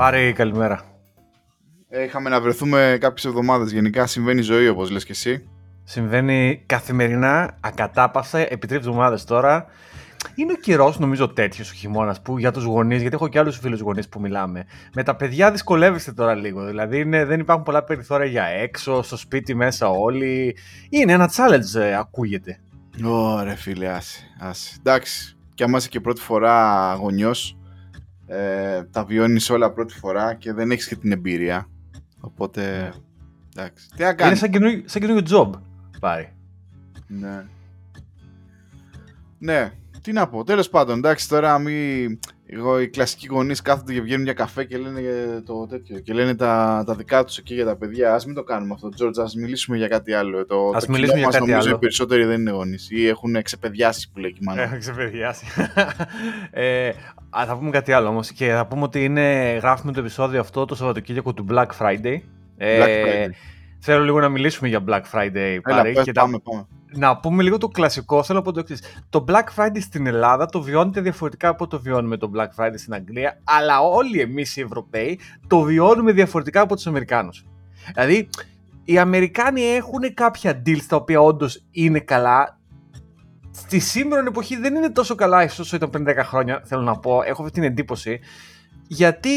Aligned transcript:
Πάρε 0.00 0.32
καλημέρα. 0.32 0.80
Ε, 1.88 2.02
είχαμε 2.02 2.28
να 2.28 2.40
βρεθούμε 2.40 2.96
κάποιες 3.00 3.24
εβδομάδες. 3.24 3.72
Γενικά 3.72 4.06
συμβαίνει 4.06 4.40
ζωή 4.40 4.68
όπως 4.68 4.90
λες 4.90 5.04
και 5.04 5.12
εσύ. 5.12 5.48
Συμβαίνει 5.84 6.62
καθημερινά, 6.66 7.56
ακατάπαυσα, 7.60 8.38
επί 8.38 8.66
τρεις 8.66 8.78
εβδομάδες 8.78 9.24
τώρα. 9.24 9.66
Είναι 10.34 10.52
ο 10.52 10.54
καιρός, 10.54 10.98
νομίζω, 10.98 11.28
τέτοιος 11.28 11.70
ο 11.70 11.74
χειμώνας 11.74 12.22
που 12.22 12.38
για 12.38 12.50
τους 12.50 12.64
γονείς, 12.64 13.00
γιατί 13.00 13.14
έχω 13.14 13.28
και 13.28 13.38
άλλους 13.38 13.58
φίλους 13.58 13.80
γονείς 13.80 14.08
που 14.08 14.20
μιλάμε. 14.20 14.64
Με 14.94 15.02
τα 15.02 15.16
παιδιά 15.16 15.50
δυσκολεύεστε 15.50 16.12
τώρα 16.12 16.34
λίγο. 16.34 16.64
Δηλαδή 16.64 16.98
είναι, 16.98 17.24
δεν 17.24 17.40
υπάρχουν 17.40 17.64
πολλά 17.64 17.84
περιθώρια 17.84 18.26
για 18.26 18.44
έξω, 18.44 19.02
στο 19.02 19.16
σπίτι 19.16 19.54
μέσα 19.54 19.88
όλοι. 19.88 20.56
Είναι 20.90 21.12
ένα 21.12 21.30
challenge, 21.36 21.80
ε, 21.80 21.94
ακούγεται. 21.94 22.60
Ωραία, 23.04 23.56
φίλε, 23.56 23.88
άσε, 23.88 24.20
άσε. 24.40 24.76
Εντάξει, 24.78 25.36
και 25.54 25.64
άμα 25.64 25.78
είσαι 25.78 25.88
και 25.88 26.00
πρώτη 26.00 26.20
φορά 26.20 26.94
γονιός, 27.00 27.59
ε, 28.32 28.84
τα 28.90 29.04
βιώνεις 29.04 29.50
όλα 29.50 29.72
πρώτη 29.72 29.94
φορά 29.94 30.34
και 30.34 30.52
δεν 30.52 30.70
έχεις 30.70 30.88
και 30.88 30.96
την 30.96 31.12
εμπειρία. 31.12 31.68
Οπότε. 32.20 32.92
Εντάξει. 33.56 33.88
Τι 33.96 34.02
να 34.02 34.14
κάνεις; 34.14 34.26
Είναι 34.26 34.34
σαν 34.34 34.50
καινούριο, 34.50 34.82
σαν 34.84 35.00
καινούριο 35.00 35.24
job, 35.30 35.50
πάρει. 36.00 36.32
Ναι. 37.06 37.44
Ναι, 39.38 39.72
τι 40.02 40.12
να 40.12 40.28
πω. 40.28 40.44
Τέλος 40.44 40.68
πάντων, 40.68 40.98
εντάξει, 40.98 41.28
τώρα 41.28 41.58
μη. 41.58 42.06
Εγώ, 42.52 42.80
οι 42.80 42.88
κλασικοί 42.88 43.26
γονείς 43.26 43.62
κάθονται 43.62 43.92
και 43.92 44.00
βγαίνουν 44.00 44.24
για 44.24 44.32
καφέ 44.32 44.64
και 44.64 44.78
λένε 44.78 45.00
το 45.46 45.66
τέτοιο. 45.66 45.98
Και 45.98 46.12
λένε 46.12 46.34
τα, 46.34 46.82
τα 46.86 46.94
δικά 46.94 47.24
τους 47.24 47.38
εκεί 47.38 47.54
για 47.54 47.64
τα 47.64 47.76
παιδιά. 47.76 48.14
Α 48.14 48.20
μην 48.26 48.34
το 48.34 48.42
κάνουμε 48.42 48.72
αυτό, 48.74 48.88
Τζόρτζ. 48.88 49.18
Α 49.18 49.24
μιλήσουμε 49.36 49.76
για 49.76 49.88
κάτι 49.88 50.12
άλλο. 50.12 50.46
Το, 50.46 50.70
ας 50.74 50.84
το 50.84 50.92
μιλήσουμε 50.92 51.18
για 51.18 51.26
μας, 51.26 51.34
κάτι 51.34 51.50
νομίζω 51.50 51.68
άλλο. 51.68 51.76
Οι 51.76 51.78
περισσότεροι 51.78 52.24
δεν 52.24 52.40
είναι 52.40 52.50
γονείς 52.50 52.90
ή 52.90 53.08
έχουν 53.08 53.42
ξεπεδιάσει 53.42 54.10
που 54.12 54.18
λέει 54.18 54.30
η 54.30 54.44
μάνα. 54.44 54.62
Έχουν 54.62 54.78
ξεπεδιάσει. 54.78 55.46
ε, 56.50 56.88
α, 57.30 57.44
θα 57.46 57.56
πούμε 57.56 57.70
κάτι 57.70 57.92
άλλο 57.92 58.08
όμως. 58.08 58.30
Και 58.30 58.48
θα 58.48 58.66
πούμε 58.66 58.82
ότι 58.82 59.04
είναι, 59.04 59.58
γράφουμε 59.62 59.92
το 59.92 60.00
επεισόδιο 60.00 60.40
αυτό 60.40 60.64
το 60.64 60.74
Σαββατοκύριακο 60.74 61.34
του 61.34 61.46
Black 61.50 61.68
Friday. 61.78 62.20
Black 62.58 63.04
Friday. 63.04 63.28
Θέλω 63.78 64.04
λίγο 64.04 64.20
να 64.20 64.28
μιλήσουμε 64.28 64.68
για 64.68 64.84
Black 64.86 65.02
Friday. 65.12 65.34
Έλα, 65.34 65.60
Πάρη, 65.62 65.92
πες, 65.92 66.04
και 66.04 66.12
πάμε, 66.12 66.38
πάμε. 66.38 66.66
Να 66.92 67.16
πούμε 67.16 67.42
λίγο 67.42 67.58
το 67.58 67.68
κλασικό. 67.68 68.22
Θέλω 68.22 68.38
να 68.38 68.44
πω 68.44 68.52
το 68.52 68.60
εξής. 68.60 68.82
Το 69.08 69.24
Black 69.28 69.44
Friday 69.56 69.80
στην 69.80 70.06
Ελλάδα 70.06 70.46
το 70.46 70.62
βιώνετε 70.62 71.00
διαφορετικά 71.00 71.48
από 71.48 71.66
το 71.66 71.80
βιώνουμε 71.80 72.16
το 72.16 72.30
Black 72.34 72.62
Friday 72.62 72.74
στην 72.74 72.94
Αγγλία, 72.94 73.40
αλλά 73.44 73.80
όλοι 73.80 74.20
εμείς 74.20 74.56
οι 74.56 74.60
Ευρωπαίοι 74.60 75.18
το 75.46 75.60
βιώνουμε 75.60 76.12
διαφορετικά 76.12 76.60
από 76.60 76.74
τους 76.74 76.86
Αμερικάνους. 76.86 77.44
Δηλαδή, 77.94 78.28
οι 78.84 78.98
Αμερικάνοι 78.98 79.62
έχουν 79.62 80.14
κάποια 80.14 80.62
deals 80.66 80.84
τα 80.88 80.96
οποία 80.96 81.20
όντως 81.20 81.64
είναι 81.70 82.00
καλά. 82.00 82.58
Στη 83.50 83.78
σήμερα 83.78 84.24
εποχή 84.26 84.56
δεν 84.56 84.74
είναι 84.74 84.90
τόσο 84.90 85.14
καλά 85.14 85.42
όσο 85.42 85.76
ήταν 85.76 85.90
πριν 85.90 86.04
10 86.08 86.14
χρόνια, 86.16 86.62
θέλω 86.64 86.82
να 86.82 86.98
πω. 86.98 87.22
Έχω 87.22 87.42
αυτή 87.42 87.54
την 87.54 87.62
εντύπωση. 87.62 88.20
Γιατί, 88.88 89.30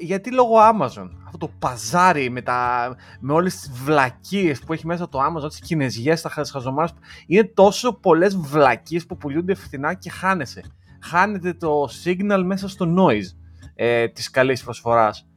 γιατί 0.00 0.32
λόγω 0.32 0.54
Amazon. 0.58 1.08
Αυτό 1.40 1.46
το 1.46 1.52
παζάρι 1.58 2.30
με, 2.30 2.42
τα, 2.42 2.96
με 3.20 3.32
όλες 3.32 3.56
τις 3.56 3.70
βλακίες 3.70 4.60
που 4.60 4.72
έχει 4.72 4.86
μέσα 4.86 5.08
το 5.08 5.18
Amazon, 5.18 5.48
τις 5.48 5.60
κινέζιες, 5.60 6.20
τα 6.20 6.28
χαζομάρες. 6.28 6.92
Είναι 7.26 7.44
τόσο 7.44 7.92
πολλές 7.92 8.36
βλακίες 8.36 9.06
που 9.06 9.16
πουλούνται 9.16 9.54
φθηνά 9.54 9.94
και 9.94 10.10
χάνεσαι. 10.10 10.62
Χάνεται 11.02 11.52
το 11.52 11.88
signal 12.04 12.42
μέσα 12.44 12.68
στο 12.68 12.94
noise 12.98 13.36
ε, 13.74 14.08
της 14.08 14.30
καλής 14.30 14.62
προσφοράς. 14.64 15.28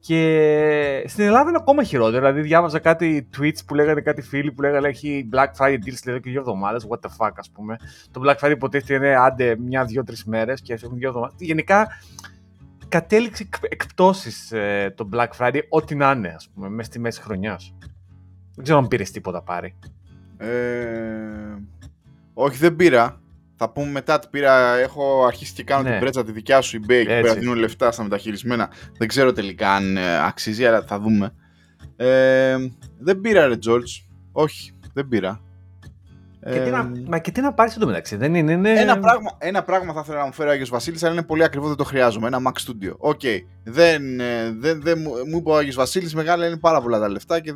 Και 0.00 1.04
στην 1.06 1.24
Ελλάδα 1.24 1.48
είναι 1.48 1.58
ακόμα 1.60 1.82
χειρότερο. 1.82 2.18
Δηλαδή, 2.18 2.40
διάβαζα 2.40 2.78
κάτι 2.78 3.28
tweets 3.38 3.58
που 3.66 3.74
λέγανε 3.74 4.00
κάτι 4.00 4.22
φίλοι 4.22 4.52
που 4.52 4.62
λέγανε 4.62 4.88
έχει 4.88 5.28
Black 5.32 5.48
Friday 5.58 5.78
deals 5.86 6.02
λέει 6.04 6.20
και 6.20 6.30
δύο 6.30 6.40
εβδομάδες. 6.40 6.86
What 6.88 7.08
the 7.08 7.26
fuck, 7.26 7.32
ας 7.36 7.50
πούμε. 7.50 7.76
Το 8.10 8.20
Black 8.24 8.36
Friday 8.36 8.50
υποτίθεται 8.50 8.94
είναι 8.94 9.16
άντε 9.16 9.56
μια, 9.56 9.84
δύο, 9.84 10.04
τρεις 10.04 10.24
μέρες 10.24 10.60
και 10.60 10.72
έχουν 10.72 10.98
δύο 10.98 11.08
εβδομάδες. 11.08 11.36
Γενικά, 11.38 11.88
κατέληξε 12.88 13.42
εκ, 13.42 13.54
εκπτώσεις 13.72 14.52
ε, 14.52 14.94
το 14.96 15.08
Black 15.12 15.28
Friday, 15.38 15.60
ό,τι 15.68 15.94
να 15.94 16.10
είναι, 16.10 16.28
ας 16.28 16.48
πούμε, 16.54 16.68
μέσα 16.68 16.88
στη 16.90 16.98
μέση 16.98 17.20
χρονιάς. 17.22 17.74
Δεν 18.54 18.64
ξέρω 18.64 18.78
αν 18.78 18.88
πήρες 18.88 19.10
τίποτα 19.10 19.42
πάρει. 19.42 19.78
Ε, 20.36 20.48
όχι, 22.34 22.56
δεν 22.56 22.76
πήρα. 22.76 23.20
Θα 23.56 23.70
πούμε 23.70 23.90
μετά 23.90 24.18
τι 24.18 24.28
πήρα. 24.30 24.76
Έχω 24.76 25.24
αρχίσει 25.26 25.52
και 25.52 25.64
κάνω 25.64 25.82
Ναι. 25.82 25.90
την 25.90 25.98
πρέτσα 26.00 26.24
τη 26.24 26.32
δικιά 26.32 26.60
σου 26.60 26.78
eBay 26.80 26.90
εκεί 26.90 27.10
Έτσι. 27.10 27.22
πέρα. 27.22 27.34
Δίνω 27.34 27.54
λεφτά 27.54 27.92
στα 27.92 28.02
μεταχειρισμένα. 28.02 28.70
Δεν 28.98 29.08
ξέρω 29.08 29.32
τελικά 29.32 29.74
αν 29.74 29.96
ε, 29.96 30.26
αξίζει, 30.26 30.66
αλλά 30.66 30.82
θα 30.82 31.00
δούμε. 31.00 31.34
Ε, 31.96 32.56
δεν 32.98 33.20
πήρα, 33.20 33.46
ρε 33.46 33.54
George. 33.66 34.06
Όχι, 34.32 34.72
δεν 34.92 35.08
πήρα. 35.08 35.40
Και 36.44 36.50
τι 36.60 36.68
Ε, 36.68 36.70
να, 36.70 36.90
μα 37.06 37.18
και 37.18 37.30
τι 37.30 37.40
να 37.40 37.52
πάρεις 37.52 37.76
εντωμεταξύ, 37.76 38.16
δεν 38.16 38.34
είναι. 38.34 38.52
είναι... 38.52 38.70
Ένα, 38.80 38.98
πράγμα, 38.98 39.30
ένα 39.38 39.62
πράγμα 39.62 39.92
θα 39.92 40.00
ήθελα 40.04 40.18
να 40.18 40.24
μου 40.24 40.32
φέρει 40.32 40.48
ο 40.48 40.52
Άγιος 40.52 40.68
Βασίλης, 40.68 41.02
αλλά 41.02 41.12
είναι 41.12 41.22
πολύ 41.22 41.44
ακριβό, 41.44 41.66
δεν 41.66 41.76
το 41.76 41.84
χρειάζομαι. 41.84 42.26
Ένα 42.26 42.38
Mac 42.46 42.66
Studio. 42.66 42.92
OK. 42.98 43.20
Δεν, 43.64 44.20
ε, 44.20 44.50
δεν, 44.58 44.82
δεν, 44.82 44.98
μου 45.00 45.10
μου 45.30 45.36
είπε 45.38 45.50
ο 45.50 45.56
Άγιος 45.56 45.74
Βασίλης, 45.74 46.14
μεγάλε 46.14 46.46
είναι 46.46 46.56
πάρα 46.58 46.80
πολλά 46.80 46.98
τα 46.98 47.08
λεφτά 47.08 47.40
και 47.40 47.52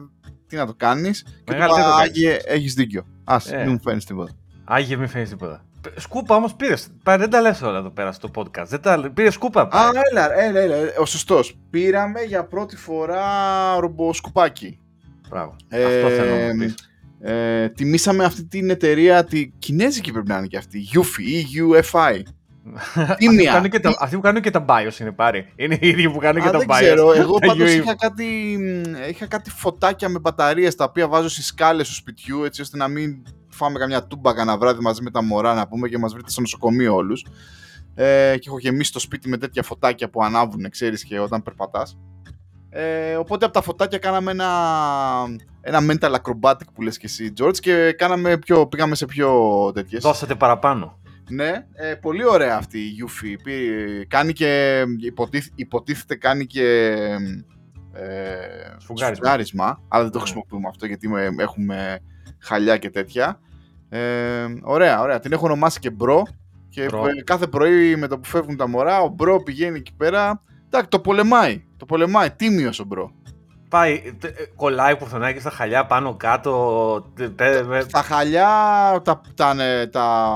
τι 0.47 0.57
να 0.57 0.67
το 0.67 0.75
κάνεις. 0.77 1.23
Και 1.23 1.31
του 1.45 1.53
Μεγάλε, 1.53 1.73
είπα, 1.73 1.75
τι 1.75 1.81
να 1.83 1.91
το 1.91 1.97
κάνεις. 1.97 2.11
Άγιε, 2.11 2.39
έχεις 2.45 2.75
δίκιο. 2.75 3.07
Ας, 3.25 3.53
Ε. 3.53 3.57
μην 3.57 3.71
μου 3.71 3.81
φέρνεις 3.81 4.05
τίποτα. 4.05 4.33
Άγιε, 4.65 4.97
μην 4.97 5.09
φέρει 5.09 5.29
τίποτα. 5.29 5.65
Σκούπα 5.97 6.35
όμως 6.35 6.55
πήρες. 6.55 6.89
Δεν 7.05 7.31
τα 7.31 7.41
λες 7.41 7.63
όλα 7.63 7.79
εδώ 7.79 7.91
πέρα 7.91 8.13
στο 8.13 8.31
podcast. 8.35 8.65
Δεν 8.67 8.81
τα... 8.81 9.11
Πήρες 9.15 9.35
σκούπα. 9.35 9.61
Α, 9.61 9.67
πάρε. 9.67 9.99
έλα, 10.11 10.41
έλα, 10.41 10.61
έλα, 10.61 10.77
ο 10.99 11.05
σωστός. 11.07 11.59
Πήραμε 11.71 12.21
για 12.21 12.45
πρώτη 12.45 12.77
φορά 12.77 13.23
ρομποσκουπάκι. 13.81 14.79
Μπράβο. 15.29 15.57
Ε, 15.69 15.85
Αυτό 15.85 16.09
θέλω 16.09 16.35
να 16.37 16.53
μου 16.55 16.59
πεις. 16.59 16.75
Ε, 17.25 17.69
τιμήσαμε 17.69 18.25
αυτή 18.25 18.45
την 18.45 18.71
εταιρεία, 18.71 19.25
τη 19.25 19.49
κινέζικη 19.59 20.13
πρέπει 20.13 20.29
να 20.29 20.37
είναι 20.39 20.47
και 20.47 20.57
αυτή, 20.57 20.81
Yufi, 20.95 21.57
E-U-F-I. 21.57 22.23
Αυτοί 22.95 23.25
που, 23.27 23.31
Τίμια. 23.31 23.53
κάνουν 23.53 23.71
και 23.71 23.81
τα, 23.81 23.97
αυτοί 23.99 24.17
που 24.17 24.21
κάνουν 24.23 24.43
και 24.43 24.51
τα 24.51 24.65
BIOS 24.69 25.01
είναι 25.01 25.13
πάρει. 25.13 25.53
Είναι 25.57 25.79
οι 25.81 25.89
ίδιοι 25.89 26.11
που 26.11 26.19
κάνουν 26.19 26.43
και 26.43 26.49
Α, 26.49 26.51
τα 26.51 26.59
δεν 26.59 26.67
BIOS. 26.71 26.77
ξέρω, 26.81 27.13
εγώ 27.23 27.39
Τα 27.39 27.47
πάντως 27.47 27.71
UAV. 27.71 27.77
είχα 27.83 27.95
κάτι, 27.97 28.57
μ, 28.61 29.11
είχα 29.11 29.27
κάτι 29.27 29.51
φωτάκια 29.51 30.09
με 30.09 30.19
μπαταρίες 30.19 30.75
τα 30.75 30.85
οποία 30.85 31.09
βάζω 31.09 31.29
στις 31.29 31.47
σκάλες 31.47 31.89
του 31.89 31.95
σπιτιού 31.95 32.45
έτσι 32.45 32.61
ώστε 32.61 32.77
να 32.77 32.89
μην 32.89 33.23
φάμε 33.49 33.79
καμιά 33.79 34.07
τούμπα 34.07 34.35
κανένα 34.35 34.59
βράδυ 34.59 34.81
μαζί 34.83 35.03
με 35.03 35.11
τα 35.11 35.23
μωρά 35.23 35.55
να 35.55 35.69
πούμε 35.69 35.89
και 35.89 35.99
μας 35.99 36.13
βρείτε 36.13 36.31
στο 36.31 36.41
νοσοκομείο 36.41 36.95
όλους. 36.95 37.27
Ε, 37.95 38.35
και 38.39 38.49
έχω 38.49 38.59
γεμίσει 38.59 38.93
το 38.93 38.99
σπίτι 38.99 39.29
με 39.29 39.37
τέτοια 39.37 39.63
φωτάκια 39.63 40.11
που 40.11 40.23
ανάβουν, 40.23 40.71
ξέρεις 40.71 41.05
και 41.05 41.19
όταν 41.19 41.43
περπατάς. 41.43 41.99
Ε, 42.71 43.15
οπότε 43.15 43.45
από 43.45 43.55
τα 43.55 43.63
φωτάκια 43.63 43.99
κάναμε 43.99 44.31
ένα, 44.31 44.49
ένα 45.63 45.79
mental 45.91 46.15
acrobatic 46.15 46.67
που 46.75 46.83
λες 46.83 46.97
και 46.99 47.07
εσύ 47.07 47.33
George 47.41 47.57
και 47.59 47.93
κάναμε 47.99 48.39
πιο, 48.39 48.67
πήγαμε 48.67 48.95
σε 48.95 49.07
πιο 49.07 49.31
τέτοιες. 49.75 50.03
Δώσατε 50.03 50.35
παραπάνω. 50.35 51.01
Ναι, 51.31 51.67
ε, 51.73 51.95
πολύ 51.95 52.27
ωραία 52.27 52.57
αυτή 52.57 52.79
η 52.79 52.93
Eufy. 53.05 53.37
Πει- 53.43 54.07
Κάνει 54.09 54.33
και, 54.33 54.83
υποτίθ, 55.01 55.47
υποτίθεται 55.55 56.15
κάνει 56.15 56.47
και 56.47 56.67
ε, 57.93 58.07
Σφουγγάρισμα. 58.79 59.15
σφουγγάρισμα, 59.15 59.83
αλλά 59.89 60.03
δεν 60.03 60.13
το 60.13 60.19
Ναι. 60.19 60.25
χρησιμοποιούμε 60.25 60.69
αυτό 60.69 60.87
γιατί 60.87 61.09
με- 61.09 61.35
έχουμε 61.39 61.99
χαλιά 62.39 62.77
και 62.77 62.91
τέτοια. 62.91 63.41
Ε, 63.89 64.01
ωραία, 64.63 65.01
ωραία. 65.01 65.19
Την 65.21 65.33
έχω 65.33 65.45
ονομάσει 65.47 65.79
και 65.79 65.91
bro 65.91 66.23
και 66.69 66.85
Bro. 66.85 67.07
ε, 67.07 67.23
κάθε 67.25 67.47
πρωί 67.47 67.97
με 67.97 68.07
το 68.07 68.19
που 68.19 68.29
φεύγουν 68.29 68.57
τα 68.57 68.69
μωρά, 68.69 69.01
ο 69.01 69.09
bro 69.09 69.43
πηγαίνει 69.43 69.79
εκεί 69.79 69.95
πέρα. 69.97 70.43
Εντάξει, 70.67 70.89
το 70.89 71.01
πολεμάει. 71.01 71.65
Το 71.77 71.85
πολεμάει. 71.87 72.31
Τίμιος 72.31 72.81
ο 72.81 72.85
bro. 72.85 73.13
Πάει, 73.73 74.15
τε- 74.19 74.39
ε, 74.41 74.45
κολλάει 74.57 74.97
πουθενά 74.97 75.33
και 75.33 75.41
στα 75.41 75.51
χαλιά 75.51 75.87
πάνω 75.87 76.15
κάτω. 76.17 77.07
τε- 77.15 77.37
τε- 77.37 77.65
με- 77.67 77.85
Τα 77.85 78.03
χαλιά, 78.03 78.47
τα, 79.05 79.21
τα, 79.35 79.55
τα, 79.57 79.89
τα 79.91 80.27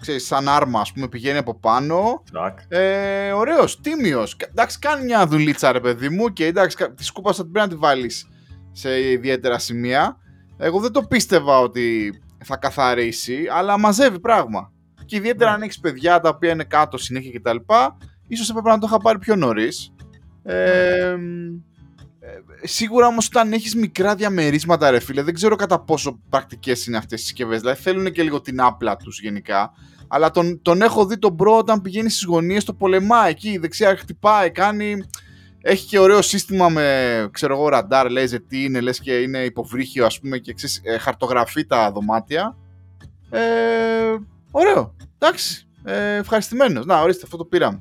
ξέρεις, 0.00 0.26
σαν 0.26 0.48
άρμα, 0.48 0.80
ας 0.80 0.92
πούμε, 0.92 1.08
πηγαίνει 1.08 1.38
από 1.38 1.54
πάνω. 1.58 2.22
Τσακ. 2.32 2.58
Ε, 2.68 3.32
ωραίος, 3.32 3.80
τίμιος. 3.80 4.36
Κα- 4.36 4.46
Εντάξει, 4.50 4.78
κάνει 4.78 5.04
μια 5.04 5.26
δουλίτσα, 5.26 5.72
ρε 5.72 5.80
παιδί 5.80 6.08
μου, 6.08 6.32
και 6.32 6.46
εντάξει, 6.46 6.76
κα- 6.76 6.92
τη 6.94 7.04
σκούπα 7.04 7.32
θα 7.32 7.42
την 7.42 7.52
πρέπει 7.52 7.68
να 7.68 7.74
τη 7.74 7.80
βάλεις 7.80 8.28
σε 8.72 9.10
ιδιαίτερα 9.10 9.58
σημεία. 9.58 10.16
Εγώ 10.58 10.80
δεν 10.80 10.92
το 10.92 11.02
πίστευα 11.02 11.58
ότι 11.60 12.12
θα 12.44 12.56
καθαρίσει, 12.56 13.38
αλλά 13.52 13.78
μαζεύει 13.78 14.20
πράγμα. 14.20 14.72
Και 15.04 15.16
ιδιαίτερα 15.16 15.50
Ναι. 15.50 15.56
αν 15.56 15.62
έχεις 15.62 15.80
παιδιά 15.80 16.20
τα 16.20 16.28
οποία 16.28 16.50
είναι 16.50 16.64
κάτω 16.64 16.98
συνέχεια 16.98 17.40
κτλ. 17.40 17.56
Ίσως 18.26 18.50
έπρεπε 18.50 18.68
να 18.68 18.78
το 18.78 18.86
είχα 18.88 18.98
πάρει 18.98 19.18
πιο 19.18 19.36
νωρίς. 19.36 19.94
Ε, 20.42 20.62
ε, 20.62 21.16
σίγουρα 22.62 23.06
όμως 23.06 23.26
όταν 23.26 23.52
έχεις 23.52 23.74
μικρά 23.74 24.14
διαμερίσματα, 24.14 24.90
ρε 24.90 25.00
φίλε, 25.00 25.22
δεν 25.22 25.34
ξέρω 25.34 25.56
κατά 25.56 25.80
πόσο 25.80 26.20
πρακτικές 26.28 26.86
είναι 26.86 26.96
αυτές 26.96 27.20
οι 27.20 27.24
συσκευές. 27.24 27.60
Δηλαδή 27.60 27.80
θέλουν 27.80 28.12
και 28.12 28.22
λίγο 28.22 28.40
την 28.40 28.60
άπλα 28.60 28.96
τους 28.96 29.20
γενικά. 29.20 29.72
Αλλά 30.08 30.30
τον, 30.30 30.62
τον 30.62 30.82
έχω 30.82 31.06
δει 31.06 31.18
τον 31.18 31.36
bro 31.38 31.58
όταν 31.58 31.80
πηγαίνει 31.80 32.10
στις 32.10 32.24
γωνίες, 32.24 32.64
το 32.64 32.74
πολεμάει 32.74 33.30
εκεί, 33.30 33.58
δεξιά 33.58 33.96
χτυπάει, 33.96 34.50
κάνει. 34.50 35.04
Έχει 35.60 35.86
και 35.86 35.98
ωραίο 35.98 36.22
σύστημα 36.22 36.68
με, 36.68 37.28
ξέρω 37.32 37.54
εγώ, 37.54 37.68
ραντάρ, 37.68 38.10
λέει 38.10 38.26
τι 38.48 38.64
είναι, 38.64 38.80
λες 38.80 39.00
και 39.00 39.20
είναι 39.20 39.38
υποβρύχιο, 39.38 40.06
ας 40.06 40.20
πούμε, 40.20 40.38
και 40.38 40.52
ξέρεις, 40.52 40.80
ε, 40.84 40.98
χαρτογραφεί 40.98 41.66
τα 41.66 41.92
δωμάτια. 41.92 42.56
Ε, 43.30 43.40
ωραίο, 44.50 44.94
εντάξει, 45.18 45.66
ε, 45.84 46.16
ευχαριστημένος. 46.16 46.86
Να, 46.86 47.00
ορίστε, 47.00 47.22
αυτό 47.24 47.36
το 47.36 47.44
πήραμε. 47.44 47.80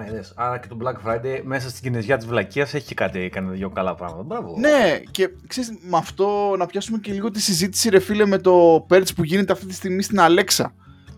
Α, 0.00 0.06
είδες. 0.06 0.32
Άρα 0.36 0.58
και 0.58 0.68
το 0.68 0.76
Black 0.82 1.08
Friday 1.08 1.40
μέσα 1.44 1.68
στην 1.68 1.82
κινέζια 1.82 2.16
της 2.16 2.26
βλακείας 2.26 2.74
έχει 2.74 2.86
και 2.86 2.94
κάτι, 2.94 3.20
έκανε 3.20 3.50
δύο 3.50 3.70
καλά 3.70 3.94
πράγματα. 3.94 4.22
Μπράβο. 4.22 4.56
Ναι, 4.58 5.00
και 5.10 5.30
ξέρεις, 5.46 5.70
με 5.70 5.96
αυτό 5.96 6.54
να 6.58 6.66
πιάσουμε 6.66 6.98
και 6.98 7.12
λίγο 7.12 7.30
τη 7.30 7.40
συζήτηση, 7.40 7.88
ρε 7.88 7.98
φίλε, 7.98 8.26
με 8.26 8.38
το 8.38 8.86
Perch 8.90 9.14
που 9.16 9.24
γίνεται 9.24 9.52
αυτή 9.52 9.66
τη 9.66 9.74
στιγμή 9.74 10.02
στην 10.02 10.20
Αλέξα. 10.20 10.74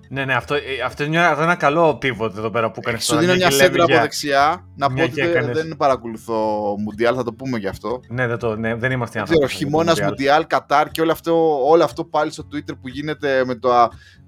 Ναι, 0.09 0.25
ναι, 0.25 0.35
αυτό, 0.35 0.55
ε, 0.55 0.61
αυτό, 0.85 1.05
είναι, 1.05 1.21
αυτό 1.21 1.43
είναι 1.43 1.51
ένα 1.51 1.55
καλό 1.55 1.99
pivot 2.03 2.37
εδώ 2.37 2.51
πέρα 2.51 2.71
που 2.71 2.81
έκανε. 2.83 2.99
Σου 2.99 3.17
δίνω 3.17 3.35
μια 3.35 3.51
σέντρα 3.51 3.85
από 3.85 4.01
δεξιά. 4.01 4.67
Να 4.77 4.93
πω 4.93 5.03
ότι 5.03 5.21
έκανες... 5.21 5.57
δεν 5.57 5.77
παρακολουθώ 5.77 6.75
Μουντιάλ, 6.79 7.15
θα 7.17 7.25
το 7.25 7.33
πούμε 7.33 7.59
γι' 7.59 7.69
αυτό. 7.69 8.01
Ναι, 8.09 8.27
δεν, 8.27 8.39
το, 8.39 8.57
ναι, 8.57 8.75
δεν 8.75 8.91
είμαστε 8.91 9.19
άνθρωποι. 9.19 9.45
Ξέρω, 9.45 9.59
χειμώνας 9.59 10.01
Μουντιάλ, 10.01 10.47
Κατάρ 10.47 10.91
και 10.91 11.01
όλο 11.01 11.13
αυτό, 11.13 11.67
όλο 11.69 11.85
αυτό 11.85 12.05
πάλι 12.05 12.33
στο 12.33 12.49
Twitter 12.53 12.73
που 12.81 12.89
γίνεται 12.89 13.45
με, 13.45 13.55
το, 13.55 13.71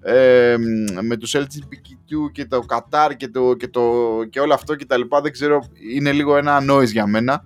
ε, 0.02 0.56
με 1.00 1.16
τους 1.16 1.36
LGBTQ 1.36 2.32
και 2.32 2.46
το 2.46 2.60
Κατάρ 2.60 3.16
και, 3.16 3.28
το, 3.28 3.54
και, 3.54 3.68
το, 3.68 3.82
και 4.30 4.40
όλο 4.40 4.54
αυτό 4.54 4.74
και 4.74 4.86
τα 4.86 4.96
λοιπά. 4.96 5.20
Δεν 5.20 5.32
ξέρω, 5.32 5.64
είναι 5.92 6.12
λίγο 6.12 6.36
ένα 6.36 6.58
noise 6.70 6.90
για 6.90 7.06
μένα. 7.06 7.42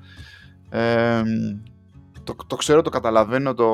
Ε, 0.70 1.22
το, 2.24 2.36
το 2.46 2.56
ξέρω, 2.56 2.82
το 2.82 2.90
καταλαβαίνω, 2.90 3.54
το, 3.54 3.72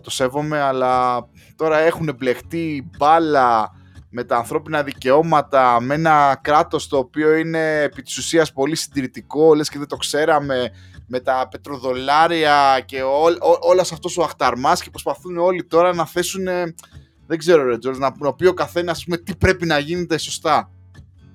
το 0.00 0.10
σέβομαι, 0.10 0.60
αλλά 0.60 1.26
τώρα 1.56 1.78
έχουν 1.78 2.14
μπλεχτεί 2.18 2.90
μπάλα 2.98 3.78
με 4.10 4.24
τα 4.24 4.36
ανθρώπινα 4.36 4.82
δικαιώματα, 4.82 5.80
με 5.80 5.94
ένα 5.94 6.38
κράτος 6.42 6.88
το 6.88 6.96
οποίο 6.98 7.34
είναι 7.34 7.82
επί 7.82 8.02
της 8.02 8.16
ουσίας 8.16 8.52
πολύ 8.52 8.76
συντηρητικό, 8.76 9.54
λες 9.54 9.68
και 9.68 9.78
δεν 9.78 9.86
το 9.86 9.96
ξέραμε, 9.96 10.70
με 11.06 11.20
τα 11.20 11.48
πετροδολάρια 11.50 12.82
και 12.86 13.02
ό, 13.02 13.24
ό, 13.24 13.58
όλας 13.60 13.92
αυτός 13.92 14.16
ο 14.16 14.22
αχταρμάς 14.22 14.82
και 14.82 14.90
προσπαθούν 14.90 15.38
όλοι 15.38 15.64
τώρα 15.64 15.94
να 15.94 16.06
θέσουν, 16.06 16.44
δεν 17.26 17.38
ξέρω 17.38 17.64
ρε 17.64 17.78
Τζόρτζ, 17.78 17.98
να, 17.98 18.34
πει 18.34 18.46
ο 18.46 18.54
καθένας 18.54 19.04
πούμε, 19.04 19.16
τι 19.16 19.36
πρέπει 19.36 19.66
να 19.66 19.78
γίνεται 19.78 20.18
σωστά. 20.18 20.70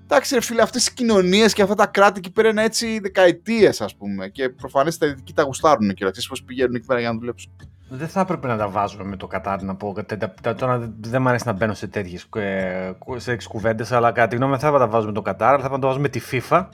Εντάξει, 0.04 0.34
ρε 0.34 0.42
φίλε, 0.42 0.62
αυτές 0.62 0.88
οι 0.88 0.94
κοινωνίες 0.94 1.54
και 1.54 1.62
αυτά 1.62 1.76
τα 1.76 1.86
κράτη 1.86 2.20
εκεί 2.20 2.32
πέρα 2.32 2.50
είναι 2.50 2.64
έτσι 2.64 3.00
δεκαετίες, 3.00 3.82
ας 3.82 3.96
πούμε. 3.96 4.30
Και 4.30 4.50
προφανώ 4.50 4.92
τα 5.00 5.08
δυτικοί 5.08 5.34
τα 5.34 5.44
γουστάρουν 5.44 5.94
και 5.94 6.04
ξέρεις 6.04 6.28
πώς 6.28 6.44
πηγαίνουν 6.44 6.76
εκεί 6.76 6.86
πέρα 6.86 7.00
για 7.00 7.12
να 7.12 7.18
δουλέψουν. 7.20 7.52
Δεν 7.90 8.08
θα 8.08 8.20
έπρεπε 8.20 8.48
να 8.48 8.58
τα 8.58 8.70
βάζουμε 8.70 9.04
με 9.04 9.16
το 9.16 9.28
Κατάρ 9.28 9.64
να 9.64 9.76
πω. 9.76 9.96
Τώρα 10.58 10.94
δεν 11.00 11.22
μου 11.22 11.30
αρέσει 11.30 11.48
να 11.48 11.54
μπαίνω 11.54 11.74
σε 11.74 11.88
τέτοιες 11.88 12.28
κουβέντες, 13.48 13.92
αλλά 13.92 14.12
κατά 14.12 14.28
τη 14.28 14.36
γνώμη 14.36 14.52
μου 14.52 14.60
θα 14.60 14.68
έπρεπε 14.68 14.84
να 14.84 14.90
τα 14.90 14.96
βάζουμε 14.96 15.12
με 15.12 15.18
το 15.18 15.24
Κατάρ, 15.24 15.54
αλλά 15.54 15.60
θα 15.60 15.66
έπρεπε 15.66 15.76
να 15.76 15.82
το 15.82 15.88
βάζουμε 15.88 16.10
με 16.14 16.20
τη 16.20 16.22
FIFA, 16.32 16.68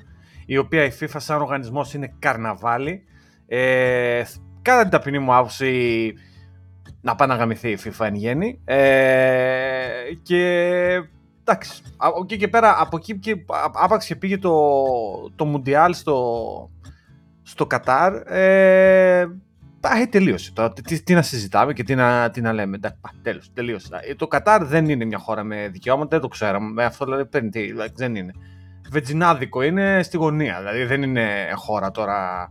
η 0.46 0.58
οποία 0.58 0.84
η 0.86 0.92
FIFA 1.00 1.16
σαν 1.18 1.42
οργανισμός 1.42 1.94
είναι 1.94 2.14
καρναβάλι. 2.20 3.04
Ε, 3.48 4.24
κατά 4.62 4.82
την 4.82 4.92
ταπεινή 4.92 5.20
μου 5.20 5.36
άποψη, 5.36 6.14
να 7.02 7.16
πάει 7.16 7.28
να 7.28 7.36
γαμηθεί 7.36 7.70
η 7.70 7.78
FIFA 7.84 8.06
εν 8.06 8.16
γέννη. 8.16 8.62
Ε, 8.66 9.88
και 10.22 10.44
εντάξει, 11.44 11.82
από 11.98 12.20
εκεί 12.24 12.38
και 12.38 12.48
πέρα, 12.48 12.82
από 12.82 12.98
εκεί 12.98 13.20
και 13.20 13.46
άπαξ 13.74 14.06
και 14.06 14.16
πήγε 14.16 14.38
το, 14.38 14.54
το 15.36 15.46
Μουντιάλ 15.46 15.94
στο, 15.94 16.70
στο 17.42 17.66
Κατάρ, 17.66 18.14
ε, 18.26 19.26
ε, 20.02 20.06
τελείωσε. 20.06 20.52
Τώρα, 20.54 20.74
τι, 20.74 21.04
τι, 21.04 21.14
να 21.14 21.22
συζητάμε 21.22 21.74
και 21.74 21.84
τι 21.84 21.96
να, 21.96 22.30
τι 22.30 22.42
να 22.42 22.54
λέμε. 22.54 22.80
τέλος, 23.22 23.52
τελείωσε. 23.54 23.90
Ε, 24.02 24.16
το 24.16 24.28
Κατάρ 24.28 24.66
δεν 24.66 24.90
είναι 24.90 25.06
μια 25.06 25.18
χώρα 25.18 25.44
με 25.44 25.68
δικαιώματα, 25.68 26.10
δεν 26.10 26.20
το 26.20 26.28
ξέραμε. 26.28 26.84
Αυτό 26.84 27.06
δηλαδή 27.06 27.26
παίρνει, 27.26 27.50
δηλαδή, 27.50 27.92
δεν 27.96 28.16
είναι. 28.16 28.34
Βετζινάδικο 28.90 29.62
είναι 29.62 30.04
στη 30.04 30.18
γωνία, 30.18 30.58
δηλαδή 30.60 30.84
δεν 30.84 31.04
είναι 31.04 31.52
χώρα 31.56 31.92
τώρα 31.92 32.50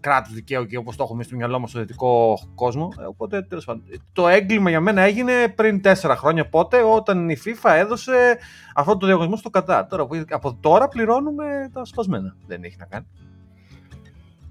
κράτου 0.00 0.32
δικαίου 0.32 0.66
και 0.66 0.76
όπως 0.76 0.96
το 0.96 1.02
έχουμε 1.02 1.22
στο 1.22 1.36
μυαλό 1.36 1.58
μας 1.58 1.70
στο 1.70 1.78
δυτικό 1.78 2.38
κόσμο. 2.54 2.92
Ε, 3.00 3.04
οπότε 3.04 3.42
τέλος 3.42 3.64
πάντων. 3.64 3.82
Το 4.12 4.28
έγκλημα 4.28 4.70
για 4.70 4.80
μένα 4.80 5.02
έγινε 5.02 5.48
πριν 5.48 5.82
τέσσερα 5.82 6.16
χρόνια 6.16 6.48
πότε, 6.48 6.82
όταν 6.82 7.28
η 7.28 7.36
FIFA 7.44 7.70
έδωσε 7.74 8.38
αυτό 8.74 8.96
το 8.96 9.06
διαγωνισμό 9.06 9.36
στο 9.36 9.50
Κατάρ. 9.50 9.86
Τώρα, 9.86 10.06
από 10.30 10.54
τώρα 10.60 10.88
πληρώνουμε 10.88 11.70
τα 11.72 11.84
σπασμένα. 11.84 12.36
Δεν 12.46 12.62
έχει 12.62 12.76
να 12.78 12.84
κάνει. 12.84 13.06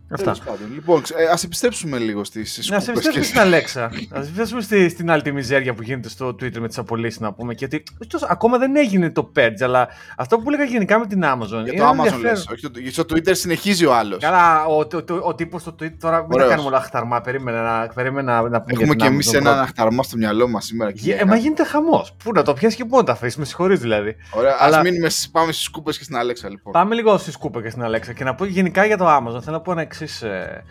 Αυτά. 0.10 0.36
Λοιπόν, 0.74 1.02
ε, 1.16 1.26
ας 1.26 1.44
επιστρέψουμε 1.44 1.98
λίγο 1.98 2.24
στις 2.24 2.54
σκούπες. 2.54 2.88
Α 2.88 2.92
επιστρέψουμε 2.92 3.26
στην 3.26 3.40
Αλέξα. 3.40 3.84
Α 3.84 4.20
επιστρέψουμε 4.20 4.62
στη, 4.62 4.90
στην 4.90 5.12
άλλη 5.12 5.22
τη 5.22 5.32
μιζέρια 5.32 5.74
που 5.74 5.82
γίνεται 5.82 6.10
στο 6.10 6.28
Twitter 6.28 6.60
με 6.60 6.68
τις 6.68 6.78
απολύσεις 6.78 7.20
να 7.20 7.34
πούμε. 7.34 7.54
Γιατί 7.54 7.84
ακόμα 8.30 8.58
δεν 8.58 8.76
έγινε 8.76 9.10
το 9.10 9.32
Purge, 9.36 9.62
αλλά 9.62 9.88
αυτό 10.18 10.38
που 10.38 10.50
έλεγα 10.50 10.64
γενικά 10.64 11.00
με 11.00 11.08
την 11.08 11.24
Amazon. 11.26 11.64
Για 11.64 11.74
το 11.74 11.90
Amazon 11.90 12.20
λες. 12.20 12.48
Όχι, 12.52 12.92
στο 12.92 13.04
Twitter 13.04 13.32
συνεχίζει 13.32 13.86
ο 13.86 13.96
άλλος. 13.96 14.20
Καλά, 14.22 14.66
ο, 14.66 14.80
ο, 14.80 15.14
ο, 15.14 15.20
ο 15.24 15.36
τύπος 15.36 15.62
στο 15.62 15.76
Twitter. 15.80 15.96
Τώρα 16.00 16.26
μην 16.30 16.38
τα 16.38 16.48
κάνουμε 16.48 16.68
όλα 16.68 16.82
χταρμά. 16.82 17.22
Περίμενα 17.22 17.62
να, 17.62 17.88
περίμενα 17.88 18.42
να 18.42 18.62
πούμε. 18.62 18.82
Έχουμε 18.82 18.96
κι 18.96 19.06
εμείς 19.06 19.34
ένα 19.34 19.66
χταρμά 19.68 20.04
στο 20.04 20.18
μυαλό 20.18 20.48
μας 20.48 20.66
σήμερα. 20.66 20.92
Ε, 21.20 21.26
μα 21.26 21.36
γίνεται 21.36 21.64
χαμός. 21.64 22.16
Πού 22.24 22.32
να 22.32 22.44
το 22.44 22.54
πιάσεις 22.54 22.78
και 22.78 22.86
πού 22.86 22.98
να 22.98 23.04
τα 23.04 23.12
αφήσεις. 23.12 23.38
Με 23.38 23.46
συγχωρείς 23.46 23.80
δηλαδή. 23.80 24.16
Ωραία, 24.32 24.56
αλλά... 24.60 24.82
μείνουμε, 24.82 25.10
πάμε 25.32 25.52
στις 25.52 25.64
σκούπες 25.64 25.98
και 25.98 26.04
στην 26.04 26.16
Αλέξα 26.16 26.50
λοιπόν. 26.50 26.74
Πάμε 26.74 26.96
λίγο 26.96 27.18
στις 27.18 27.34
σκούπες 27.34 27.64
και 27.64 27.70
στην 27.70 27.84
Αλέξα 27.84 28.14
και 28.14 28.24
να 28.24 28.36
πω 28.36 28.46
γενικά 28.46 28.86
για 28.86 28.98
το 28.98 29.08
Amazon. 29.08 29.42
Θέλω 29.44 29.56
να 29.56 29.62
πω 29.62 29.72
ένα 29.72 29.82
εξή 30.00 30.26
ε, 30.26 30.62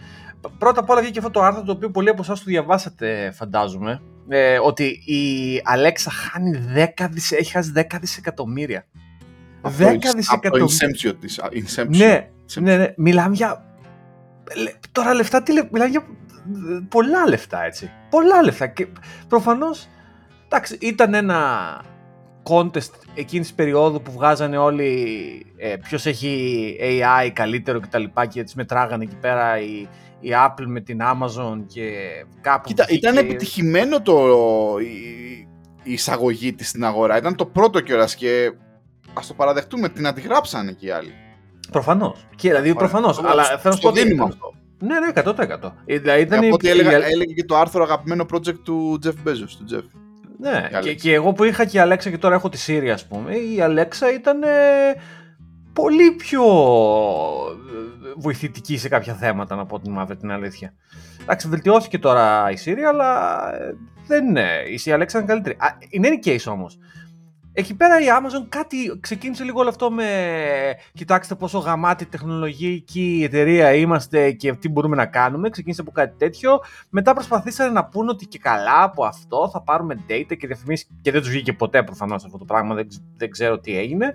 Πρώτα 0.58 0.80
απ' 0.80 0.90
όλα 0.90 1.00
βγήκε 1.00 1.18
αυτό 1.18 1.30
το 1.30 1.42
άρθρο 1.42 1.62
το 1.62 1.72
οποίο 1.72 1.90
πολλοί 1.90 2.08
από 2.08 2.22
εσάς 2.22 2.38
το 2.38 2.44
διαβάσατε, 2.46 3.30
φαντάζομαι. 3.34 4.00
Ε, 4.28 4.58
ότι 4.58 4.84
η 5.04 5.60
Αλέξα 5.64 6.10
χάνει 6.10 6.60
10 6.98 7.06
δις... 7.10 7.32
έχει 7.32 7.50
χάσει 7.50 7.72
10 7.76 7.82
δισεκατομμύρια. 8.00 8.86
10 9.62 9.68
δισεκατομμύρια. 9.70 10.48
Από 10.48 10.58
το 10.58 10.68
Ναι, 11.88 12.30
ναι, 12.60 12.76
ναι, 12.76 12.94
μιλάμε 12.96 13.34
για. 13.34 13.64
Τώρα 14.92 15.14
λεφτά, 15.14 15.42
τι 15.42 15.52
λέ... 15.52 15.68
μιλάμε 15.72 15.90
για 15.90 16.06
πολλά 16.88 17.28
λεφτά 17.28 17.64
έτσι. 17.64 17.90
Πολλά 18.10 18.42
λεφτά. 18.42 18.66
Και 18.66 18.86
προφανώς. 19.28 19.88
Εντάξει, 20.46 20.78
ήταν 20.80 21.14
ένα 21.14 21.40
contest 22.48 22.90
εκείνης 23.14 23.46
της 23.46 23.56
περίοδου 23.56 24.02
που 24.02 24.12
βγάζανε 24.12 24.58
όλοι 24.58 25.46
ε, 25.56 25.76
ποιος 25.76 26.06
έχει 26.06 26.76
AI 26.80 27.30
καλύτερο 27.32 27.80
κτλ. 27.80 28.02
Και, 28.02 28.26
και 28.30 28.42
τις 28.42 28.54
μετράγανε 28.54 29.04
εκεί 29.04 29.16
πέρα 29.16 29.60
η, 29.60 29.88
η 30.20 30.30
Apple 30.46 30.64
με 30.66 30.80
την 30.80 31.00
Amazon 31.02 31.62
και 31.66 31.92
κάπου... 32.40 32.68
Κοίτα, 32.68 32.86
ήταν 32.88 33.16
επιτυχημένο 33.16 34.02
το, 34.02 34.26
η, 34.80 35.48
η 35.82 35.92
εισαγωγή 35.92 36.52
της 36.52 36.68
στην 36.68 36.84
αγορά. 36.84 37.16
Ήταν 37.16 37.36
το 37.36 37.46
πρώτο 37.46 37.80
κιόλας 37.80 38.14
και 38.14 38.52
ας 39.12 39.26
το 39.26 39.34
παραδεχτούμε, 39.34 39.88
την 39.88 40.06
αντιγράψανε 40.06 40.72
και 40.72 40.86
οι 40.86 40.90
άλλοι. 40.90 41.12
Προφανώς. 41.70 42.26
Και 42.36 42.48
δηλαδή 42.48 42.74
προφανώς. 42.74 43.18
Αλλά 43.24 43.44
θέλω 43.44 43.78
να 43.82 43.92
σου 43.92 44.16
πω 44.16 44.24
αυτό. 44.24 44.54
Ναι, 44.78 44.94
ναι, 45.00 45.12
100%. 45.14 45.72
Ε, 45.84 45.98
δηλαδή, 45.98 46.20
ήταν 46.20 46.44
από 46.44 46.54
ό,τι 46.54 46.68
έλεγε 46.68 47.24
και 47.36 47.44
το 47.44 47.56
άρθρο 47.56 47.82
αγαπημένο 47.82 48.26
project 48.32 48.58
του 48.62 48.98
Jeff 49.04 49.28
Bezos, 49.28 49.50
του 49.58 49.66
Jeff. 49.74 50.05
Ναι, 50.38 50.68
και, 50.80 50.94
και, 50.94 51.14
εγώ 51.14 51.32
που 51.32 51.44
είχα 51.44 51.64
και 51.64 51.76
η 51.76 51.80
Αλέξα 51.80 52.10
και 52.10 52.18
τώρα 52.18 52.34
έχω 52.34 52.48
τη 52.48 52.64
Siri, 52.66 52.88
ας 52.88 53.06
πούμε, 53.06 53.36
η 53.36 53.60
Αλέξα 53.60 54.12
ήταν 54.12 54.42
ε, 54.42 54.46
πολύ 55.72 56.10
πιο 56.10 56.42
ε, 58.06 58.12
βοηθητική 58.16 58.78
σε 58.78 58.88
κάποια 58.88 59.14
θέματα, 59.14 59.56
να 59.56 59.66
πω 59.66 59.80
την 59.80 59.92
μαύρη 59.92 60.16
την 60.16 60.30
αλήθεια. 60.30 60.74
Εντάξει, 61.22 61.48
βελτιώθηκε 61.48 61.98
τώρα 61.98 62.50
η 62.50 62.54
Siri, 62.64 62.82
αλλά 62.88 63.40
ε, 63.54 63.74
δεν 64.06 64.26
είναι. 64.26 64.48
Η 64.84 64.90
Αλέξα 64.90 65.18
είναι 65.18 65.26
καλύτερη. 65.26 65.56
Είναι 65.90 66.08
any 66.10 66.26
case 66.28 66.52
όμως. 66.52 66.78
Εκεί 67.58 67.74
πέρα 67.74 68.00
η 68.00 68.04
Amazon 68.20 68.46
κάτι 68.48 68.98
ξεκίνησε 69.00 69.44
λίγο 69.44 69.60
όλο 69.60 69.68
αυτό 69.68 69.90
με 69.90 70.06
κοιτάξτε 70.92 71.34
πόσο 71.34 71.58
γαμάτη 71.58 72.06
τεχνολογική 72.06 73.22
εταιρεία 73.24 73.74
είμαστε 73.74 74.32
και 74.32 74.52
τι 74.52 74.68
μπορούμε 74.68 74.96
να 74.96 75.06
κάνουμε. 75.06 75.50
Ξεκίνησε 75.50 75.80
από 75.80 75.90
κάτι 75.90 76.16
τέτοιο. 76.16 76.58
Μετά 76.90 77.14
προσπαθήσανε 77.14 77.70
να 77.70 77.84
πούνε 77.84 78.10
ότι 78.10 78.26
και 78.26 78.38
καλά 78.38 78.82
από 78.82 79.04
αυτό 79.04 79.50
θα 79.52 79.62
πάρουμε 79.62 80.04
data 80.08 80.36
και 80.38 80.46
διαφημίσεις 80.46 80.88
και 81.02 81.10
δεν 81.10 81.20
τους 81.20 81.30
βγήκε 81.30 81.52
ποτέ 81.52 81.82
προφανώς 81.82 82.24
αυτό 82.24 82.38
το 82.38 82.44
πράγμα, 82.44 82.74
δεν, 82.74 82.88
δεν 83.16 83.30
ξέρω 83.30 83.58
τι 83.58 83.78
έγινε. 83.78 84.14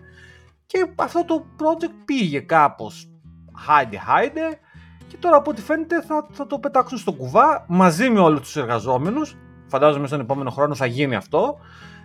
Και 0.66 0.92
αυτό 0.96 1.26
το 1.26 1.46
project 1.58 1.94
πήγε 2.06 2.40
κάπως 2.40 3.10
χάιντε 3.58 3.98
χάιντε 3.98 4.60
και 5.08 5.18
τώρα 5.20 5.38
από 5.38 5.52
ό,τι 5.52 5.62
φαίνεται 5.62 6.02
θα, 6.02 6.28
θα 6.32 6.48
το 6.48 6.60
πετάξουν 6.60 6.98
στο 6.98 7.12
κουβά 7.12 7.66
μαζί 7.68 8.10
με 8.10 8.20
όλους 8.20 8.42
τους 8.42 8.56
εργαζόμενους. 8.56 9.38
Φαντάζομαι 9.68 10.08
στον 10.08 10.20
επόμενο 10.20 10.50
χρόνο 10.50 10.76
θα 10.76 10.86
γίνει 10.86 11.16
αυτό 11.16 11.58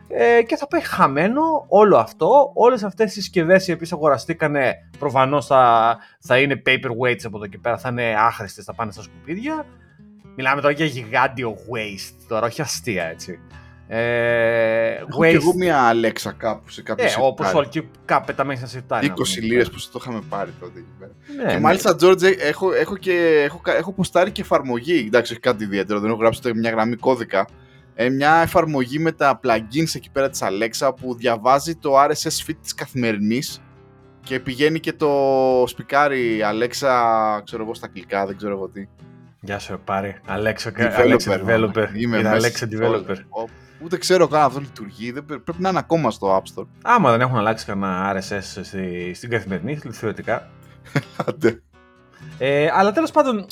ε, 0.09 0.43
και 0.43 0.57
θα 0.57 0.67
πάει 0.67 0.81
χαμένο 0.81 1.65
όλο 1.69 1.97
αυτό. 1.97 2.51
Όλες 2.55 2.83
αυτές 2.83 3.11
οι 3.11 3.15
συσκευές 3.15 3.69
οι 3.69 3.73
οποίες 3.73 3.93
αγοραστήκανε 3.93 4.75
προφανώς 4.99 5.47
θα, 5.47 5.97
θα 6.21 6.39
είναι 6.39 6.63
paperweights 6.67 7.25
από 7.25 7.37
εδώ 7.37 7.47
και 7.47 7.59
πέρα, 7.59 7.79
θα 7.79 7.89
είναι 7.89 8.15
άχρηστες, 8.19 8.65
θα 8.65 8.75
πάνε 8.75 8.93
στα 8.93 9.03
σκουπίδια. 9.03 9.67
Μιλάμε 10.37 10.61
τώρα 10.61 10.73
για 10.73 10.85
γιγάντιο 10.85 11.57
waste, 11.57 12.25
τώρα 12.29 12.47
όχι 12.47 12.61
αστεία 12.61 13.05
έτσι. 13.05 13.39
Ε, 13.89 14.91
Έχω 14.91 15.21
waste... 15.21 15.31
και 15.31 15.37
εγώ 15.37 15.55
μια 15.55 15.81
Αλέξα 15.81 16.33
κάπου 16.33 16.71
σε 16.71 16.83
κάποιο 16.83 17.05
ε, 17.05 17.15
όπως 17.21 17.55
όλοι 17.55 17.69
και 17.69 17.83
κάπου 18.05 18.27
πεταμένη 18.27 18.59
στα 18.59 18.67
σιρτάρια. 18.67 19.15
20 19.15 19.43
λίρες 19.43 19.71
που 19.71 19.77
το 19.93 19.99
είχαμε 20.03 20.21
πάρει 20.29 20.51
τότε 20.61 20.79
εκεί 20.79 20.89
πέρα. 20.99 21.13
Ναι, 21.37 21.49
και 21.49 21.55
ναι. 21.55 21.61
μάλιστα, 21.61 21.97
George, 22.01 22.23
έχω, 22.39 22.73
έχω, 22.73 22.97
και, 22.97 23.43
έχω, 23.45 23.61
έχω 23.65 23.93
ποστάρει 23.93 24.31
και 24.31 24.41
εφαρμογή. 24.41 25.05
Εντάξει, 25.07 25.33
όχι 25.33 25.41
κάτι 25.41 25.65
ιδιαίτερο, 25.65 26.01
δεν 26.01 26.11
έχω 26.11 26.19
γράψει 26.19 26.55
μια 26.55 26.71
γραμμή 26.71 26.97
κώδικα 26.97 27.47
ε, 27.99 28.09
μια 28.09 28.35
εφαρμογή 28.35 28.99
με 28.99 29.13
τα 29.13 29.41
plugins 29.43 29.95
εκεί 29.95 30.11
πέρα 30.13 30.31
της 30.31 30.41
Alexa 30.43 30.91
που 31.01 31.15
διαβάζει 31.15 31.77
το 31.77 32.03
RSS 32.03 32.47
feed 32.47 32.57
της 32.63 32.75
καθημερινής 32.75 33.61
και 34.21 34.41
πηγαίνει 34.41 34.81
και 34.81 34.93
το 34.93 35.65
σπικάρει 35.67 36.41
Alexa, 36.43 37.41
ξέρω 37.45 37.63
εγώ 37.63 37.75
στα 37.75 37.87
αγγλικά, 37.87 38.27
δεν 38.27 38.37
ξέρω 38.37 38.53
εγώ 38.53 38.69
τι. 38.69 38.89
Γεια 39.41 39.59
σου, 39.59 39.81
πάρει. 39.85 40.17
Alexa, 40.29 40.71
Alexa 40.99 41.47
developer. 41.47 41.87
Είμαι 41.95 42.23
Alexa 42.25 42.65
developer. 42.79 43.17
Ούτε 43.83 43.99
ξέρω 43.99 44.29
καν 44.29 44.43
αυτό 44.43 44.61
λειτουργεί. 44.61 45.13
Δεν 45.13 45.25
πρέπει 45.25 45.55
να 45.57 45.69
είναι 45.69 45.79
ακόμα 45.79 46.11
στο 46.11 46.37
App 46.37 46.61
Store. 46.61 46.67
Άμα 46.83 47.11
δεν 47.11 47.21
έχουν 47.21 47.37
αλλάξει 47.39 47.67
κανένα 47.67 48.17
RSS 48.17 48.41
στη, 48.63 49.13
στην 49.15 49.31
καθημερινή, 49.31 49.79
θεωρητικά. 49.91 50.49
Άντε. 51.27 51.63
ε, 52.39 52.69
αλλά 52.73 52.93
τέλος 52.93 53.11
πάντων, 53.11 53.47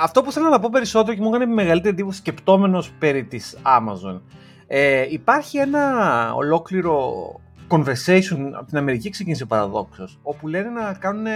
αυτό 0.00 0.22
που 0.22 0.32
θέλω 0.32 0.48
να 0.48 0.60
πω 0.60 0.68
περισσότερο 0.72 1.16
και 1.16 1.22
μου 1.22 1.28
έκανε 1.28 1.46
μεγαλύτερη 1.46 1.94
εντύπωση 1.94 2.18
σκεπτόμενος 2.18 2.90
περί 2.98 3.24
της 3.24 3.56
Amazon. 3.62 4.20
Ε, 4.66 5.06
υπάρχει 5.10 5.58
ένα 5.58 6.32
ολόκληρο 6.34 7.12
conversation 7.68 8.50
από 8.52 8.66
την 8.66 8.76
Αμερική 8.78 9.10
ξεκίνησε 9.10 9.44
παραδόξως, 9.44 10.18
όπου 10.22 10.48
λένε 10.48 10.68
να 10.68 10.92
κάνουν 10.92 11.26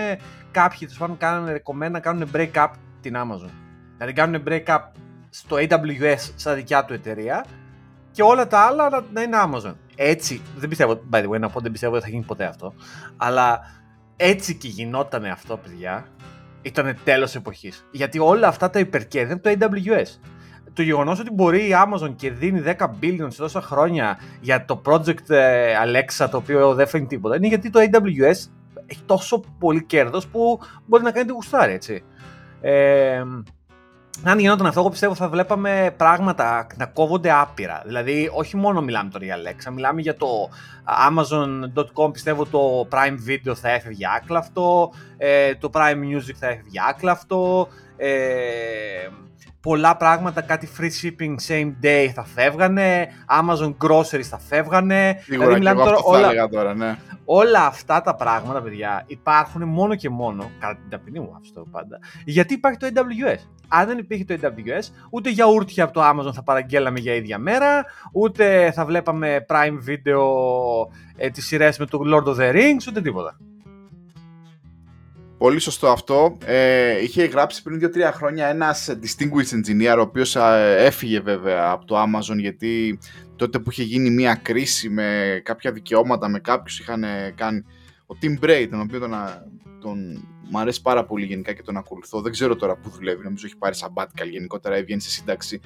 κάποιοι, 0.51 0.89
τους 0.89 0.99
πάντων 0.99 1.17
κάνουν 1.17 1.61
να 1.91 2.01
κάνουν 2.01 2.31
break 2.35 2.53
up 2.53 2.69
την 3.01 3.15
Amazon. 3.17 3.51
Δηλαδή 3.97 4.13
κάνουν 4.13 4.43
break 4.49 4.65
up 4.67 4.81
στο 5.31 5.57
AWS 5.57 6.33
σαν 6.35 6.55
δικιά 6.55 6.85
του 6.85 6.93
εταιρεία 6.93 7.45
και 8.11 8.23
όλα 8.23 8.47
τα 8.47 8.59
άλλα 8.59 9.05
να 9.13 9.23
είναι 9.23 9.37
Amazon. 9.45 9.75
Έτσι, 9.97 10.43
δεν 10.57 10.69
πιστεύω, 10.69 11.01
by 11.11 11.23
the 11.23 11.29
way, 11.29 11.39
να 11.39 11.49
πω, 11.49 11.61
δεν 11.61 11.73
πιστεύω 11.73 11.95
ότι 11.95 12.05
θα 12.05 12.11
γίνει 12.11 12.23
ποτέ 12.23 12.45
αυτό, 12.45 12.75
αλλά 13.17 13.61
έτσι 14.17 14.55
και 14.55 14.69
γινόταν 14.69 15.25
αυτό, 15.25 15.57
παιδιά, 15.57 16.07
ήταν 16.63 16.97
τέλος 17.05 17.35
εποχής. 17.35 17.87
Γιατί 17.91 18.19
όλα 18.19 18.49
αυτά 18.49 18.71
τα 18.71 18.79
υπερκέρδη 18.79 19.39
το 19.39 19.51
AWS 19.51 20.19
το 20.73 20.83
γεγονός 20.83 21.21
ότι 21.21 21.31
μπορεί 21.33 21.69
η 21.69 21.73
Amazon 21.87 22.13
και 22.17 22.31
δίνει 22.31 22.63
10 22.79 22.87
billion 23.03 23.27
σε 23.29 23.39
τόσα 23.39 23.61
χρόνια 23.61 24.19
για 24.41 24.65
το 24.65 24.83
project 24.85 25.31
ε, 25.31 25.75
Alexa 25.85 26.29
το 26.31 26.37
οποίο 26.37 26.75
δεν 26.75 26.87
φέρνει 26.87 27.07
τίποτα 27.07 27.37
είναι 27.37 27.47
γιατί 27.47 27.71
το 27.71 27.81
AWS 27.81 28.51
έχει 28.87 29.03
τόσο 29.07 29.45
πολύ 29.59 29.85
κέρδος 29.85 30.27
που 30.27 30.61
μπορεί 30.87 31.03
να 31.03 31.11
κάνει 31.11 31.27
τη 31.27 31.33
γουστάρι, 31.33 31.73
έτσι. 31.73 32.05
Ε, 32.61 33.23
αν 34.23 34.39
γινόταν 34.39 34.67
αυτό, 34.67 34.81
εγώ 34.81 34.89
πιστεύω 34.89 35.15
θα 35.15 35.29
βλέπαμε 35.29 35.95
πράγματα 35.97 36.67
να 36.77 36.87
κόβονται 36.87 37.33
άπειρα. 37.33 37.83
Δηλαδή, 37.87 38.31
όχι 38.35 38.57
μόνο 38.57 38.83
μιλάμε 38.83 39.11
τώρα 39.11 39.25
για 39.25 39.37
Alexa, 39.37 39.73
μιλάμε 39.73 40.01
για 40.01 40.17
το 40.17 40.49
Amazon.com. 41.09 42.13
Πιστεύω 42.13 42.47
το 42.47 42.89
Prime 42.91 43.31
Video 43.31 43.55
θα 43.55 43.71
έφευγε 43.71 44.07
άκλαυτο, 44.17 44.93
ε, 45.17 45.55
το 45.55 45.71
Prime 45.73 46.17
Music 46.17 46.35
θα 46.39 46.47
έφευγε 46.47 46.79
άκλαυτο. 46.89 47.69
Ε, 49.65 49.69
πολλά 49.69 49.97
πράγματα, 49.97 50.41
κάτι 50.41 50.69
free 50.79 50.91
shipping 51.03 51.35
same 51.49 51.73
day 51.83 52.09
θα 52.15 52.25
φεύγανε, 52.25 53.09
Amazon 53.41 53.75
Groceries 53.85 54.23
θα 54.23 54.39
φεύγανε. 54.39 55.17
Σίγουρα 55.23 55.55
δηλαδή, 55.55 55.77
και 55.77 55.83
εγώ 55.83 55.91
αυτό 55.91 56.11
όλα, 56.11 56.33
θα 56.33 56.49
τώρα, 56.49 56.75
ναι. 56.75 56.97
Όλα 57.25 57.67
αυτά 57.67 58.01
τα 58.01 58.15
πράγματα, 58.15 58.63
παιδιά, 58.63 59.05
υπάρχουν 59.07 59.63
μόνο 59.69 59.95
και 59.95 60.09
μόνο, 60.09 60.51
κατά 60.59 60.75
την 60.75 60.91
ταπεινή 60.91 61.21
μου 61.21 61.35
αυτό 61.41 61.67
πάντα, 61.71 61.99
γιατί 62.25 62.55
υπάρχει 62.55 62.79
το 62.79 62.87
AWS. 62.95 63.39
Αν 63.69 63.87
δεν 63.87 63.99
υπήρχε 63.99 64.25
το 64.25 64.35
AWS, 64.43 65.07
ούτε 65.11 65.31
γιαούρτια 65.31 65.85
από 65.85 65.93
το 65.93 66.01
Amazon 66.03 66.33
θα 66.35 66.43
παραγγέλαμε 66.43 66.99
για 66.99 67.15
ίδια 67.15 67.39
μέρα, 67.39 67.85
ούτε 68.13 68.73
θα 68.75 68.85
βλέπαμε 68.85 69.47
Prime 69.49 69.91
Video 69.91 70.21
ε, 71.17 71.31
τις 71.31 71.47
σειρές 71.47 71.79
με 71.79 71.87
το 71.87 72.01
Lord 72.07 72.29
of 72.29 72.37
the 72.37 72.53
Rings, 72.53 72.89
ούτε 72.89 73.01
τίποτα. 73.01 73.37
Πολύ 75.43 75.59
σωστό 75.59 75.89
αυτό. 75.89 76.39
Ε, 76.45 77.03
είχε 77.03 77.25
γράψει 77.25 77.63
πριν 77.63 77.91
2-3 77.95 78.11
χρόνια 78.13 78.47
ένας 78.47 78.97
distinguished 79.03 79.55
engineer, 79.55 79.95
ο 79.99 80.01
οποίος 80.01 80.37
έφυγε 80.77 81.21
βέβαια 81.21 81.71
από 81.71 81.85
το 81.85 82.03
Amazon 82.03 82.37
γιατί 82.37 82.99
τότε 83.37 83.59
που 83.59 83.71
είχε 83.71 83.83
γίνει 83.83 84.11
μια 84.11 84.35
κρίση 84.35 84.89
με 84.89 85.41
κάποια 85.45 85.73
δικαιώματα 85.73 86.29
με 86.29 86.39
κάποιους 86.39 86.79
είχαν 86.81 87.05
κάνει 87.35 87.65
ο 88.07 88.17
Tim 88.23 88.45
Bray, 88.45 88.67
τον 88.71 88.81
οποίο 88.81 88.99
τον, 88.99 89.11
τον 89.81 90.29
μου 90.53 90.59
αρέσει 90.59 90.83
πάρα 90.83 91.05
πολύ 91.05 91.25
γενικά 91.25 91.53
και 91.53 91.63
τον 91.63 91.77
ακολουθώ. 91.77 92.21
Δεν 92.21 92.33
ξέρω 92.33 92.57
τώρα 92.57 92.77
πού 92.77 92.91
δουλεύει, 92.91 93.25
νομίζω 93.25 93.47
έχει 93.47 93.57
πάρει 93.57 93.77
sabbatical 93.81 94.29
γενικότερα, 94.31 94.75
έβγαινε 94.75 95.01
σε 95.01 95.11
σύνταξη. 95.11 95.59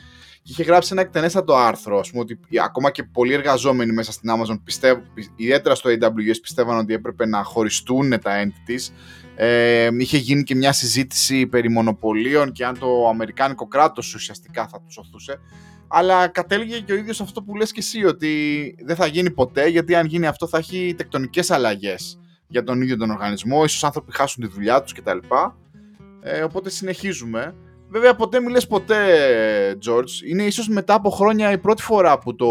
Και 0.42 0.52
είχε 0.52 0.62
γράψει 0.62 0.88
ένα 0.92 1.00
εκτενέστατο 1.00 1.54
άρθρο, 1.56 1.98
ας 1.98 2.10
πούμε, 2.10 2.22
ότι 2.22 2.38
ακόμα 2.64 2.90
και 2.90 3.02
πολλοί 3.02 3.32
εργαζόμενοι 3.32 3.92
μέσα 3.92 4.12
στην 4.12 4.30
Amazon, 4.30 4.60
πιστεύω, 4.64 5.02
ιδιαίτερα 5.36 5.74
στο 5.74 5.90
AWS, 5.90 6.40
πιστεύαν 6.42 6.78
ότι 6.78 6.94
έπρεπε 6.94 7.26
να 7.26 7.42
χωριστούν 7.42 8.20
τα 8.20 8.44
entities 8.44 8.92
ε, 9.36 9.88
είχε 9.98 10.16
γίνει 10.16 10.42
και 10.42 10.54
μια 10.54 10.72
συζήτηση 10.72 11.46
περί 11.46 11.70
μονοπωλίων 11.70 12.52
και 12.52 12.64
αν 12.64 12.78
το 12.78 13.08
αμερικάνικο 13.08 13.66
κράτος 13.68 14.14
ουσιαστικά 14.14 14.68
θα 14.68 14.80
τους 14.80 14.98
οθούσε. 14.98 15.40
Αλλά 15.88 16.28
κατέληγε 16.28 16.80
και 16.80 16.92
ο 16.92 16.96
ίδιος 16.96 17.20
αυτό 17.20 17.42
που 17.42 17.56
λες 17.56 17.72
και 17.72 17.80
εσύ, 17.80 18.04
ότι 18.04 18.74
δεν 18.84 18.96
θα 18.96 19.06
γίνει 19.06 19.30
ποτέ, 19.30 19.68
γιατί 19.68 19.94
αν 19.94 20.06
γίνει 20.06 20.26
αυτό 20.26 20.46
θα 20.46 20.58
έχει 20.58 20.94
τεκτονικές 20.96 21.50
αλλαγές 21.50 22.18
για 22.46 22.64
τον 22.64 22.82
ίδιο 22.82 22.96
τον 22.96 23.10
οργανισμό, 23.10 23.64
ίσως 23.64 23.84
άνθρωποι 23.84 24.12
χάσουν 24.12 24.44
τη 24.44 24.54
δουλειά 24.54 24.82
τους 24.82 24.92
κτλ. 24.92 25.18
Ε, 26.20 26.42
οπότε 26.42 26.70
συνεχίζουμε. 26.70 27.54
Βέβαια 27.88 28.14
ποτέ 28.14 28.40
μιλες 28.40 28.66
ποτέ, 28.66 28.98
George. 29.86 30.28
Είναι 30.28 30.42
ίσως 30.42 30.68
μετά 30.68 30.94
από 30.94 31.10
χρόνια 31.10 31.52
η 31.52 31.58
πρώτη 31.58 31.82
φορά 31.82 32.18
που 32.18 32.34
το, 32.34 32.48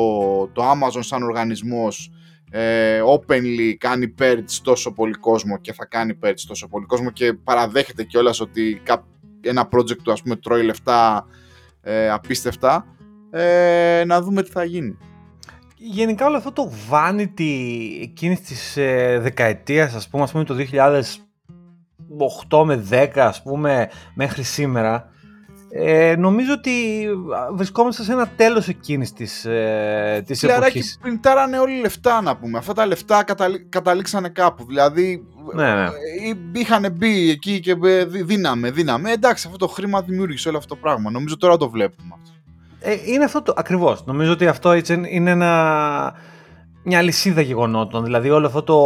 το 0.47 0.71
Amazon 0.71 0.99
σαν 0.99 1.23
οργανισμός 1.23 2.11
ε, 2.51 3.01
openly 3.05 3.73
κάνει 3.77 4.13
purge 4.19 4.59
τόσο 4.63 4.93
πολύ 4.93 5.13
κόσμο 5.13 5.57
και 5.57 5.73
θα 5.73 5.85
κάνει 5.85 6.17
purge 6.23 6.43
τόσο 6.47 6.67
πολύ 6.67 6.85
κόσμο 6.85 7.11
και 7.11 7.33
παραδέχεται 7.33 8.03
κιόλας 8.03 8.39
ότι 8.39 8.81
ένα 9.41 9.67
project 9.71 9.97
του 9.97 10.11
ας 10.11 10.21
πούμε 10.21 10.35
τρώει 10.35 10.63
λεφτά 10.63 11.27
ε, 11.81 12.09
απίστευτα 12.09 12.85
ε, 13.31 14.03
να 14.05 14.21
δούμε 14.21 14.43
τι 14.43 14.51
θα 14.51 14.63
γίνει. 14.63 14.97
Γενικά 15.77 16.25
όλο 16.25 16.37
αυτό 16.37 16.51
το 16.51 16.71
vanity 16.91 17.59
εκείνης 18.01 18.41
της 18.41 18.77
ε, 18.77 19.19
δεκαετίας 19.21 19.93
ας 19.93 20.07
πούμε, 20.07 20.23
ας 20.23 20.31
πούμε 20.31 20.43
το 20.43 20.55
2008 22.49 22.63
με 22.65 22.87
10 22.89 23.09
ας 23.15 23.43
πούμε 23.43 23.89
μέχρι 24.13 24.43
σήμερα 24.43 25.09
ε, 25.77 26.15
νομίζω 26.15 26.53
ότι 26.53 27.07
βρισκόμαστε 27.51 28.03
σε 28.03 28.11
ένα 28.11 28.27
τέλος 28.27 28.67
εκείνης 28.67 29.13
της, 29.13 29.45
ε, 29.45 30.23
της 30.25 30.43
εποχής. 30.43 30.97
πριντάρανε 31.01 31.59
όλοι 31.59 31.79
λεφτά 31.79 32.21
να 32.21 32.37
πούμε. 32.37 32.57
Αυτά 32.57 32.73
τα 32.73 32.85
λεφτά 32.85 33.25
καταλήξανε 33.69 34.29
κάπου. 34.29 34.65
Δηλαδή 34.65 35.25
ναι, 35.53 35.73
ναι. 35.73 35.83
Ε, 35.83 35.89
είχαν 36.51 36.91
μπει 36.91 37.29
εκεί 37.29 37.59
και 37.59 37.75
ε, 37.83 38.05
δίναμε, 38.05 38.71
δίναμε. 38.71 39.11
Εντάξει, 39.11 39.47
αυτό 39.47 39.57
το 39.57 39.67
χρήμα 39.67 40.01
δημιούργησε 40.01 40.49
όλο 40.49 40.57
αυτό 40.57 40.75
το 40.75 40.81
πράγμα. 40.81 41.11
Νομίζω 41.11 41.37
τώρα 41.37 41.57
το 41.57 41.69
βλέπουμε 41.69 42.15
αυτό. 42.21 42.34
Ε, 42.87 42.97
είναι 43.05 43.23
αυτό 43.23 43.41
το 43.41 43.53
ακριβώς. 43.55 44.05
Νομίζω 44.05 44.31
ότι 44.31 44.47
αυτό 44.47 44.73
είναι 45.09 45.31
ένα 45.31 46.13
μια 46.83 47.01
λυσίδα 47.01 47.41
γεγονότων. 47.41 48.03
Δηλαδή 48.03 48.29
όλο 48.29 48.47
αυτό 48.47 48.63
το 48.63 48.77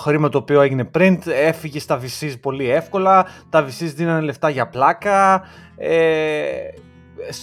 χρήμα 0.00 0.28
το 0.28 0.38
οποίο 0.38 0.60
έγινε 0.60 0.90
print 0.94 1.18
έφυγε 1.26 1.78
στα 1.78 2.00
VCs 2.00 2.34
πολύ 2.40 2.70
εύκολα, 2.70 3.26
τα 3.48 3.66
VCs 3.66 3.92
δίνανε 3.94 4.20
λεφτά 4.20 4.48
για 4.48 4.68
πλάκα, 4.68 5.42
ε, 5.76 6.40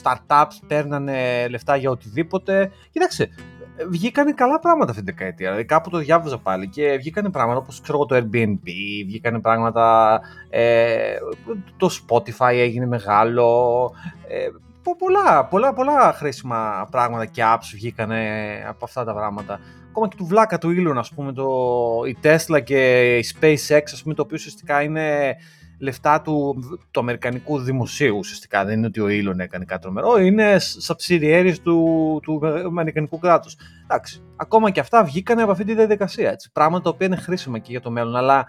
startups 0.01 0.57
παίρνανε 0.67 1.47
λεφτά 1.49 1.75
για 1.75 1.89
οτιδήποτε. 1.89 2.71
Κοίταξε, 2.91 3.29
βγήκανε 3.89 4.31
καλά 4.31 4.59
πράγματα 4.59 4.91
αυτή 4.91 5.03
την 5.03 5.15
δεκαετία. 5.15 5.47
Δηλαδή 5.47 5.65
κάπου 5.65 5.89
το 5.89 5.97
διάβαζα 5.97 6.37
πάλι 6.37 6.67
και 6.67 6.97
βγήκανε 6.97 7.29
πράγματα 7.29 7.59
όπως 7.59 7.81
ξέρω 7.81 8.05
το 8.05 8.15
Airbnb, 8.15 8.67
βγήκανε 9.05 9.39
πράγματα, 9.39 10.19
ε, 10.49 11.17
το 11.77 11.89
Spotify 12.07 12.53
έγινε 12.53 12.85
μεγάλο, 12.85 13.91
ε, 14.27 14.47
πολλά, 14.97 15.45
πολλά, 15.45 15.73
πολλά 15.73 16.13
χρήσιμα 16.13 16.87
πράγματα 16.91 17.25
και 17.25 17.43
apps 17.45 17.69
βγήκανε 17.73 18.19
από 18.67 18.85
αυτά 18.85 19.03
τα 19.03 19.13
πράγματα. 19.13 19.59
Ακόμα 19.89 20.07
και 20.07 20.15
του 20.17 20.25
βλάκα 20.25 20.57
του 20.57 20.69
Elon, 20.69 20.97
ας 20.97 21.13
πούμε, 21.13 21.33
το, 21.33 21.47
η 22.07 22.17
Tesla 22.23 22.63
και 22.63 23.15
η 23.17 23.25
SpaceX, 23.33 23.81
ας 23.83 24.01
πούμε, 24.03 24.13
το 24.13 24.21
οποίο 24.21 24.37
ουσιαστικά 24.39 24.81
είναι 24.81 25.35
λεφτά 25.79 26.21
του, 26.21 26.55
του 26.91 26.99
Αμερικανικού 26.99 27.59
δημοσίου 27.59 28.17
ουσιαστικά, 28.17 28.65
δεν 28.65 28.77
είναι 28.77 28.85
ότι 28.85 28.99
ο 28.99 29.05
Elon 29.05 29.39
έκανε 29.39 29.65
κάτι 29.65 29.81
τρομερό, 29.81 30.19
είναι 30.19 30.57
subsidiaries 30.87 31.55
του, 31.63 32.19
του 32.23 32.41
Αμερικανικού 32.65 33.19
κράτους. 33.19 33.55
Εντάξει, 33.83 34.23
ακόμα 34.35 34.69
και 34.69 34.79
αυτά 34.79 35.03
βγήκανε 35.03 35.41
από 35.41 35.51
αυτή 35.51 35.63
τη 35.63 35.73
διαδικασία, 35.73 36.31
έτσι, 36.31 36.51
πράγματα 36.51 36.83
τα 36.83 36.89
οποία 36.89 37.07
είναι 37.07 37.15
χρήσιμα 37.15 37.59
και 37.59 37.71
για 37.71 37.81
το 37.81 37.91
μέλλον, 37.91 38.15
αλλά 38.15 38.45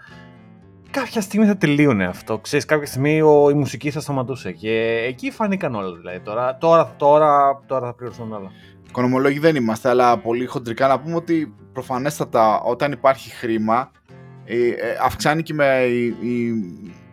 κάποια 0.91 1.21
στιγμή 1.21 1.45
θα 1.45 1.57
τελείωνε 1.57 2.05
αυτό. 2.05 2.37
Ξέρεις, 2.37 2.65
κάποια 2.65 2.87
στιγμή 2.87 3.21
ο, 3.21 3.49
η 3.49 3.53
μουσική 3.53 3.91
θα 3.91 3.99
σταματούσε 3.99 4.51
και 4.51 5.03
εκεί 5.07 5.31
φανήκαν 5.31 5.75
όλα 5.75 5.97
δηλαδή. 5.97 6.19
Τώρα, 6.19 6.57
τώρα, 6.57 6.93
τώρα, 6.97 7.61
τώρα 7.65 7.85
θα 7.85 7.93
πληρωθούν 7.93 8.31
όλα. 8.31 8.51
Οικονομολόγοι 8.87 9.39
δεν 9.39 9.55
είμαστε, 9.55 9.89
αλλά 9.89 10.17
πολύ 10.17 10.45
χοντρικά 10.45 10.87
να 10.87 10.99
πούμε 10.99 11.15
ότι 11.15 11.55
προφανέστατα 11.73 12.61
όταν 12.61 12.91
υπάρχει 12.91 13.29
χρήμα 13.29 13.91
ε, 14.45 14.67
ε, 14.67 14.97
αυξάνει 15.01 15.43
και 15.43 15.53
με 15.53 15.65
η, 15.83 16.05
η, 16.05 16.47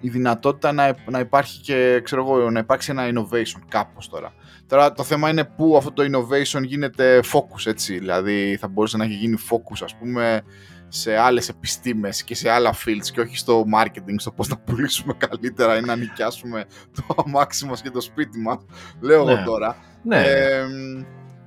η 0.01 0.09
δυνατότητα 0.09 0.73
να, 0.73 0.95
να 1.11 1.19
υπάρχει 1.19 1.61
και 1.61 2.01
ξέρω 2.05 2.23
εγώ, 2.23 2.51
να 2.51 2.59
υπάρξει 2.59 2.91
ένα 2.91 3.03
innovation 3.07 3.63
κάπως 3.69 4.09
τώρα. 4.09 4.33
Τώρα 4.67 4.93
το 4.93 5.03
θέμα 5.03 5.31
είναι 5.31 5.45
που 5.45 5.77
αυτό 5.77 5.93
το 5.93 6.03
innovation 6.03 6.63
γίνεται 6.63 7.21
focus 7.33 7.67
έτσι, 7.67 7.99
δηλαδή 7.99 8.57
θα 8.61 8.69
μπορούσε 8.69 8.97
να 8.97 9.05
έχει 9.05 9.15
γίνει 9.15 9.37
focus 9.51 9.79
ας 9.83 9.97
πούμε 9.97 10.43
σε 10.89 11.17
άλλες 11.17 11.49
επιστήμες 11.49 12.23
και 12.23 12.35
σε 12.35 12.51
άλλα 12.51 12.75
fields 12.75 13.07
και 13.13 13.21
όχι 13.21 13.37
στο 13.37 13.65
marketing, 13.75 14.15
στο 14.17 14.33
πώς 14.33 14.49
να 14.49 14.59
πουλήσουμε 14.59 15.13
καλύτερα 15.13 15.77
ή 15.77 15.81
να 15.81 15.97
νοικιάσουμε 15.97 16.65
το 16.95 17.23
αμάξι 17.27 17.67
μας 17.67 17.83
και 17.83 17.91
το 17.91 18.01
σπίτι 18.01 18.39
μας, 18.39 18.59
λέω 19.01 19.25
ναι. 19.25 19.33
εγώ 19.33 19.45
τώρα. 19.45 19.77
Ναι. 20.03 20.23
Ε, 20.23 20.65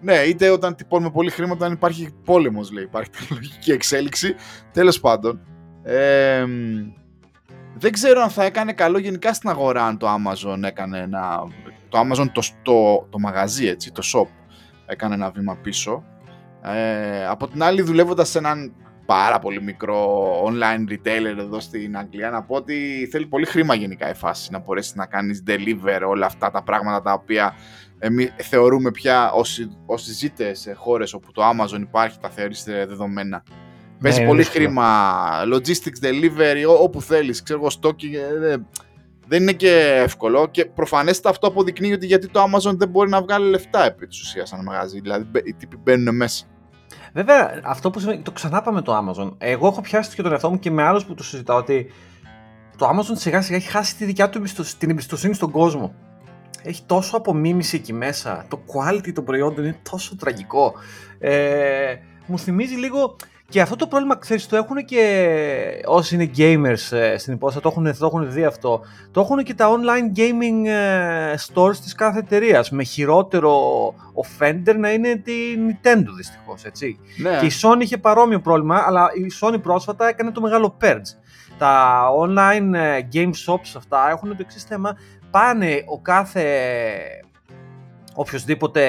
ναι, 0.02 0.16
είτε 0.16 0.50
όταν 0.50 0.76
τυπώνουμε 0.76 1.12
πολύ 1.12 1.30
χρήματα, 1.30 1.56
όταν 1.56 1.72
υπάρχει 1.72 2.10
πόλεμος, 2.24 2.72
λέει, 2.72 2.84
υπάρχει 2.84 3.10
τεχνολογική 3.10 3.72
εξέλιξη. 3.72 4.36
Τέλος 4.72 5.00
πάντων, 5.00 5.42
ε, 5.84 6.46
δεν 7.76 7.92
ξέρω 7.92 8.22
αν 8.22 8.30
θα 8.30 8.44
έκανε 8.44 8.74
καλό 8.74 8.98
γενικά 8.98 9.34
στην 9.34 9.50
αγορά 9.50 9.86
αν 9.86 9.98
το 9.98 10.08
Amazon 10.08 10.64
έκανε 10.64 11.00
ένα... 11.00 11.48
Το 11.90 12.00
Amazon, 12.00 12.26
το, 12.32 12.42
το, 12.62 13.08
το 13.10 13.20
μαγαζί, 13.20 13.68
έτσι, 13.68 13.92
το 13.92 14.02
shop, 14.14 14.28
έκανε 14.86 15.14
ένα 15.14 15.30
βήμα 15.30 15.56
πίσω. 15.56 16.04
Ε, 16.62 17.26
από 17.28 17.48
την 17.48 17.64
άλλη, 17.64 17.82
δουλεύοντας 17.82 18.30
σε 18.30 18.38
έναν 18.38 18.74
πάρα 19.12 19.40
πολύ 19.40 19.62
μικρό 19.62 20.32
online 20.46 20.92
retailer 20.92 21.38
εδώ 21.38 21.60
στην 21.60 21.98
Αγγλία, 21.98 22.30
να 22.30 22.44
πω 22.44 22.56
ότι 22.56 23.08
θέλει 23.12 23.26
πολύ 23.26 23.46
χρήμα 23.46 23.76
γενικά 23.76 24.10
η 24.10 24.14
φάση 24.14 24.52
να 24.52 24.60
μπορέσεις 24.60 24.96
να 24.96 25.06
κάνεις 25.06 25.44
deliver 25.48 26.02
όλα 26.08 26.26
αυτά 26.26 26.52
τα 26.52 26.64
πράγματα 26.64 27.02
τα 27.02 27.14
οποία 27.14 27.56
εμείς 28.00 28.34
θεωρούμε 28.38 28.92
πια 28.92 29.32
όσοι, 29.32 29.78
όσοι 29.86 30.12
ζείτε 30.12 30.54
σε 30.54 30.74
χώρες 30.74 31.14
όπου 31.14 31.32
το 31.32 31.42
Amazon 31.50 31.80
υπάρχει 31.82 32.20
τα 32.20 32.30
θεωρείτε 32.30 32.86
δεδομένα. 32.86 33.44
Ναι, 33.48 34.10
Παίζει 34.10 34.26
πολύ 34.26 34.44
χρήμα, 34.44 35.20
logistics, 35.54 36.06
delivery, 36.06 36.80
όπου 36.80 37.02
θέλεις, 37.02 37.44
ξέρω 37.44 37.60
εγώ, 37.60 37.70
stocking, 37.82 38.14
ε, 38.44 38.56
δεν 39.28 39.42
είναι 39.42 39.54
και 39.54 40.02
εύκολο 40.04 40.48
και 40.52 40.66
προφανέστατα 40.66 41.30
αυτό 41.30 41.48
αποδεικνύει 41.48 41.94
ότι 41.94 42.06
γιατί 42.06 42.28
το 42.28 42.44
Amazon 42.44 42.78
δεν 42.78 42.90
μπορεί 42.90 43.10
να 43.10 43.22
βγάλει 43.22 43.50
λεφτά 43.50 43.86
επί 43.86 44.08
της 44.08 44.22
ουσίας 44.22 44.50
σαν 44.50 44.64
μαγαζί, 44.64 45.00
δηλαδή 45.00 45.26
οι 45.44 45.54
τύποι 45.54 45.78
μπαίνουν 45.78 46.16
μέσα. 46.16 46.46
Βέβαια, 47.14 47.62
αυτό 47.64 47.90
που 47.90 48.00
σημαίνει, 48.00 48.22
το 48.22 48.32
ξανά 48.32 48.62
πάμε 48.62 48.82
το 48.82 48.98
Amazon. 48.98 49.32
Εγώ 49.38 49.68
έχω 49.68 49.82
πιάσει 49.82 50.16
και 50.16 50.22
τον 50.22 50.32
εαυτό 50.32 50.50
μου 50.50 50.60
και 50.60 50.72
με 50.72 50.84
άλλους 50.84 51.06
που 51.06 51.14
το 51.14 51.24
συζητάω 51.24 51.58
ότι 51.58 51.92
το 52.78 52.90
Amazon 52.90 53.14
σιγά 53.14 53.42
σιγά 53.42 53.58
έχει 53.58 53.70
χάσει 53.70 53.96
τη 53.96 54.06
δικιά 54.06 54.30
του 54.30 54.42
την 54.78 54.90
εμπιστοσύνη 54.90 55.34
στον 55.34 55.52
κόσμο. 55.52 55.94
Έχει 56.64 56.84
τόσο 56.86 57.18
απομίμηση 57.18 57.76
εκεί 57.76 57.94
μέσα. 57.94 58.46
Το 58.48 58.60
quality 58.66 59.14
των 59.14 59.24
προϊόντων 59.24 59.64
είναι 59.64 59.80
τόσο 59.90 60.16
τραγικό. 60.16 60.74
Ε, 61.20 61.96
μου 62.26 62.40
θυμίζει 62.40 62.76
λίγο 62.76 63.16
και 63.52 63.62
αυτό 63.62 63.76
το 63.76 63.88
πρόβλημα, 63.88 64.18
ξέρεις, 64.18 64.48
το 64.48 64.56
έχουν 64.56 64.86
και 64.86 65.84
όσοι 65.86 66.16
είναι 66.16 66.32
gamers 66.38 66.98
ε, 66.98 67.18
στην 67.18 67.34
υπόθεση, 67.34 67.62
το 67.62 67.70
έχουν, 67.70 67.98
το 67.98 68.06
έχουν 68.06 68.32
δει 68.32 68.46
αυτό. 68.46 68.82
Το 69.12 69.22
έχουν 69.22 69.44
και 69.44 69.54
τα 69.54 69.68
online 69.70 70.18
gaming 70.18 70.66
ε, 70.66 71.34
stores 71.48 71.76
της 71.84 71.96
κάθε 71.96 72.20
εταιρείας. 72.20 72.70
με 72.70 72.84
χειρότερο 72.84 73.54
offender 73.96 74.76
να 74.78 74.92
είναι 74.92 75.16
τη 75.16 75.34
Nintendo 75.56 76.08
δυστυχώς, 76.18 76.64
έτσι. 76.64 77.00
Ναι. 77.18 77.38
Και 77.40 77.46
η 77.46 77.52
Sony 77.62 77.82
είχε 77.82 77.98
παρόμοιο 77.98 78.40
πρόβλημα, 78.40 78.84
αλλά 78.86 79.10
η 79.14 79.32
Sony 79.42 79.62
πρόσφατα 79.62 80.08
έκανε 80.08 80.32
το 80.32 80.42
μεγάλο 80.42 80.78
purge. 80.82 81.18
Τα 81.58 82.04
online 82.20 82.74
ε, 82.74 83.00
game 83.14 83.32
shops 83.46 83.74
αυτά 83.76 84.10
έχουν 84.10 84.30
το 84.30 84.38
εξής 84.40 84.64
θέμα, 84.64 84.98
πάνε 85.32 85.84
ο 85.86 86.00
κάθε 86.00 86.44
οποιοδήποτε 88.14 88.82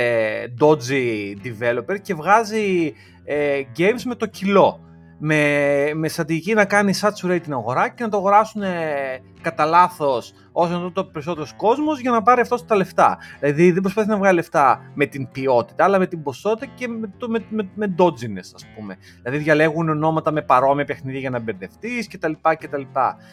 dodgy 0.61 1.35
developer 1.45 2.01
και 2.03 2.15
βγάζει 2.15 2.93
ε, 3.25 3.61
games 3.79 4.03
με 4.05 4.15
το 4.15 4.27
κιλό. 4.27 4.81
Με, 5.25 5.91
με 5.95 6.09
στρατηγική 6.09 6.55
να 6.55 6.65
κάνει 6.65 6.93
saturate 7.01 7.41
την 7.43 7.53
αγορά 7.53 7.89
και 7.89 8.03
να 8.03 8.09
το 8.09 8.17
αγοράσουν 8.17 8.63
ε, 8.63 9.23
κατά 9.41 9.65
λάθος 9.65 10.33
όσο 10.53 10.79
να 10.79 10.93
το 10.93 11.05
περισσότερος 11.05 11.55
κόσμος 11.57 12.01
για 12.01 12.11
να 12.11 12.23
πάρει 12.23 12.41
αυτό 12.41 12.65
τα 12.65 12.77
λεφτά. 12.77 13.19
Δηλαδή 13.41 13.71
δεν 13.71 13.83
προσπαθεί 13.83 14.09
να 14.09 14.17
βγάλει 14.17 14.35
λεφτά 14.35 14.81
με 14.95 15.07
την 15.07 15.29
ποιότητα, 15.33 15.85
αλλά 15.85 15.99
με 15.99 16.07
την 16.07 16.23
ποσότητα 16.23 16.73
και 16.75 16.89
με, 16.89 17.11
το, 17.19 17.29
με, 17.29 17.45
με, 17.49 17.69
με 17.75 17.95
dodginess, 17.99 18.51
ας 18.55 18.67
πούμε. 18.77 18.97
Δηλαδή 19.23 19.43
διαλέγουν 19.43 19.89
ονόματα 19.89 20.31
με 20.33 20.43
παρόμοια 20.43 20.85
παιχνίδια 20.85 21.21
για 21.21 21.31
να 21.31 21.39
μπερδευτείς 21.39 22.09
κτλ. 22.09 22.33
Και, 22.59 22.69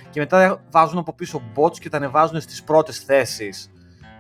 και 0.10 0.20
μετά 0.20 0.62
βάζουν 0.72 0.98
από 0.98 1.14
πίσω 1.14 1.42
bots 1.56 1.78
και 1.80 1.90
τα 1.90 1.98
ανεβάζουν 1.98 2.42
στις 2.42 2.64
πρώτες 2.64 3.00
θέσεις 3.00 3.72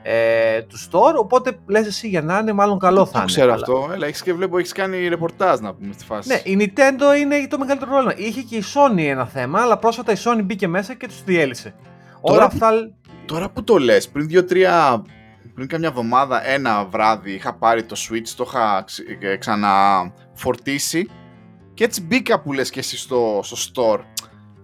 ε, 0.01 0.61
τους 0.61 0.87
store. 0.91 1.13
Οπότε 1.19 1.59
λες 1.65 1.87
εσύ 1.87 2.07
για 2.07 2.21
να 2.21 2.37
είναι, 2.37 2.53
μάλλον 2.53 2.79
καλό 2.79 3.05
θα 3.05 3.11
είναι. 3.13 3.19
Δεν 3.19 3.25
ξέρω 3.25 3.53
αυτό. 3.53 3.89
Έλα, 3.93 4.07
έχεις 4.07 4.21
και 4.21 4.33
βλέπω, 4.33 4.57
έχεις 4.57 4.71
κάνει 4.71 5.07
ρεπορτάζ 5.07 5.59
να 5.59 5.73
πούμε 5.73 5.93
στη 5.93 6.05
φάση. 6.05 6.29
Ναι, 6.29 6.41
η 6.43 6.57
Nintendo 6.59 7.19
είναι 7.19 7.47
το 7.47 7.57
μεγαλύτερο 7.57 7.91
πρόβλημα. 7.91 8.13
Είχε 8.17 8.41
και 8.41 8.55
η 8.55 8.63
Sony 8.73 9.01
ένα 9.01 9.25
θέμα, 9.25 9.61
αλλά 9.61 9.77
πρόσφατα 9.77 10.11
η 10.11 10.15
Sony 10.23 10.41
μπήκε 10.43 10.67
μέσα 10.67 10.93
και 10.93 11.07
τους 11.07 11.23
διέλυσε. 11.23 11.75
Τώρα, 12.21 12.35
Όλα 12.37 12.45
αυτά... 12.45 12.69
τώρα 13.25 13.49
που 13.49 13.63
το 13.63 13.77
λες, 13.77 14.09
πριν 14.09 14.27
δύο-τρία. 14.27 15.03
Πριν 15.55 15.71
καμιά 15.71 15.87
εβδομάδα, 15.87 16.47
ένα 16.47 16.85
βράδυ 16.85 17.31
είχα 17.31 17.53
πάρει 17.53 17.83
το 17.83 17.95
Switch, 17.97 18.27
το 18.35 18.45
είχα 18.47 18.85
ε, 19.19 19.35
ξαναφορτίσει 19.35 21.09
και 21.73 21.83
έτσι 21.83 22.01
μπήκα 22.01 22.39
που 22.41 22.53
λες 22.53 22.69
και 22.69 22.79
εσύ 22.79 22.97
στο, 22.97 23.39
στο 23.43 23.57
store 23.73 23.99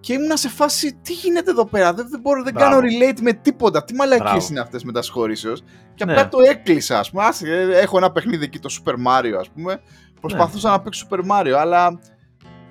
και 0.06 0.14
ήμουν 0.14 0.38
σε 0.38 0.50
φάση, 0.50 0.94
τι 1.02 1.14
γίνεται 1.14 1.52
εδώ 1.52 1.66
πέρα, 1.66 1.94
δεν, 1.94 2.08
δεν 2.10 2.20
μπορώ, 2.20 2.44
δεν 2.44 2.54
κάνω 2.54 2.78
relate 2.78 3.20
με 3.22 3.34
τίποτα. 3.34 3.84
Τι 3.84 3.94
μαλακίες 3.94 4.50
είναι 4.50 4.60
αυτές 4.60 4.84
με 4.84 4.92
τα 4.92 5.02
σχόλησεως. 5.02 5.64
Και 5.96 6.06
ναι. 6.06 6.12
απλά 6.12 6.28
το 6.28 6.38
έκλεισα, 6.40 7.00
ας 7.00 7.10
πούμε. 7.10 7.24
Ε, 7.44 7.80
έχω 7.80 7.98
ένα 7.98 8.12
παιχνίδι 8.12 8.44
εκεί, 8.44 8.60
το 8.60 8.70
Super 8.80 8.94
Mario, 8.94 9.34
ας 9.40 9.50
πούμε. 9.50 9.82
Προσπαθούσα 10.22 10.70
ναι. 10.70 10.76
να 10.76 10.82
παίξω 10.82 11.08
Super 11.10 11.20
Mario, 11.20 11.52
αλλά 11.52 12.00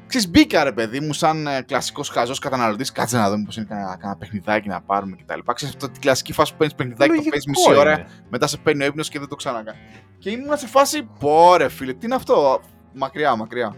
ξέρεις, 0.07 0.29
μπήκα 0.31 0.65
ρε 0.65 0.73
παιδί 0.73 1.01
μου 1.01 1.13
σαν 1.13 1.47
ε, 1.47 1.63
κλασικός 1.63 2.09
χαζός 2.09 2.39
καταναλωτής, 2.39 2.93
κάτσε 2.93 3.17
να 3.17 3.31
δούμε 3.31 3.45
πως 3.45 3.57
είναι 3.57 3.67
κανένα, 3.69 3.97
κανένα 3.97 4.19
παιχνιδάκι 4.19 4.69
να 4.69 4.81
πάρουμε 4.81 5.17
κτλ. 5.17 5.53
Ξέρεις 5.55 5.75
αυτή 5.75 5.91
τη 5.91 5.99
κλασική 5.99 6.33
φάση 6.33 6.53
που 6.53 6.59
παίρνεις 6.59 6.77
παιχνιδάκι, 6.77 7.15
το 7.17 7.31
παίζεις 7.31 7.47
μισή 7.47 7.79
ώρα, 7.79 8.07
μετά 8.31 8.47
σε 8.47 8.57
παίρνει 8.57 8.83
ο 8.83 8.87
ύπνος 8.87 9.09
και 9.09 9.19
δεν 9.19 9.29
το 9.29 9.35
ξανακάνεις. 9.35 9.81
Και 10.19 10.31
ήμουν 10.31 10.57
σε 10.57 10.67
φάση, 10.67 11.09
πόρε 11.19 11.69
φίλε, 11.69 11.93
τι 11.93 12.07
είναι 12.07 12.15
αυτό, 12.15 12.61
μακριά, 12.93 13.37
μακριά. 13.37 13.75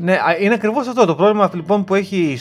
Ναι, 0.00 0.18
είναι 0.40 0.54
ακριβώς 0.54 0.88
αυτό. 0.88 1.04
Το 1.04 1.14
πρόβλημα 1.14 1.50
λοιπόν 1.54 1.84
που 1.84 1.94
έχει 1.94 2.38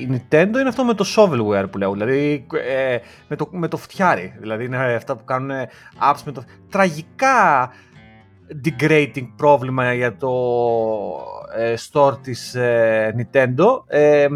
η 0.00 0.08
Nintendo 0.10 0.54
είναι 0.60 0.68
αυτό 0.68 0.84
με 0.84 0.94
το 0.94 1.04
shovelware 1.16 1.70
που 1.70 1.78
λέω. 1.78 1.92
Δηλαδή 1.92 2.46
ε, 2.66 2.98
με, 3.28 3.36
το, 3.36 3.48
με 3.50 3.68
το 3.68 3.76
φτιάρι. 3.76 4.34
Δηλαδή 4.38 4.64
είναι 4.64 4.76
αυτά 4.76 5.16
που 5.16 5.24
κάνουν 5.24 5.50
apps 6.10 6.20
με 6.24 6.32
το. 6.32 6.44
Τραγικά 6.70 7.70
degrading 8.64 9.28
πρόβλημα 9.36 9.94
για 9.94 10.16
το 10.16 10.32
ε, 11.56 11.74
store 11.90 12.22
της 12.22 12.54
ε, 12.54 13.14
Nintendo. 13.18 13.82
Ε, 13.86 14.26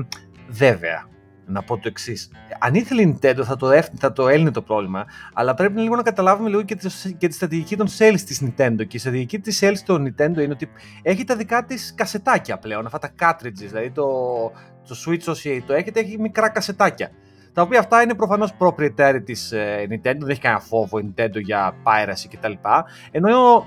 βέβαια, 0.48 1.06
να 1.46 1.62
πω 1.62 1.74
το 1.74 1.88
εξής. 1.88 2.30
Αν 2.62 2.74
ήθελε 2.74 3.02
η 3.02 3.18
Nintendo 3.20 3.42
θα 3.44 3.56
το, 3.56 3.82
θα 3.98 4.12
το 4.12 4.28
έλυνε 4.28 4.50
το 4.50 4.62
πρόβλημα, 4.62 5.04
αλλά 5.32 5.54
πρέπει 5.54 5.80
λίγο 5.80 5.96
να 5.96 6.02
καταλάβουμε 6.02 6.48
λίγο 6.48 6.62
και 6.62 6.74
τη, 6.74 6.88
και 7.18 7.28
τη 7.28 7.34
στρατηγική 7.34 7.76
των 7.76 7.86
sales 7.98 8.20
της 8.26 8.42
Nintendo. 8.44 8.86
Και 8.86 8.96
η 8.96 8.98
στρατηγική 8.98 9.38
της 9.38 9.60
sales 9.62 9.78
των 9.86 10.06
Nintendo 10.06 10.38
είναι 10.38 10.52
ότι 10.52 10.70
έχει 11.02 11.24
τα 11.24 11.36
δικά 11.36 11.64
της 11.64 11.94
κασετάκια 11.96 12.58
πλέον, 12.58 12.86
αυτά 12.86 12.98
τα 12.98 13.10
cartridges. 13.20 13.68
Δηλαδή 13.68 13.90
το, 13.90 14.06
το 14.88 14.96
Switch 15.06 15.24
όσοι 15.26 15.64
το 15.66 15.72
έχετε 15.72 16.00
έχει 16.00 16.18
μικρά 16.18 16.48
κασετάκια. 16.48 17.10
Τα 17.52 17.62
οποία 17.62 17.78
αυτά 17.78 18.02
είναι 18.02 18.14
προφανώς 18.14 18.54
proprietary 18.58 19.20
της 19.24 19.52
ε, 19.52 19.86
Nintendo, 19.90 20.18
δεν 20.18 20.28
έχει 20.28 20.40
κανένα 20.40 20.60
φόβο 20.60 20.98
η 20.98 21.14
Nintendo 21.14 21.40
για 21.42 21.74
piracy 21.84 22.28
κτλ. 22.30 22.52
Ενώ 23.10 23.66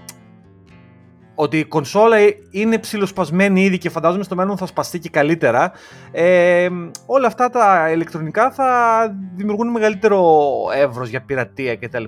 ότι 1.35 1.59
η 1.59 1.63
κονσόλα 1.63 2.17
είναι 2.51 2.77
ψηλοσπασμένη 2.77 3.63
ήδη 3.63 3.77
και 3.77 3.89
φαντάζομαι 3.89 4.23
στο 4.23 4.35
μέλλον 4.35 4.57
θα 4.57 4.65
σπαστεί 4.65 4.99
και 4.99 5.09
καλύτερα. 5.09 5.71
Ε, 6.11 6.69
όλα 7.05 7.27
αυτά 7.27 7.49
τα 7.49 7.91
ηλεκτρονικά 7.91 8.51
θα 8.51 8.67
δημιουργούν 9.35 9.67
μεγαλύτερο 9.67 10.43
εύρος 10.75 11.09
για 11.09 11.21
πειρατεία 11.21 11.75
κτλ. 11.75 12.03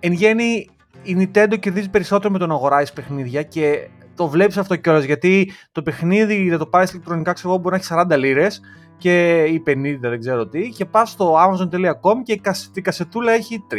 Εν 0.00 0.12
γέννη 0.12 0.68
η 1.02 1.16
Nintendo 1.18 1.58
κερδίζει 1.60 1.90
περισσότερο 1.90 2.32
με 2.32 2.38
το 2.38 2.46
να 2.46 2.54
αγοράζει 2.54 2.92
παιχνίδια 2.92 3.42
και 3.42 3.88
το 4.14 4.28
βλέπεις 4.28 4.56
αυτό 4.56 4.76
κιόλας 4.76 5.04
γιατί 5.04 5.52
το 5.72 5.82
παιχνίδι 5.82 6.42
για 6.42 6.58
το 6.58 6.66
πάρεις 6.66 6.90
ηλεκτρονικά 6.90 7.32
ξέρω 7.32 7.48
εγώ 7.48 7.58
μπορεί 7.58 7.74
να 7.74 7.80
έχει 7.80 8.14
40 8.14 8.18
λίρες 8.18 8.60
και 8.96 9.44
ή 9.44 9.62
50 9.66 9.96
δεν 10.00 10.20
ξέρω 10.20 10.46
τι 10.46 10.68
και 10.68 10.84
πας 10.84 11.10
στο 11.10 11.34
amazon.com 11.34 12.22
και 12.22 12.40
η 12.74 12.80
κασετούλα 12.80 13.32
έχει 13.32 13.64
30. 13.70 13.76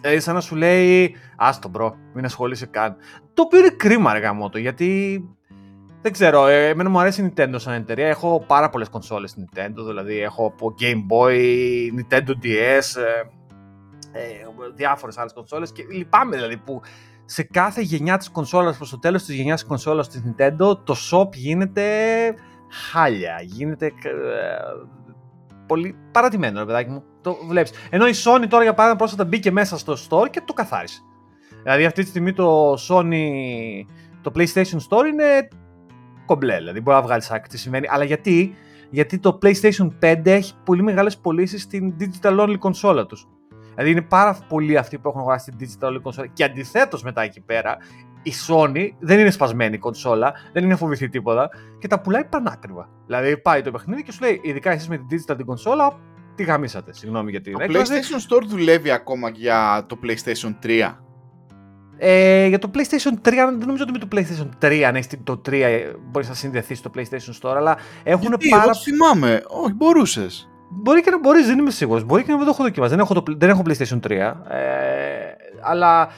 Δηλαδή 0.00 0.20
σαν 0.20 0.34
να 0.34 0.40
σου 0.40 0.56
λέει 0.56 1.16
άστο 1.36 1.68
bro, 1.68 1.96
μην 2.14 2.24
ασχολείσαι 2.24 2.66
καν. 2.66 2.96
Το 3.34 3.42
οποίο 3.42 3.58
είναι 3.58 3.70
κρίμα 3.70 4.12
ρε 4.12 4.18
γαμώτο, 4.18 4.58
γιατί 4.58 5.22
δεν 6.02 6.12
ξέρω, 6.12 6.46
ε, 6.46 6.68
εμένα 6.68 6.88
μου 6.88 7.00
αρέσει 7.00 7.22
η 7.22 7.32
Nintendo 7.36 7.54
σαν 7.56 7.74
εταιρεία. 7.74 8.08
Έχω 8.08 8.44
πάρα 8.46 8.70
πολλές 8.70 8.88
κονσόλες 8.88 9.30
στην 9.30 9.44
Nintendo, 9.46 9.84
δηλαδή 9.86 10.20
έχω 10.20 10.46
από 10.46 10.74
Game 10.80 11.12
Boy, 11.12 11.36
Nintendo 11.98 12.30
DS, 12.30 13.00
ε, 13.02 13.22
ε, 14.12 14.22
διάφορες 14.74 15.18
άλλες 15.18 15.32
κονσόλες 15.32 15.72
και 15.72 15.82
λυπάμαι 15.90 16.36
δηλαδή 16.36 16.56
που 16.56 16.80
σε 17.24 17.42
κάθε 17.42 17.80
γενιά 17.80 18.16
της 18.16 18.30
κονσόλας 18.30 18.76
προς 18.76 18.90
το 18.90 18.98
τέλος 18.98 19.24
της 19.24 19.34
γενιάς 19.34 19.60
της 19.60 19.68
κονσόλας 19.68 20.08
της 20.08 20.22
Nintendo 20.26 20.84
το 20.84 20.96
shop 21.10 21.34
γίνεται 21.34 21.84
χάλια, 22.70 23.40
γίνεται 23.42 23.86
ε, 23.86 23.90
πολύ 25.70 25.96
παρατημένο 26.12 26.58
ρε 26.58 26.64
παιδάκι 26.64 26.90
μου. 26.90 27.02
Το 27.20 27.36
βλέπεις. 27.48 27.72
Ενώ 27.90 28.06
η 28.06 28.12
Sony 28.24 28.44
τώρα 28.48 28.62
για 28.62 28.74
παράδειγμα 28.74 28.96
πρόσφατα 28.96 29.24
μπήκε 29.24 29.50
μέσα 29.50 29.78
στο 29.78 29.92
store 29.92 30.30
και 30.30 30.42
το 30.44 30.52
καθάρισε. 30.52 31.00
Δηλαδή 31.62 31.84
αυτή 31.84 32.02
τη 32.02 32.08
στιγμή 32.08 32.32
το 32.32 32.72
Sony, 32.88 33.24
το 34.22 34.32
PlayStation 34.34 34.78
Store 34.88 35.06
είναι 35.12 35.48
κομπλέ, 36.26 36.56
δηλαδή 36.56 36.80
μπορεί 36.80 36.96
να 36.96 37.02
βγάλεις 37.02 37.30
άκρη 37.30 37.48
τι 37.48 37.58
σημαίνει. 37.58 37.86
Αλλά 37.90 38.04
γιατί, 38.04 38.54
γιατί 38.90 39.18
το 39.18 39.38
PlayStation 39.42 39.90
5 40.00 40.26
έχει 40.26 40.52
πολύ 40.64 40.82
μεγάλες 40.82 41.18
πωλήσεις 41.18 41.62
στην 41.62 41.94
digital 42.00 42.40
only 42.40 42.56
κονσόλα 42.58 43.06
τους. 43.06 43.28
Δηλαδή 43.74 43.90
είναι 43.90 44.02
πάρα 44.02 44.38
πολλοί 44.48 44.76
αυτοί 44.76 44.98
που 44.98 45.08
έχουν 45.08 45.20
αγοράσει 45.20 45.50
την 45.50 45.68
digital 45.68 45.88
only 45.88 46.00
κονσόλα 46.02 46.26
και 46.26 46.44
αντιθέτως 46.44 47.02
μετά 47.02 47.22
εκεί 47.22 47.40
πέρα 47.40 47.76
η 48.22 48.32
Sony 48.48 48.88
δεν 48.98 49.18
είναι 49.18 49.30
σπασμένη 49.30 49.74
η 49.74 49.78
κονσόλα, 49.78 50.32
δεν 50.52 50.64
είναι 50.64 50.76
φοβηθεί 50.76 51.08
τίποτα 51.08 51.50
και 51.78 51.88
τα 51.88 52.00
πουλάει 52.00 52.24
πανάκριβα. 52.24 52.88
Δηλαδή 53.06 53.36
πάει 53.36 53.62
το 53.62 53.70
παιχνίδι 53.70 54.02
και 54.02 54.12
σου 54.12 54.18
λέει, 54.22 54.40
ειδικά 54.42 54.70
εσείς 54.70 54.88
με 54.88 54.96
την 54.96 55.06
digital 55.10 55.36
την 55.36 55.46
κονσόλα, 55.46 55.98
τι 56.34 56.42
γαμίσατε. 56.42 56.92
Συγγνώμη 56.92 57.30
για 57.30 57.40
την 57.40 57.52
Το 57.52 57.64
PlayStation 57.68 58.36
Store 58.36 58.42
δουλεύει 58.46 58.90
ακόμα 58.90 59.28
για 59.28 59.84
το 59.86 59.98
PlayStation 60.02 60.54
3. 60.62 60.94
Ε, 62.02 62.46
για 62.46 62.58
το 62.58 62.70
PlayStation 62.74 63.28
3, 63.28 63.32
δεν 63.32 63.58
νομίζω 63.66 63.84
ότι 63.88 63.92
με 63.92 63.98
το 63.98 64.08
PlayStation 64.12 64.64
3, 64.64 64.80
αν 64.80 64.96
έχεις 64.96 65.08
το 65.24 65.40
3, 65.48 65.94
μπορείς 66.10 66.28
να 66.28 66.34
συνδεθείς 66.34 66.78
στο 66.78 66.90
PlayStation 66.96 67.40
Store, 67.40 67.54
αλλά 67.56 67.76
έχουν 68.02 68.28
Γιατί, 68.28 68.48
πάρα. 68.48 68.62
Εγώ 68.62 68.74
θυμάμαι, 68.74 69.42
όχι, 69.46 69.72
μπορούσες. 69.72 70.50
Μπορεί 70.72 71.02
και 71.02 71.10
να 71.10 71.18
μπορείς, 71.18 71.46
δεν 71.46 71.58
είμαι 71.58 71.70
σίγουρος. 71.70 72.04
Μπορεί 72.04 72.22
και 72.22 72.30
να 72.30 72.36
μην 72.36 72.44
το 72.44 72.50
έχω 72.50 72.62
δοκιμάσει. 72.62 72.90
Δεν 72.90 73.00
έχω, 73.00 73.14
το, 73.14 73.22
δεν 73.36 73.48
έχω 73.48 73.62
PlayStation 73.66 74.00
3. 74.00 74.10
Ε, 74.10 74.34
αλλά 75.60 76.08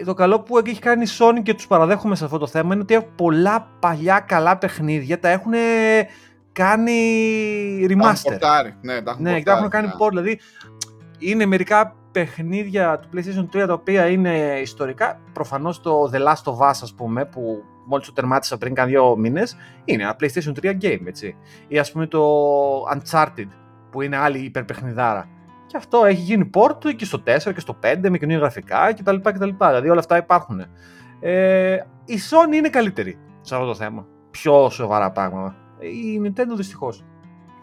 ε, 0.00 0.04
το 0.04 0.14
καλό 0.14 0.40
που 0.40 0.58
έχει 0.58 0.78
κάνει 0.78 1.02
η 1.02 1.08
Sony 1.18 1.42
και 1.42 1.54
τους 1.54 1.66
παραδέχομαι 1.66 2.14
σε 2.14 2.24
αυτό 2.24 2.38
το 2.38 2.46
θέμα 2.46 2.74
είναι 2.74 2.82
ότι 2.82 3.06
πολλά 3.16 3.68
παλιά 3.80 4.20
καλά 4.20 4.58
παιχνίδια 4.58 5.18
τα 5.18 5.28
έχουν 5.28 5.52
κάνει 6.52 6.92
remaster. 7.88 8.36
Τα 8.40 8.74
ναι, 8.80 9.02
τα 9.02 9.10
έχουν, 9.10 9.22
ναι, 9.22 9.42
τα 9.42 9.52
έχουν 9.52 9.68
κάνει 9.68 9.86
ναι. 9.86 9.92
port. 9.98 10.08
Δηλαδή 10.08 10.40
είναι 11.18 11.46
μερικά 11.46 11.94
παιχνίδια 12.12 12.98
του 12.98 13.08
PlayStation 13.14 13.62
3 13.62 13.66
τα 13.66 13.72
οποία 13.72 14.06
είναι 14.08 14.58
ιστορικά. 14.60 15.20
Προφανώς 15.32 15.80
το 15.80 16.10
The 16.12 16.18
Last 16.18 16.52
of 16.52 16.68
Us 16.68 16.78
ας 16.82 16.94
πούμε 16.96 17.24
που 17.24 17.62
μόλις 17.86 18.06
το 18.06 18.12
τερμάτισα 18.12 18.58
πριν 18.58 18.74
κάνα 18.74 18.88
δύο 18.88 19.16
μήνες 19.16 19.56
είναι 19.84 20.02
ένα 20.02 20.16
PlayStation 20.20 20.52
3 20.62 20.82
game 20.82 21.06
έτσι. 21.06 21.36
Ή 21.68 21.78
ας 21.78 21.92
πούμε 21.92 22.06
το 22.06 22.22
Uncharted 22.94 23.48
που 23.90 24.02
είναι 24.02 24.16
άλλη 24.16 24.38
υπερπαιχνιδάρα. 24.38 25.28
Και 25.70 25.76
αυτό 25.76 26.04
έχει 26.04 26.20
γίνει 26.20 26.50
port 26.54 26.94
και 26.96 27.04
στο 27.04 27.22
4 27.26 27.52
και 27.54 27.60
στο 27.60 27.76
5 27.82 27.96
με 28.08 28.18
καινούργια 28.18 28.38
γραφικά 28.38 28.94
κτλ. 28.94 29.16
κτλ. 29.16 29.48
Δηλαδή 29.58 29.88
όλα 29.88 30.00
αυτά 30.00 30.16
υπάρχουν. 30.16 30.60
Ε, 31.20 31.74
η 32.04 32.18
Sony 32.30 32.54
είναι 32.54 32.68
καλύτερη 32.68 33.18
σε 33.40 33.54
αυτό 33.54 33.66
το 33.66 33.74
θέμα. 33.74 34.06
Πιο 34.30 34.70
σοβαρά 34.70 35.10
πράγματα. 35.10 35.56
Η 35.78 36.20
Nintendo 36.24 36.56
δυστυχώς. 36.56 37.04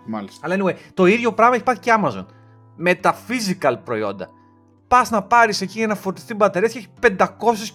Μάλιστα. 0.05 0.47
Αλλά 0.47 0.55
anyway, 0.57 0.75
το 0.93 1.05
ίδιο 1.05 1.33
πράγμα 1.33 1.55
έχει 1.55 1.63
πάθει 1.63 1.79
και 1.79 1.93
Amazon. 2.01 2.25
Με 2.75 2.95
τα 2.95 3.15
physical 3.27 3.75
προϊόντα. 3.83 4.29
Πας 4.87 5.09
να 5.09 5.23
πάρεις 5.23 5.61
εκεί 5.61 5.81
ένα 5.81 5.95
φορτιστή 5.95 6.33
μπαταρίας 6.33 6.71
και 6.71 6.77
έχει 6.77 7.15
500 7.17 7.25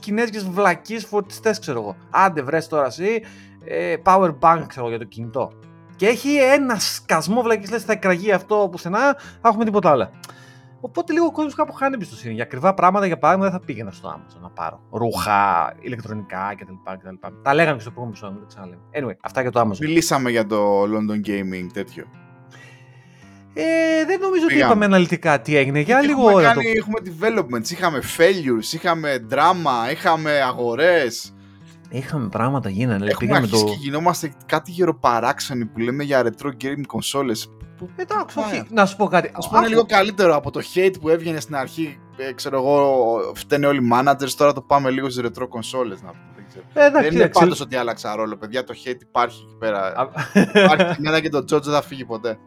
κινέζικες 0.00 0.44
βλακίες 0.44 1.04
φορτιστές, 1.04 1.58
ξέρω 1.58 1.80
εγώ. 1.80 1.96
Άντε, 2.10 2.42
βρες 2.42 2.68
τώρα 2.68 2.86
εσύ. 2.86 3.22
Ε, 3.64 3.96
power 4.04 4.34
bank, 4.40 4.64
ξέρω 4.66 4.88
για 4.88 4.98
το 4.98 5.04
κινητό 5.04 5.52
και 5.96 6.06
έχει 6.06 6.36
ένα 6.36 6.78
σκασμό 6.78 7.42
βλακή 7.42 7.70
λες, 7.70 7.84
θα 7.84 7.92
εκραγεί 7.92 8.32
αυτό 8.32 8.68
πουθενά, 8.70 9.16
θα 9.40 9.48
έχουμε 9.48 9.64
τίποτα 9.64 9.90
άλλο. 9.90 10.10
Οπότε 10.84 11.12
λίγο 11.12 11.24
ο 11.24 11.32
κόσμος 11.32 11.54
κάπου 11.54 11.72
χάνει 11.72 11.94
εμπιστοσύνη. 11.94 12.34
Για 12.34 12.42
ακριβά 12.42 12.74
πράγματα, 12.74 13.06
για 13.06 13.18
παράδειγμα, 13.18 13.50
δεν 13.50 13.60
θα 13.60 13.66
πήγαινα 13.66 13.90
στο 13.90 14.08
Amazon 14.16 14.40
να 14.42 14.48
πάρω 14.50 14.80
ρούχα, 14.90 15.72
ηλεκτρονικά 15.80 16.54
κτλ. 16.58 16.72
κτλ. 16.98 17.28
Τα 17.42 17.54
λέγαμε 17.54 17.76
και 17.76 17.82
στο 17.82 17.90
προηγούμενο 17.90 18.26
επεισόδιο, 18.26 18.38
δεν 18.38 18.48
ξαναλέμε. 18.48 18.82
Anyway, 18.92 19.16
αυτά 19.22 19.40
για 19.40 19.50
το 19.50 19.60
Amazon. 19.60 19.78
Μιλήσαμε 19.78 20.30
για 20.30 20.46
το 20.46 20.82
London 20.82 21.28
Gaming 21.28 21.66
τέτοιο. 21.72 22.04
Ε, 23.54 24.04
δεν 24.06 24.20
νομίζω 24.20 24.44
ότι 24.44 24.58
είπαμε 24.58 24.84
αναλυτικά 24.84 25.40
τι 25.40 25.56
έγινε. 25.56 25.80
Για 25.80 25.96
έχουμε 25.98 26.14
λίγο 26.14 26.32
ώρα. 26.32 26.42
Κάνει, 26.42 26.62
το... 26.62 26.70
Έχουμε 26.76 26.98
developments, 27.04 27.70
είχαμε 27.70 28.02
failures, 28.18 28.72
είχαμε 28.72 29.26
drama, 29.30 29.92
είχαμε 29.92 30.40
αγορές. 30.40 31.34
Είχαμε 31.92 32.28
πράγματα 32.28 32.68
γίνανε. 32.68 33.06
Έχουμε 33.06 33.36
αρχίσει 33.36 33.64
το... 33.64 33.70
και 33.70 33.76
γινόμαστε 33.78 34.32
κάτι 34.46 34.70
γεροπαράξενοι 34.70 35.64
που 35.66 35.78
λέμε 35.78 36.04
για 36.04 36.22
retro 36.24 36.48
gaming 36.48 36.86
consoles. 36.96 37.50
Εντάξει, 37.96 38.38
όχι. 38.38 38.62
Να 38.70 38.86
σου 38.86 38.96
πω 38.96 39.06
κάτι. 39.06 39.28
Α 39.28 39.48
πούμε 39.48 39.68
λίγο 39.68 39.84
καλύτερο 39.84 40.36
από 40.36 40.50
το 40.50 40.60
hate 40.74 40.94
που 41.00 41.08
έβγαινε 41.08 41.40
στην 41.40 41.56
αρχή. 41.56 41.98
Ε, 42.16 42.32
ξέρω 42.32 42.56
εγώ, 42.56 43.18
φταίνε 43.34 43.66
όλοι 43.66 43.84
οι 43.84 43.88
managers. 43.92 44.30
Τώρα 44.36 44.52
το 44.52 44.60
πάμε 44.60 44.90
λίγο 44.90 45.10
στις 45.10 45.24
retro 45.24 45.42
consoles 45.42 45.98
να 46.02 46.10
πούμε. 46.10 46.32
Ε, 46.72 46.86
εντάξει, 46.86 47.08
δεν 47.08 47.20
είναι 47.20 47.28
πάντως 47.28 47.60
ότι 47.60 47.76
άλλαξα 47.76 48.16
ρόλο, 48.16 48.36
παιδιά. 48.36 48.64
Το 48.64 48.74
hate 48.84 49.00
υπάρχει 49.00 49.42
εκεί 49.46 49.56
πέρα. 49.58 50.10
υπάρχει 50.64 51.00
μια 51.00 51.20
και 51.20 51.28
το 51.28 51.38
George 51.38 51.62
δεν 51.62 51.72
θα 51.72 51.82
φύγει 51.82 52.04
ποτέ. 52.04 52.38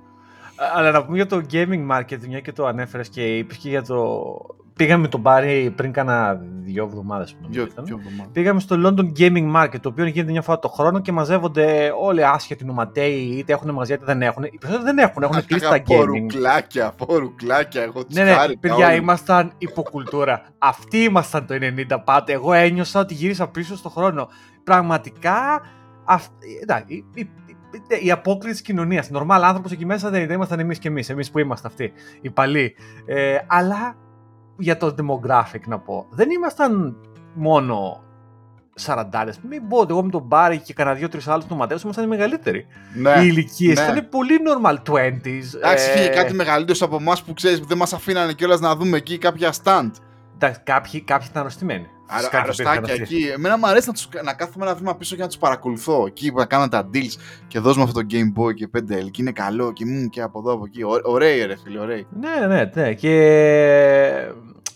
Αλλά 0.75 0.91
να 0.91 1.05
πούμε 1.05 1.15
για 1.15 1.25
το 1.25 1.41
gaming 1.51 1.87
market, 1.91 2.27
μια 2.27 2.39
και 2.39 2.51
το 2.51 2.65
ανέφερες 2.65 3.09
και 3.09 3.37
είπες 3.37 3.57
και 3.57 3.69
για 3.69 3.83
το 3.83 4.25
Πήγαμε 4.75 5.01
με 5.01 5.07
τον 5.07 5.19
Μπάρι 5.19 5.73
πριν 5.75 5.91
κάνα 5.91 6.41
δύο 6.61 6.83
εβδομάδες. 6.83 7.37
Πήγαμε 8.31 8.59
στο 8.59 8.75
London 8.85 9.19
Gaming 9.19 9.55
Market, 9.55 9.79
το 9.81 9.89
οποίο 9.89 10.05
γίνεται 10.05 10.31
μια 10.31 10.41
φορά 10.41 10.59
το 10.59 10.67
χρόνο 10.67 11.01
και 11.01 11.11
μαζεύονται 11.11 11.91
όλοι 12.01 12.25
άσχετοι 12.25 12.65
νοματέοι, 12.65 13.13
είτε 13.13 13.53
έχουν 13.53 13.71
μαζί 13.71 13.93
είτε 13.93 14.05
δεν 14.05 14.21
έχουν. 14.21 14.43
Οι 14.43 14.57
περισσότεροι 14.59 14.95
δεν 14.95 14.97
έχουν, 14.97 15.23
έχουν 15.23 15.45
κλείσει 15.45 15.69
τα 15.69 15.77
gaming. 15.77 15.83
Πορουκλάκια, 15.83 16.91
πορουκλάκια, 16.91 17.81
εγώ 17.81 18.03
Ναι, 18.07 18.23
ναι, 18.23 18.35
παιδιά, 18.59 18.93
ήμασταν 18.95 19.51
υποκουλτούρα. 19.57 20.41
Αυτοί 20.57 20.97
ήμασταν 20.97 21.45
το 21.45 21.55
90 21.89 21.97
πάτε. 22.03 22.33
Εγώ 22.33 22.53
ένιωσα 22.53 22.99
ότι 22.99 23.13
γύρισα 23.13 23.47
πίσω 23.47 23.75
στο 23.75 23.89
χρόνο. 23.89 24.27
Πραγματικά. 24.63 25.61
Αυ... 26.05 26.27
Εντάξει, 26.61 27.05
η, 27.13 27.29
η 28.03 28.11
απόκριση 28.11 28.53
της 28.53 28.61
κοινωνίας. 28.61 29.09
Νορμάλ 29.09 29.43
άνθρωπος 29.43 29.71
εκεί 29.71 29.85
μέσα 29.85 30.09
δεν 30.09 30.29
ήμασταν 30.29 30.59
εμείς 30.59 30.79
και 30.79 30.87
εμείς, 30.87 31.09
εμείς 31.09 31.31
που 31.31 31.39
είμαστε 31.39 31.67
αυτοί, 31.67 31.91
οι 32.21 32.29
παλιοί. 32.29 32.75
Ε, 33.05 33.37
αλλά 33.47 33.95
για 34.57 34.77
το 34.77 34.95
demographic 34.97 35.61
να 35.65 35.79
πω. 35.79 36.05
Δεν 36.09 36.29
ήμασταν 36.29 36.95
μόνο 37.33 38.03
σαραντάρες. 38.75 39.39
Μην 39.49 39.67
πω 39.67 39.77
ότι 39.77 39.91
εγώ 39.91 40.03
με 40.03 40.09
τον 40.09 40.21
Μπάρι 40.21 40.57
και 40.57 40.73
κανένα 40.73 40.95
δύο-τρει 40.95 41.21
άλλους 41.25 41.47
νοματέου 41.47 41.77
ήμασταν 41.83 42.05
οι 42.05 42.07
μεγαλύτεροι. 42.07 42.65
Ναι, 42.95 43.09
οι 43.09 43.27
ηλικίες 43.29 43.79
ναι. 43.79 43.83
ήταν 43.83 44.09
πολύ 44.09 44.39
normal 44.47 44.75
20s. 44.91 45.55
Εντάξει, 45.55 45.89
ε... 45.95 46.07
κάτι 46.07 46.33
μεγαλύτερος 46.33 46.81
από 46.81 46.95
εμάς 46.95 47.23
που 47.23 47.33
ξέρεις 47.33 47.59
που 47.59 47.67
δεν 47.67 47.77
μας 47.77 47.93
αφήνανε 47.93 48.33
κιόλας 48.33 48.59
να 48.59 48.75
δούμε 48.75 48.97
εκεί 48.97 49.17
κάποια 49.17 49.53
stand. 49.63 49.91
Εντάξει, 50.35 50.59
κάποιοι, 50.63 51.01
κάποιοι 51.01 51.27
ήταν 51.29 51.41
αρρωστημένοι. 51.41 51.87
Αρα, 52.07 52.29
αρρωστάκια 52.31 52.93
εκεί. 52.93 53.31
Εμένα 53.33 53.57
μου 53.57 53.67
αρέσει 53.67 53.87
να, 53.87 53.93
τους, 53.93 54.09
να 54.23 54.33
κάθομαι 54.33 54.65
ένα 54.65 54.75
βήμα 54.75 54.95
πίσω 54.95 55.15
και 55.15 55.21
να 55.21 55.27
τους 55.27 55.37
παρακολουθώ. 55.37 56.05
Εκεί 56.07 56.31
που 56.31 56.41
έκανα 56.41 56.67
τα 56.67 56.89
deals 56.93 57.13
και 57.47 57.59
δώσουμε 57.59 57.83
αυτό 57.83 58.01
το 58.01 58.07
Game 58.11 58.39
Boy 58.39 58.53
και 58.53 58.69
5L 58.77 59.11
και 59.11 59.21
είναι 59.21 59.31
καλό 59.31 59.73
και 59.73 59.85
μου 59.85 60.09
και 60.09 60.21
από 60.21 60.39
εδώ 60.39 60.53
από 60.53 60.63
εκεί. 60.65 60.81
Ωραίοι 61.03 61.45
ρε 61.45 61.55
φίλοι, 61.63 61.79
ωραίοι. 61.79 62.07
Ναι, 62.19 62.47
ναι, 62.47 62.71
ναι. 62.73 62.93
Και 62.93 63.13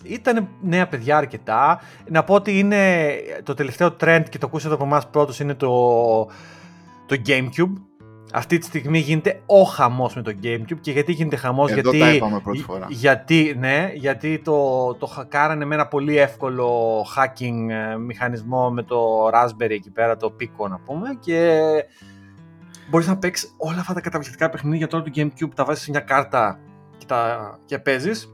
ήταν 0.04 0.48
νέα 0.62 0.88
παιδιά 0.88 1.18
αρκετά. 1.18 1.82
Να 2.08 2.24
πω 2.24 2.34
ότι 2.34 2.60
είναι 2.60 3.13
το 3.44 3.54
τελευταίο 3.54 3.96
trend 4.00 4.24
και 4.30 4.38
το 4.38 4.48
ακούσατε 4.48 4.74
από 4.74 4.84
εμάς 4.84 5.10
πρώτος 5.10 5.39
είναι 5.39 5.54
το, 5.54 5.70
το 7.06 7.22
Gamecube. 7.26 7.74
Αυτή 8.34 8.58
τη 8.58 8.65
στιγμή 8.65 9.00
γίνεται 9.00 9.42
ο 9.46 9.63
χαμός 9.63 10.15
με 10.15 10.22
το 10.22 10.34
Gamecube 10.44 10.80
και 10.82 10.92
γιατί 10.92 11.12
γίνεται 11.12 11.36
χαμός, 11.36 11.72
γιατί. 11.72 12.00
Τα 12.00 12.13
είπαμε 12.13 12.39
πρώτη 12.39 12.62
φορά. 12.62 12.86
Γιατί, 12.89 13.56
ναι, 13.60 13.92
γιατί 13.94 14.39
το, 14.39 14.94
το 14.94 15.06
χακάρανε 15.06 15.65
με 15.65 15.76
ένα 15.76 15.88
πολύ 15.88 16.18
εύκολο 16.18 17.00
hacking 17.15 17.70
ε, 17.70 17.96
μηχανισμό 17.96 18.72
με 18.72 18.84
το 18.84 19.28
Raspberry 19.28 19.70
εκεί 19.70 19.92
πέρα, 19.92 20.18
το 20.18 20.36
Pico 20.39 20.70
να 20.70 20.80
πούμε. 20.80 21.10
Και 21.20 21.60
μπορείς 22.89 23.08
να 23.08 23.18
παίξεις 23.18 23.56
όλα 23.58 23.80
αυτά 23.80 23.94
τα 23.94 24.02
καταπληκτικά 24.02 24.50
παιχνίδια 24.50 24.88
τώρα 24.88 25.04
του 25.04 25.12
Gamecube, 25.15 25.54
τα 25.56 25.65
βάζεις 25.65 25.84
σε 25.84 25.92
μια 25.92 26.00
κάρτα 26.00 26.60
και, 26.98 27.06
τα... 27.06 27.60
και 27.65 27.80
παίζεις. 27.80 28.34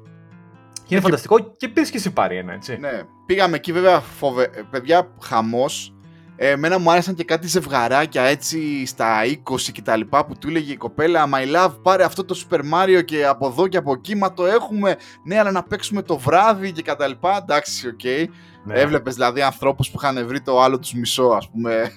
Και 0.74 0.96
είναι 0.96 1.04
φανταστικό 1.04 1.40
και 1.58 1.68
πήρε 1.68 1.90
και 1.90 1.98
εσύ 1.98 2.14
πάρει 2.14 2.38
ένα, 2.38 2.54
έτσι. 2.54 2.78
Ναι. 2.78 3.02
Πήγαμε 3.26 3.56
εκεί, 3.56 3.72
βέβαια, 3.72 4.00
φοβε... 4.00 4.50
παιδιά, 4.70 5.12
χαμός. 5.22 5.95
Ε, 6.36 6.50
εμένα 6.50 6.80
μου 6.80 6.92
άρεσαν 6.92 7.16
και 7.16 7.24
κάτι 7.24 7.48
ζευγαράκια 7.48 8.24
έτσι 8.24 8.86
στα 8.86 9.22
20 9.50 9.60
και 9.72 9.82
τα 9.82 9.96
λοιπά 9.96 10.26
που 10.26 10.38
του 10.38 10.48
έλεγε 10.48 10.72
η 10.72 10.78
κοπέλα 10.78 11.30
My 11.34 11.56
love 11.56 11.74
πάρε 11.82 12.04
αυτό 12.04 12.26
το 12.26 12.46
Super 12.50 12.60
Mario 12.60 13.06
και 13.06 13.26
από 13.26 13.48
εδώ 13.48 13.68
και 13.68 13.78
από 13.78 13.92
εκεί 13.92 14.16
μα 14.16 14.34
το 14.34 14.46
έχουμε 14.46 14.96
ναι 15.24 15.40
αλλά 15.40 15.52
να 15.52 15.64
παίξουμε 15.64 16.02
το 16.02 16.18
βράδυ 16.18 16.72
και 16.72 16.94
τα 16.94 17.08
λοιπά 17.08 17.38
εντάξει 17.42 17.88
OK 17.88 18.00
okay. 18.04 18.26
ναι. 18.64 18.74
έβλεπες 18.80 19.14
δηλαδή 19.14 19.42
ανθρώπους 19.42 19.90
που 19.90 20.00
είχαν 20.02 20.28
βρει 20.28 20.42
το 20.42 20.62
άλλο 20.62 20.80
τους 20.80 20.94
μισό 20.94 21.26
ας 21.26 21.50
πούμε 21.50 21.94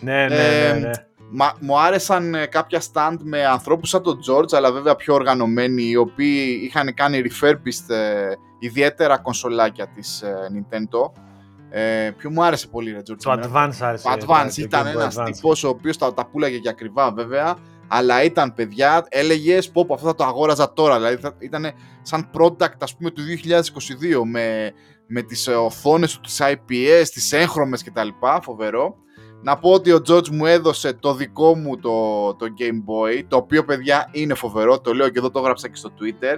ναι 0.00 0.26
ναι 0.26 0.36
ναι, 0.36 0.78
ναι. 0.78 0.90
Μα, 1.30 1.52
μου 1.60 1.80
άρεσαν 1.80 2.34
ε, 2.34 2.46
κάποια 2.46 2.82
stand 2.92 3.16
με 3.22 3.46
ανθρώπους 3.46 3.88
σαν 3.88 4.02
τον 4.02 4.18
George, 4.28 4.52
αλλά 4.52 4.72
βέβαια 4.72 4.96
πιο 4.96 5.14
οργανωμένοι, 5.14 5.82
οι 5.82 5.96
οποίοι 5.96 6.60
είχαν 6.62 6.94
κάνει 6.94 7.22
refurbished 7.24 7.94
ε, 7.94 8.32
ιδιαίτερα 8.58 9.18
κονσολάκια 9.18 9.86
της 9.88 10.22
ε, 10.22 10.34
Nintendo. 10.54 11.24
Ε, 11.70 12.10
ποιο 12.16 12.30
μου 12.30 12.44
άρεσε 12.44 12.66
πολύ, 12.66 12.90
ρε 12.90 12.98
George. 12.98 13.18
Το 13.22 13.32
Advance 13.32 13.76
άρεσε. 13.80 14.16
Το 14.18 14.26
Advance 14.26 14.56
ήταν 14.56 14.86
ένας 14.86 15.16
τύπος 15.24 15.64
ο 15.64 15.68
οποίος 15.68 15.96
τα, 15.96 16.14
τα 16.14 16.26
πουλάγε 16.26 16.56
για 16.56 16.70
ακριβά 16.70 17.12
βέβαια, 17.12 17.56
αλλά 17.88 18.22
ήταν 18.22 18.54
παιδιά, 18.54 19.06
έλεγες 19.08 19.70
πω, 19.70 19.86
πω 19.86 19.94
αυτό 19.94 20.06
θα 20.06 20.14
το 20.14 20.24
αγόραζα 20.24 20.72
τώρα. 20.72 20.96
Δηλαδή 20.96 21.18
ήταν 21.38 21.72
σαν 22.02 22.30
product, 22.34 22.78
ας 22.80 22.96
πούμε, 22.96 23.10
του 23.10 23.22
2022 23.22 24.22
με, 24.24 24.72
με 25.06 25.22
τις 25.22 25.48
οθόνες 25.48 26.14
του, 26.14 26.20
τις 26.20 26.40
IPS, 26.42 27.04
τις 27.12 27.32
έγχρωμες 27.32 27.84
κτλ. 27.84 28.08
Φοβερό. 28.42 28.96
Να 29.42 29.58
πω 29.58 29.70
ότι 29.70 29.92
ο 29.92 30.00
George 30.08 30.28
μου 30.28 30.46
έδωσε 30.46 30.92
το 30.92 31.14
δικό 31.14 31.56
μου 31.56 31.78
το, 31.78 32.34
το 32.34 32.46
Game 32.58 32.90
Boy, 32.90 33.24
το 33.28 33.36
οποίο 33.36 33.64
παιδιά 33.64 34.08
είναι 34.12 34.34
φοβερό, 34.34 34.80
το 34.80 34.94
λέω 34.94 35.08
και 35.08 35.18
εδώ 35.18 35.30
το 35.30 35.38
έγραψα 35.38 35.68
και 35.68 35.76
στο 35.76 35.90
Twitter. 36.00 36.36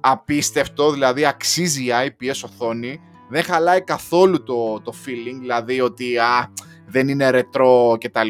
Απίστευτο, 0.00 0.90
δηλαδή 0.90 1.26
αξίζει 1.26 1.84
η 1.84 1.90
IPS 1.90 2.40
οθόνη, 2.44 3.00
δεν 3.28 3.42
χαλάει 3.42 3.82
καθόλου 3.82 4.42
το, 4.42 4.80
το 4.80 4.92
feeling, 5.06 5.38
δηλαδή 5.40 5.80
ότι 5.80 6.18
α, 6.18 6.52
δεν 6.86 7.08
είναι 7.08 7.30
ρετρό 7.30 7.96
κτλ. 8.00 8.28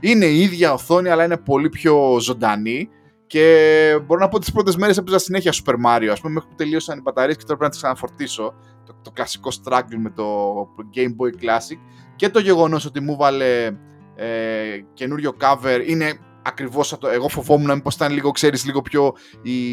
Είναι 0.00 0.24
η 0.24 0.40
ίδια 0.40 0.72
οθόνη, 0.72 1.08
αλλά 1.08 1.24
είναι 1.24 1.36
πολύ 1.36 1.68
πιο 1.68 2.16
ζωντανή. 2.20 2.88
Και 3.26 4.02
μπορώ 4.06 4.20
να 4.20 4.28
πω 4.28 4.36
ότι 4.36 4.44
τις 4.44 4.54
πρώτες 4.54 4.76
μέρες 4.76 4.96
έπαιζα 4.96 5.18
συνέχεια 5.18 5.52
Super 5.52 5.74
Mario. 5.74 6.06
Α 6.16 6.20
πούμε, 6.20 6.32
μέχρι 6.32 6.48
που 6.48 6.54
τελείωσαν 6.56 6.98
οι 6.98 7.00
μπαταρίες 7.00 7.36
και 7.36 7.42
τώρα 7.42 7.56
πρέπει 7.58 7.62
να 7.62 7.68
τις 7.68 7.78
ξαναφορτίσω. 7.78 8.54
Το, 8.86 8.94
το 9.02 9.10
κλασικό 9.10 9.50
struggle 9.50 9.96
με 9.98 10.10
το 10.10 10.54
Game 10.94 11.08
Boy 11.08 11.44
Classic 11.44 11.78
και 12.16 12.28
το 12.28 12.40
γεγονός 12.40 12.84
ότι 12.84 13.00
μου 13.00 13.16
βάλε 13.16 13.66
ε, 14.14 14.80
καινούριο 14.94 15.36
cover 15.40 15.82
είναι 15.86 16.18
ακριβώς 16.42 16.92
αυτό. 16.92 17.08
Εγώ 17.08 17.28
φοβόμουν 17.28 17.66
να 17.66 17.74
μήπως 17.74 17.94
ήταν 17.94 18.12
λίγο, 18.12 18.30
ξέρεις, 18.30 18.64
λίγο 18.64 18.82
πιο 18.82 19.12
η, 19.42 19.72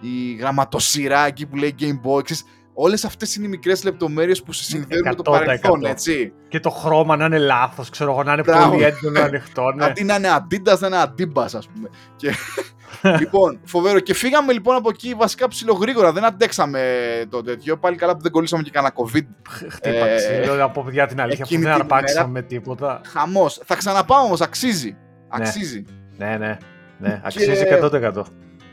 η 0.00 0.34
γραμματοσυρά 0.38 1.26
εκεί 1.26 1.46
που 1.46 1.56
λέει 1.56 1.74
Game 1.78 2.00
Boy. 2.08 2.24
Ξέρεις, 2.24 2.44
όλες 2.74 3.04
αυτές 3.04 3.34
είναι 3.34 3.46
οι 3.46 3.48
μικρές 3.48 3.84
λεπτομέρειες 3.84 4.42
που 4.42 4.52
σε 4.52 4.64
συνδέουν 4.64 5.02
με 5.04 5.14
το 5.14 5.22
παρελθόν, 5.30 5.84
έτσι. 5.84 6.32
Και 6.48 6.60
το 6.60 6.70
χρώμα 6.70 7.16
να 7.16 7.24
είναι 7.24 7.38
λάθος, 7.38 7.90
ξέρω 7.90 8.10
εγώ, 8.10 8.22
να 8.22 8.32
είναι 8.32 8.42
πολύ 8.44 8.82
έντονο 8.82 9.20
ανοιχτό. 9.20 9.72
Ναι. 9.72 9.84
Αντί 9.84 10.04
να 10.04 10.14
είναι 10.14 10.28
Adidas, 10.36 10.78
να 10.78 10.86
είναι 10.86 11.02
Adidas, 11.02 11.48
ας 11.54 11.68
πούμε. 11.74 11.88
Και 12.16 12.32
λοιπόν, 13.20 13.60
φοβερό. 13.64 14.00
Και 14.00 14.14
φύγαμε 14.14 14.52
λοιπόν 14.52 14.76
από 14.76 14.88
εκεί 14.88 15.14
βασικά 15.14 15.48
ψιλογρήγορα. 15.48 16.12
Δεν 16.12 16.24
αντέξαμε 16.24 16.80
το 17.28 17.42
τέτοιο. 17.42 17.76
Πάλι 17.76 17.96
καλά 17.96 18.16
που 18.16 18.22
δεν 18.22 18.30
κολλήσαμε 18.32 18.62
και 18.62 18.70
κανένα 18.70 18.94
COVID. 18.96 19.26
Χτύπα 19.68 20.06
Ε, 20.06 20.16
ξύλο, 20.16 20.64
από 20.64 20.82
παιδιά 20.82 21.06
την 21.06 21.20
αλήθεια, 21.20 21.44
που 21.44 21.54
εκείνη 21.54 21.62
δεν 21.64 21.74
τη 21.74 21.80
αρπάξαμε 21.80 22.18
μέρα- 22.18 22.28
με 22.28 22.42
τίποτα. 22.42 23.00
Χαμός. 23.06 23.60
Θα 23.64 23.76
ξαναπάω 23.76 24.22
όμως, 24.24 24.40
αξίζει. 24.40 24.96
Αξίζει. 25.28 25.84
Ναι, 26.18 26.36
ναι, 26.36 26.56
ναι, 26.98 27.20
αξίζει 27.24 27.64
100%. 27.82 28.22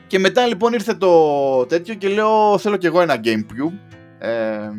Και 0.09 0.19
μετά 0.19 0.45
λοιπόν 0.45 0.73
ήρθε 0.73 0.93
το 0.93 1.65
τέτοιο 1.65 1.93
και 1.93 2.07
λέω 2.07 2.57
θέλω 2.57 2.77
κι 2.77 2.85
εγώ 2.85 3.01
ένα 3.01 3.19
Gamecube. 3.23 3.73
Ε, 4.19 4.69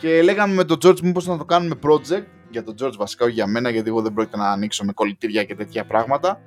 και 0.00 0.22
λέγαμε 0.22 0.54
με 0.54 0.64
τον 0.64 0.78
George 0.84 1.00
μήπως 1.00 1.26
να 1.26 1.38
το 1.38 1.44
κάνουμε 1.44 1.74
project 1.82 2.24
για 2.50 2.62
τον 2.64 2.74
George 2.82 2.96
βασικά, 2.96 3.24
όχι 3.24 3.34
για 3.34 3.46
μένα 3.46 3.70
γιατί 3.70 3.88
εγώ 3.88 4.02
δεν 4.02 4.12
πρόκειται 4.12 4.36
να 4.36 4.50
ανοίξω 4.50 4.84
με 4.84 4.92
κολλητήρια 4.92 5.44
και 5.44 5.54
τέτοια 5.54 5.84
πράγματα. 5.84 6.40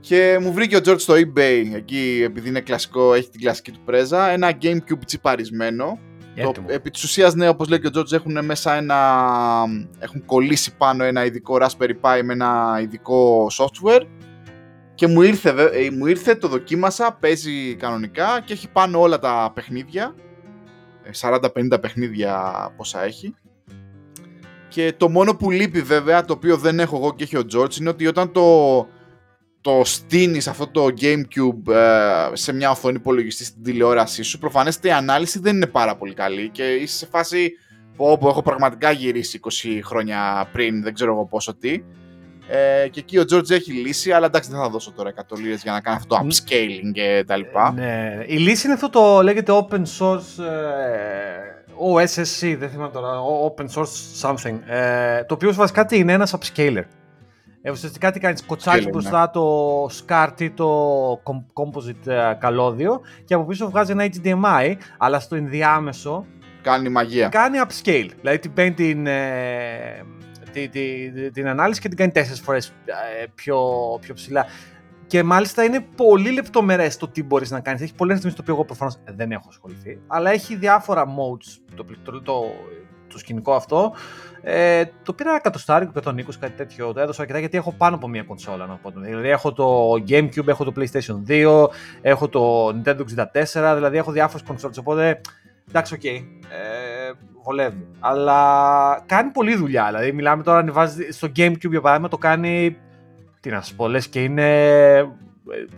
Και 0.00 0.38
μου 0.40 0.52
βρήκε 0.52 0.76
ο 0.76 0.80
George 0.84 1.00
στο 1.00 1.14
eBay, 1.14 1.64
εκεί 1.74 2.22
επειδή 2.24 2.48
είναι 2.48 2.60
κλασικό, 2.60 3.14
έχει 3.14 3.30
την 3.30 3.40
κλασική 3.40 3.70
του 3.70 3.80
πρέζα, 3.84 4.28
ένα 4.28 4.52
Gamecube 4.62 5.04
τσιπαρισμένο. 5.06 5.98
Το, 6.34 6.48
Έτοιμο. 6.48 6.66
επί 6.70 6.90
της 6.90 7.02
ουσίας, 7.02 7.34
ναι, 7.34 7.48
όπως 7.48 7.68
λέει 7.68 7.80
και 7.80 7.86
ο 7.86 7.90
George, 7.94 8.12
έχουν 8.12 8.44
μέσα 8.44 8.74
ένα... 8.74 8.98
έχουν 9.98 10.24
κολλήσει 10.24 10.76
πάνω 10.76 11.04
ένα 11.04 11.24
ειδικό 11.24 11.58
Raspberry 11.60 11.94
Pi 12.00 12.20
με 12.24 12.32
ένα 12.32 12.78
ειδικό 12.82 13.46
software 13.58 14.02
και 14.94 15.06
μου 15.06 15.22
ήρθε, 15.22 15.52
βε- 15.52 15.74
ε, 15.74 15.90
μου 15.90 16.06
ήρθε, 16.06 16.34
το 16.34 16.48
δοκίμασα, 16.48 17.16
παίζει 17.20 17.74
κανονικά 17.74 18.42
και 18.44 18.52
έχει 18.52 18.68
πάνω 18.68 19.00
όλα 19.00 19.18
τα 19.18 19.52
παιχνίδια. 19.54 20.14
Ε, 21.02 21.10
40-50 21.74 21.80
παιχνίδια 21.80 22.42
πόσα 22.76 23.04
έχει. 23.04 23.34
Και 24.68 24.94
το 24.96 25.08
μόνο 25.08 25.36
που 25.36 25.50
λείπει 25.50 25.80
βέβαια, 25.82 26.24
το 26.24 26.32
οποίο 26.32 26.56
δεν 26.56 26.80
έχω 26.80 26.96
εγώ 26.96 27.14
και 27.14 27.24
έχει 27.24 27.36
ο 27.36 27.42
George, 27.54 27.76
είναι 27.80 27.88
ότι 27.88 28.06
όταν 28.06 28.32
το, 28.32 28.76
το 29.60 29.80
στείνεις 29.84 30.48
αυτό 30.48 30.66
το 30.68 30.86
Gamecube 31.00 31.72
ε, 31.72 32.30
σε 32.32 32.52
μια 32.52 32.70
οθόνη 32.70 32.96
υπολογιστής 32.96 33.46
στην 33.46 33.62
τηλεόρασή 33.62 34.22
σου, 34.22 34.38
προφανέστε 34.38 34.88
η 34.88 34.92
ανάλυση 34.92 35.38
δεν 35.38 35.56
είναι 35.56 35.66
πάρα 35.66 35.96
πολύ 35.96 36.14
καλή 36.14 36.48
και 36.50 36.62
είσαι 36.74 36.96
σε 36.96 37.06
φάση 37.06 37.52
που 37.96 38.04
όπου 38.04 38.28
έχω 38.28 38.42
πραγματικά 38.42 38.90
γυρίσει 38.90 39.40
20 39.42 39.78
χρόνια 39.84 40.48
πριν, 40.52 40.82
δεν 40.82 40.94
ξέρω 40.94 41.12
εγώ 41.12 41.26
πόσο 41.26 41.54
τι. 41.54 41.82
Ε, 42.48 42.88
και 42.88 43.00
εκεί 43.00 43.18
ο 43.18 43.22
George 43.32 43.50
έχει 43.50 43.72
λύσει, 43.72 44.12
αλλά 44.12 44.26
εντάξει 44.26 44.50
δεν 44.50 44.60
θα 44.60 44.68
δώσω 44.68 44.92
τώρα 44.92 45.12
100 45.28 45.36
λίρες 45.38 45.62
για 45.62 45.72
να 45.72 45.80
κάνω 45.80 45.96
αυτό 45.96 46.16
το 46.16 46.24
Μ. 46.24 46.28
upscaling 46.28 46.90
και 46.92 47.24
τα 47.26 47.36
λοιπά. 47.36 47.72
Ναι, 47.72 48.18
η 48.26 48.36
λύση 48.36 48.66
είναι 48.66 48.74
αυτό 48.74 48.90
το 48.90 49.22
λέγεται 49.22 49.52
open 49.52 49.82
source 49.98 50.44
ε, 50.44 52.04
OSSC, 52.04 52.56
δεν 52.58 52.68
θυμάμαι 52.70 52.90
τώρα, 52.92 53.20
ο- 53.20 53.54
open 53.56 53.64
source 53.74 54.20
something, 54.28 54.58
ε, 54.66 55.24
το 55.24 55.34
οποίο 55.34 55.52
βασικά 55.52 55.84
τι 55.84 55.98
είναι 55.98 56.12
ένας 56.12 56.34
upscaler. 56.38 56.82
Ε, 57.62 57.70
ουσιαστικά 57.70 58.10
τι 58.10 58.20
κάνεις, 58.20 58.44
κοτσάκι 58.44 58.84
Scaler, 58.86 58.90
μπροστά 58.90 59.30
το 59.30 59.84
SCART 59.84 60.40
ή 60.40 60.50
το 60.50 61.10
com- 61.12 61.62
composite 61.62 62.06
ε, 62.12 62.34
καλώδιο 62.38 63.00
και 63.24 63.34
από 63.34 63.44
πίσω 63.44 63.70
βγάζει 63.70 63.92
ένα 63.92 64.08
HDMI, 64.22 64.74
αλλά 64.98 65.20
στο 65.20 65.34
ενδιάμεσο 65.36 66.26
Κάνει 66.62 66.88
μαγεία. 66.88 67.28
κάνει 67.28 67.58
upscale. 67.68 68.08
Δηλαδή 68.20 68.38
την 68.38 68.52
παίρνει 68.52 68.72
την, 68.72 69.06
ε, 69.06 70.04
τη- 70.54 71.10
τη- 71.10 71.30
την 71.30 71.48
ανάλυση 71.48 71.80
και 71.80 71.88
την 71.88 71.96
κάνει 71.96 72.12
τέσσερις 72.12 72.40
φορές 72.40 72.68
ε, 72.68 73.24
πιο, 73.34 73.58
πιο 74.00 74.14
ψηλά. 74.14 74.46
Και 75.06 75.22
μάλιστα 75.22 75.64
είναι 75.64 75.80
πολύ 75.96 76.30
λεπτομερές 76.30 76.96
το 76.96 77.08
τι 77.08 77.22
μπορείς 77.22 77.50
να 77.50 77.60
κάνεις. 77.60 77.80
Έχει 77.80 77.94
πολλές 77.94 78.14
ρυθμίσεις 78.14 78.38
το 78.38 78.42
οποίο 78.42 78.54
εγώ 78.54 78.64
προφανώς 78.64 78.96
δεν 79.16 79.32
έχω 79.32 79.46
ασχοληθεί. 79.48 80.00
Αλλά 80.06 80.30
έχει 80.30 80.56
διάφορα 80.56 81.04
modes 81.06 81.74
το, 81.74 81.84
το, 82.02 82.22
το, 82.22 82.44
το 83.08 83.18
σκηνικό 83.18 83.54
αυτό. 83.54 83.94
Ε, 84.42 84.84
το 85.02 85.12
πήρα 85.12 85.34
εκατοστάρικο, 85.34 85.92
120, 86.04 86.14
κάτι 86.40 86.52
τέτοιο. 86.56 86.92
Το 86.92 87.00
έδωσα 87.00 87.20
αρκετά 87.20 87.38
γιατί 87.38 87.56
έχω 87.56 87.72
πάνω 87.72 87.96
από 87.96 88.08
μία 88.08 88.22
κονσόλα. 88.22 88.66
Να 88.66 88.74
πω. 88.74 88.90
Δηλαδή 88.96 89.28
έχω 89.28 89.52
το 89.52 89.90
Gamecube, 90.08 90.46
έχω 90.48 90.64
το 90.64 90.72
PlayStation 90.76 91.30
2, 91.30 91.66
έχω 92.02 92.28
το 92.28 92.68
Nintendo 92.68 93.00
64, 93.00 93.74
δηλαδή 93.74 93.96
έχω 93.96 94.12
διάφορες 94.12 94.46
κονσόλες. 94.46 94.78
Οπότε 94.78 95.20
εντάξει, 95.68 95.94
οκ. 95.94 96.04
Ε, 96.04 96.22
βολεύει. 97.42 97.86
Αλλά 98.00 99.02
κάνει 99.06 99.30
πολλή 99.30 99.56
δουλειά. 99.56 99.86
Δηλαδή, 99.86 100.12
μιλάμε 100.12 100.42
τώρα, 100.42 100.58
ανεβάζει 100.58 101.10
στο 101.10 101.28
Gamecube 101.36 101.70
για 101.70 101.80
παράδειγμα, 101.80 102.08
το 102.08 102.18
κάνει. 102.18 102.76
Τι 103.40 103.50
να 103.50 103.60
σας 103.60 103.74
πω, 103.74 103.88
λες 103.88 104.08
και 104.08 104.22
είναι 104.22 104.58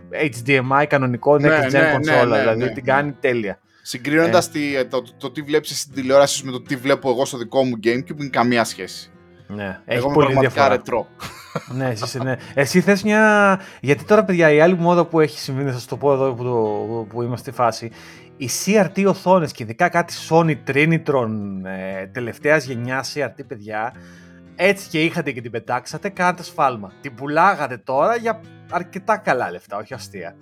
ε, 0.09 0.29
HDMI 0.45 0.85
κανονικό, 0.87 1.37
Ναι, 1.37 1.49
next 1.49 1.67
gen 1.67 1.71
ναι, 1.71 1.79
ναι, 1.79 1.91
κονσόλα. 1.91 2.25
ναι, 2.25 2.39
δηλαδή 2.39 2.59
ναι, 2.59 2.65
την 2.71 2.83
ναι. 2.85 2.91
κάνει 2.91 3.11
τέλεια. 3.11 3.59
Συγκρίνοντας 3.81 4.49
Ε. 4.53 4.83
το, 4.83 5.01
το, 5.01 5.11
το 5.17 5.31
τι 5.31 5.41
βλέπεις 5.41 5.79
στην 5.79 5.93
τηλεόραση 5.93 6.35
σου 6.37 6.45
με 6.45 6.51
το 6.51 6.61
τι 6.61 6.75
βλέπω 6.75 7.09
εγώ 7.09 7.25
στο 7.25 7.37
δικό 7.37 7.63
μου 7.63 7.75
Gamecube, 7.83 8.19
είναι 8.19 8.29
καμία 8.29 8.63
σχέση. 8.63 9.11
Ναι, 9.47 9.79
έχει 9.85 9.97
εγώ 9.97 10.05
είμαι 10.05 10.13
πολύ 10.13 10.25
πραγματικά 10.25 10.53
διαφορά. 10.53 10.75
ρετρό. 10.75 11.07
ναι, 11.77 11.89
εσύ, 11.89 12.03
είσαι, 12.03 12.23
ναι. 12.23 12.35
Εσύ 12.53 12.81
θες 12.81 13.03
μια... 13.03 13.59
Γιατί 13.81 14.03
τώρα, 14.03 14.23
παιδιά, 14.25 14.51
η 14.51 14.59
άλλη 14.59 14.77
μόδα 14.77 15.05
που 15.05 15.19
έχει 15.19 15.39
συμβεί, 15.39 15.63
θα 15.63 15.71
σας 15.71 15.85
το 15.85 15.97
πω 15.97 16.13
εδώ 16.13 16.33
που, 16.33 16.43
το, 16.43 16.51
που 17.09 17.21
είμαστε 17.21 17.49
στη 17.51 17.61
φάση, 17.61 17.91
οι 18.37 18.49
CRT 18.65 19.05
οθόνες 19.07 19.51
και 19.51 19.63
ειδικά 19.63 19.89
κάτι 19.89 20.13
Sony 20.29 20.55
Trinitron 20.67 21.29
ε, 21.63 22.05
τελευταίας 22.05 22.65
γενιάς 22.65 23.13
CRT, 23.15 23.47
παιδιά, 23.47 23.93
έτσι 24.55 24.89
και 24.89 25.03
είχατε 25.03 25.31
και 25.31 25.41
την 25.41 25.51
πετάξατε, 25.51 26.09
κάνατε 26.09 26.43
σφάλμα. 26.43 26.93
Την 27.01 27.15
πουλάγατε 27.15 27.77
τώρα 27.77 28.15
για 28.15 28.41
αρκετά 28.71 29.17
καλά 29.17 29.51
λεφτά, 29.51 29.77
όχι 29.77 29.93
αστεία. 29.93 30.35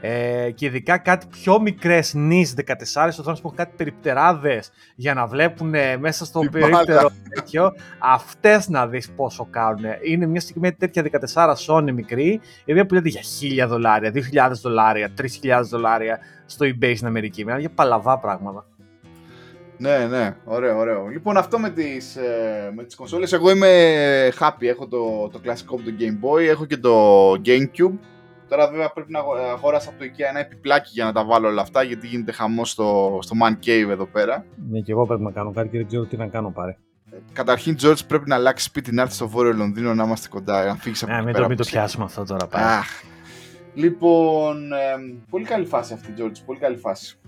Ε, 0.00 0.50
και 0.50 0.66
ειδικά 0.66 0.98
κάτι 0.98 1.26
πιο 1.30 1.60
μικρές 1.60 2.14
νης 2.14 2.54
14 2.54 3.18
οθόνες 3.18 3.40
που 3.40 3.46
έχουν 3.46 3.56
κάτι 3.56 3.72
περιπτεράδες 3.76 4.70
για 4.94 5.14
να 5.14 5.26
βλέπουν 5.26 5.74
μέσα 5.98 6.24
στο 6.24 6.40
Τι 6.40 6.48
περίπτερο 6.48 6.96
μάλα. 6.96 7.12
τέτοιο, 7.34 7.72
αυτές 7.98 8.68
να 8.68 8.86
δεις 8.86 9.10
πόσο 9.10 9.46
κάνουν. 9.50 9.84
Είναι 10.02 10.26
μια 10.26 10.40
συγκεκριμένη 10.40 10.74
τέτοια 10.74 11.02
14 11.34 11.54
Sony 11.66 11.92
μικρή, 11.92 12.40
η 12.64 12.72
οποία 12.72 12.86
πουλιέται 12.86 13.08
για 13.08 13.22
1000 13.66 13.68
δολάρια, 13.68 14.10
2000 14.10 14.52
δολάρια, 14.62 15.12
3000 15.14 15.62
δολάρια 15.62 16.18
στο 16.46 16.66
eBay 16.66 16.92
στην 16.94 17.06
Αμερική. 17.06 17.42
Μιλάμε 17.42 17.60
για 17.60 17.70
παλαβά 17.70 18.18
πράγματα. 18.18 18.64
Ναι, 19.76 20.06
ναι, 20.10 20.36
ωραίο, 20.44 20.78
ωραίο. 20.78 21.06
Λοιπόν, 21.06 21.36
αυτό 21.36 21.58
με 21.58 21.70
τις, 21.70 22.16
ε, 22.16 22.72
με 22.74 22.84
τις 22.84 22.94
κονσόλες, 22.94 23.32
εγώ 23.32 23.50
είμαι 23.50 23.68
happy. 24.38 24.62
Έχω 24.62 24.88
το, 24.88 25.28
το 25.32 25.38
κλασικό 25.38 25.74
από 25.74 25.84
το 25.84 25.90
Game 25.98 26.24
Boy, 26.26 26.42
έχω 26.42 26.64
και 26.64 26.76
το 26.76 27.30
GameCube. 27.32 27.98
Τώρα 28.50 28.68
βέβαια 28.70 28.90
πρέπει 28.92 29.12
να 29.12 29.18
αγο- 29.18 29.34
αγόρασα 29.52 29.88
από 29.88 29.98
το 29.98 30.04
IKEA 30.04 30.24
ένα 30.30 30.38
επιπλάκι 30.38 30.90
για 30.92 31.04
να 31.04 31.12
τα 31.12 31.24
βάλω 31.24 31.48
όλα 31.48 31.62
αυτά, 31.62 31.82
γιατί 31.82 32.06
γίνεται 32.06 32.32
χαμός 32.32 32.70
στο, 32.70 33.18
στο 33.22 33.36
Man 33.42 33.66
Cave 33.66 33.88
εδώ 33.90 34.06
πέρα. 34.06 34.44
Ναι, 34.70 34.80
και 34.80 34.92
εγώ 34.92 35.06
πρέπει 35.06 35.22
να 35.22 35.30
κάνω 35.30 35.52
κάτι 35.52 35.68
και 35.68 35.76
δεν 35.76 35.86
ξέρω 35.86 36.04
τι 36.04 36.16
να 36.16 36.26
κάνω 36.26 36.50
πάρε. 36.50 36.76
Καταρχήν, 37.32 37.76
George, 37.82 38.06
πρέπει 38.08 38.28
να 38.28 38.34
αλλάξει 38.34 38.64
σπίτι, 38.64 38.92
να 38.94 39.02
έρθει 39.02 39.14
στο 39.14 39.28
βόρειο 39.28 39.52
Λονδίνο, 39.52 39.94
να 39.94 40.04
είμαστε 40.04 40.28
κοντά, 40.28 40.64
να 40.64 40.74
φύγεις 40.74 41.02
από 41.02 41.12
Ναι, 41.12 41.16
εκεί 41.18 41.24
μην 41.26 41.34
πέρα 41.34 41.44
το, 41.44 41.50
μην 41.50 41.58
το 41.58 41.64
που 41.64 41.70
πιάσουμε 41.70 42.04
αυτό 42.04 42.24
τώρα 42.24 42.46
είσαι. 42.46 42.46
πάλι. 42.50 42.64
Αχ. 42.64 42.88
Λοιπόν, 43.74 44.72
ε, 44.72 44.76
πολύ 45.30 45.44
καλή 45.44 45.66
φάση 45.66 45.92
αυτή, 45.92 46.14
George, 46.18 46.42
πολύ 46.46 46.58
καλή 46.58 46.76
φάση. 46.76 47.18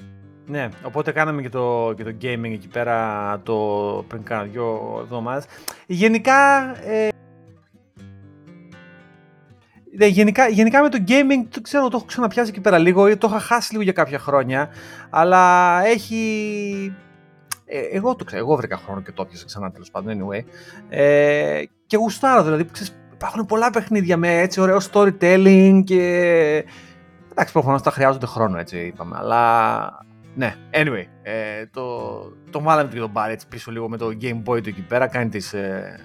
Ναι, 0.47 0.69
οπότε 0.85 1.13
κάναμε 1.13 1.43
και 1.43 1.49
το, 1.49 1.93
και 1.97 2.05
το 2.05 2.15
gaming 2.23 2.51
εκεί 2.53 2.69
πέρα 2.69 3.41
το, 3.43 3.55
πριν 4.09 4.23
κάνα 4.23 4.43
δύο 4.43 4.99
εβδομάδες. 5.03 5.45
Γενικά, 5.87 6.59
ε, 6.87 7.03
ναι, 7.05 7.09
γενικά, 9.99 10.49
γενικά 10.49 10.83
με 10.83 10.89
το 10.89 10.99
gaming, 11.09 11.47
το 11.49 11.61
ξέρω, 11.61 11.89
το 11.89 11.97
έχω 11.97 12.07
ξαναπιάσει 12.07 12.51
εκεί 12.51 12.61
πέρα 12.61 12.79
λίγο, 12.79 13.19
το 13.19 13.27
είχα 13.31 13.41
χάσει 13.41 13.71
λίγο 13.73 13.83
για 13.83 13.93
κάποια 13.93 14.19
χρόνια, 14.19 14.69
αλλά 15.11 15.85
έχει... 15.85 16.95
Ε, 17.65 17.79
εγώ 17.79 18.15
το 18.15 18.25
ξέρω, 18.25 18.43
εγώ 18.43 18.57
βρήκα 18.57 18.77
χρόνο 18.77 19.01
και 19.01 19.13
το 19.13 19.23
έπιασα 19.23 19.45
ξανά 19.45 19.71
τέλος 19.71 19.91
πάντων, 19.91 20.19
anyway. 20.19 20.45
Ε, 20.89 21.63
και 21.87 21.97
γουστάρω 21.97 22.43
δηλαδή, 22.43 22.65
ξέρεις, 22.73 22.97
υπάρχουν 23.13 23.47
πολλά 23.47 23.71
παιχνίδια 23.71 24.17
με 24.17 24.39
έτσι 24.39 24.61
ωραίο 24.61 24.79
storytelling 24.93 25.83
και... 25.85 26.65
Εντάξει, 27.31 27.53
προφανώς 27.53 27.83
τα 27.83 27.91
χρειάζονται 27.91 28.27
χρόνο, 28.27 28.59
έτσι 28.59 28.79
είπαμε, 28.79 29.17
αλλά 29.19 30.05
ναι, 30.35 30.55
anyway, 30.71 31.07
ε, 31.23 31.67
το, 31.67 32.19
το 32.51 32.61
βάλαμε 32.63 32.91
και 32.93 32.99
τον 32.99 33.13
Barry 33.15 33.31
έτσι 33.31 33.49
πίσω 33.49 33.71
λίγο 33.71 33.89
με 33.89 33.97
το 33.97 34.07
Game 34.21 34.43
Boy 34.47 34.63
του 34.63 34.69
εκεί 34.69 34.85
πέρα, 34.89 35.07
κάνει 35.07 35.29
τις 35.29 35.53
ε, 35.53 36.01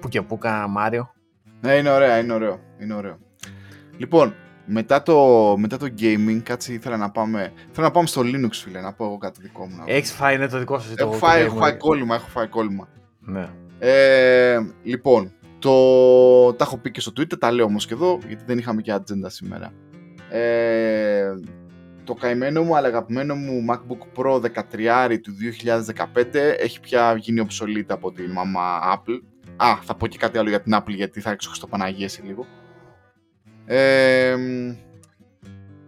πουκια 0.00 0.22
πουκα 0.22 0.68
Μάριο. 0.68 1.12
Ναι, 1.60 1.72
είναι 1.72 1.90
ωραία, 1.90 2.18
είναι 2.18 2.32
ωραίο, 2.32 2.60
είναι 2.78 2.94
ωραίο. 2.94 3.18
Λοιπόν, 3.98 4.34
μετά 4.66 5.02
το, 5.02 5.54
μετά 5.58 5.76
το 5.76 5.86
gaming, 6.00 6.40
κάτσε 6.42 6.72
ήθελα 6.72 6.96
να 6.96 7.10
πάμε, 7.10 7.52
θέλω 7.72 7.86
να 7.86 7.92
πάμε 7.92 8.06
στο 8.06 8.20
Linux, 8.24 8.50
φίλε, 8.52 8.80
να 8.80 8.92
πω 8.92 9.04
εγώ 9.04 9.18
κάτι 9.18 9.40
δικό 9.42 9.66
μου. 9.66 9.76
να 9.76 9.84
πω. 9.84 9.92
Έχεις 9.92 10.12
φάει, 10.12 10.34
είναι 10.34 10.48
το 10.48 10.58
δικό 10.58 10.78
σου. 10.78 10.88
το- 10.88 10.94
Έχω 10.98 11.10
το 11.10 11.16
φάει, 11.16 11.42
Game 11.42 11.44
έχω 11.46 11.56
Boy. 11.56 11.60
φάει 11.60 11.76
κόλλημα, 11.76 12.14
έχω 12.14 12.28
φάει 12.28 12.46
κόλλημα. 12.46 12.88
Ναι. 13.20 13.48
Ε, 13.78 14.58
λοιπόν, 14.82 15.32
το, 15.58 15.72
τα 16.54 16.64
έχω 16.64 16.76
πει 16.78 16.90
και 16.90 17.00
στο 17.00 17.12
Twitter, 17.16 17.38
τα 17.38 17.50
λέω 17.52 17.64
όμως 17.64 17.86
και 17.86 17.94
εδώ, 17.94 18.18
γιατί 18.28 18.42
δεν 18.46 18.58
είχαμε 18.58 18.82
και 18.82 18.92
ατζέντα 18.92 19.28
σήμερα. 19.28 19.72
Ε, 20.30 21.24
το 22.04 22.14
καημένο 22.14 22.62
μου, 22.62 22.76
αλλά 22.76 22.86
αγαπημένο 22.88 23.34
μου 23.34 23.64
MacBook 23.70 24.20
Pro 24.22 24.40
13 24.40 25.18
του 25.22 25.32
2015 26.14 26.34
έχει 26.58 26.80
πια 26.80 27.14
γίνει 27.18 27.46
obsolete 27.48 27.86
από 27.88 28.12
τη 28.12 28.22
μαμά 28.28 28.78
Apple. 28.94 29.20
Α, 29.56 29.76
θα 29.82 29.94
πω 29.94 30.06
και 30.06 30.18
κάτι 30.18 30.38
άλλο 30.38 30.48
για 30.48 30.60
την 30.60 30.74
Apple, 30.76 30.94
γιατί 30.94 31.20
θα 31.20 31.30
έξω 31.30 31.54
στο 31.54 31.66
Παναγία 31.66 32.08
σε 32.08 32.22
λίγο. 32.24 32.46
Ε, 33.70 34.36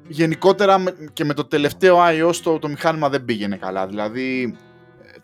γενικότερα 0.08 0.78
με- 0.78 0.94
και 1.12 1.24
με 1.24 1.34
το 1.34 1.44
τελευταίο 1.44 1.98
iOS 2.00 2.34
το, 2.42 2.58
το 2.58 2.68
μηχάνημα 2.68 3.08
δεν 3.08 3.24
πήγαινε 3.24 3.56
καλά. 3.56 3.86
Δηλαδή 3.86 4.56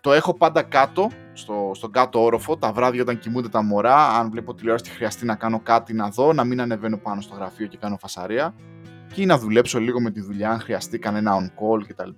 το 0.01 0.13
έχω 0.13 0.33
πάντα 0.33 0.61
κάτω, 0.61 1.09
στο, 1.33 1.71
στον 1.73 1.91
κάτω 1.91 2.23
όροφο, 2.23 2.57
τα 2.57 2.71
βράδια 2.71 3.01
όταν 3.01 3.19
κοιμούνται 3.19 3.49
τα 3.49 3.61
μωρά. 3.63 4.07
Αν 4.07 4.29
βλέπω 4.29 4.53
τηλεόραση 4.53 4.83
και 4.89 4.95
χρειαστεί 4.95 5.25
να 5.25 5.35
κάνω 5.35 5.59
κάτι 5.59 5.93
να 5.93 6.09
δω, 6.09 6.33
να 6.33 6.43
μην 6.43 6.61
ανεβαίνω 6.61 6.97
πάνω 6.97 7.21
στο 7.21 7.35
γραφείο 7.35 7.67
και 7.67 7.77
κάνω 7.77 7.97
φασαρία. 7.99 8.53
και 9.13 9.25
να 9.25 9.37
δουλέψω 9.37 9.79
λίγο 9.79 10.01
με 10.01 10.11
τη 10.11 10.21
δουλειά 10.21 10.49
αν 10.49 10.59
χρειαστεί 10.59 10.99
κανένα 10.99 11.33
on-call 11.39 11.81
κτλ. 11.87 12.09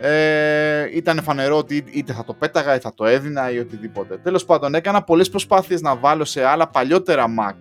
Ε, 0.00 0.86
ήταν 0.96 1.22
φανερό 1.22 1.56
ότι 1.56 1.84
είτε 1.92 2.12
θα 2.12 2.24
το 2.24 2.34
πέταγα 2.34 2.74
ή 2.74 2.78
θα 2.78 2.94
το 2.94 3.04
έδινα 3.04 3.50
ή 3.50 3.58
οτιδήποτε. 3.58 4.16
Τέλος 4.16 4.44
πάντων 4.44 4.74
έκανα 4.74 5.02
πολλές 5.02 5.30
προσπάθειες 5.30 5.80
να 5.80 5.96
βάλω 5.96 6.24
σε 6.24 6.44
άλλα 6.44 6.68
παλιότερα 6.68 7.24
Mac 7.40 7.54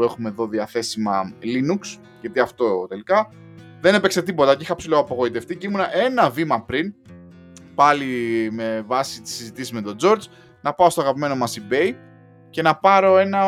που 0.00 0.06
έχουμε 0.06 0.28
εδώ 0.28 0.46
διαθέσιμα 0.46 1.32
Linux, 1.42 1.98
γιατί 2.20 2.40
αυτό 2.40 2.86
τελικά 2.88 3.32
δεν 3.80 3.94
έπαιξε 3.94 4.22
τίποτα 4.22 4.56
και 4.56 4.62
είχα 4.62 4.74
ψηλό 4.74 4.98
απογοητευτεί 4.98 5.56
και 5.56 5.66
ήμουνα 5.66 5.96
ένα 5.96 6.30
βήμα 6.30 6.62
πριν, 6.62 6.94
πάλι 7.74 8.06
με 8.52 8.84
βάση 8.86 9.22
τη 9.22 9.28
συζητήση 9.28 9.74
με 9.74 9.82
τον 9.82 9.96
George, 10.02 10.22
να 10.60 10.72
πάω 10.72 10.90
στο 10.90 11.00
αγαπημένο 11.00 11.36
μας 11.36 11.58
eBay 11.60 11.92
και 12.50 12.62
να 12.62 12.76
πάρω 12.76 13.18
ένα 13.18 13.40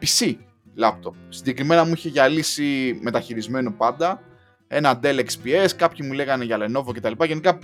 PC 0.00 0.34
laptop. 0.80 1.14
Συγκεκριμένα 1.28 1.84
μου 1.84 1.92
είχε 1.92 2.08
γυαλίσει 2.08 2.98
μεταχειρισμένο 3.02 3.70
πάντα, 3.70 4.22
ένα 4.68 5.00
Dell 5.02 5.18
XPS, 5.18 5.68
κάποιοι 5.76 6.06
μου 6.08 6.12
λέγανε 6.12 6.44
για 6.44 6.58
Lenovo 6.60 6.94
κτλ. 6.94 7.24
Γενικά 7.24 7.58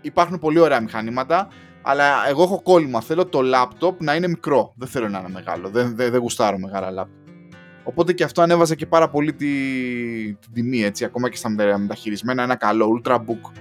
υπάρχουν 0.00 0.38
πολύ 0.38 0.58
ωραία 0.58 0.80
μηχανήματα, 0.80 1.48
αλλά 1.82 2.28
εγώ 2.28 2.42
έχω 2.42 2.62
κόλλημα. 2.62 3.00
Θέλω 3.00 3.26
το 3.26 3.40
laptop 3.54 3.96
να 3.98 4.14
είναι 4.14 4.28
μικρό. 4.28 4.72
Δεν 4.76 4.88
θέλω 4.88 5.08
να 5.08 5.18
είναι 5.18 5.28
μεγάλο. 5.28 5.68
Δεν, 5.68 5.96
δεν, 5.96 6.10
δεν 6.10 6.20
γουστάρω 6.20 6.58
μεγάλα 6.58 7.02
laptop. 7.02 7.21
Οπότε 7.84 8.12
και 8.12 8.24
αυτό 8.24 8.42
ανέβαζε 8.42 8.74
και 8.74 8.86
πάρα 8.86 9.08
πολύ 9.08 9.32
τη, 9.32 9.46
την 10.34 10.52
τιμή, 10.52 10.82
έτσι, 10.84 11.04
ακόμα 11.04 11.30
και 11.30 11.36
στα 11.36 11.48
μεταχειρισμένα. 11.48 12.42
Ένα 12.42 12.56
καλό 12.56 13.00
Ultrabook. 13.04 13.52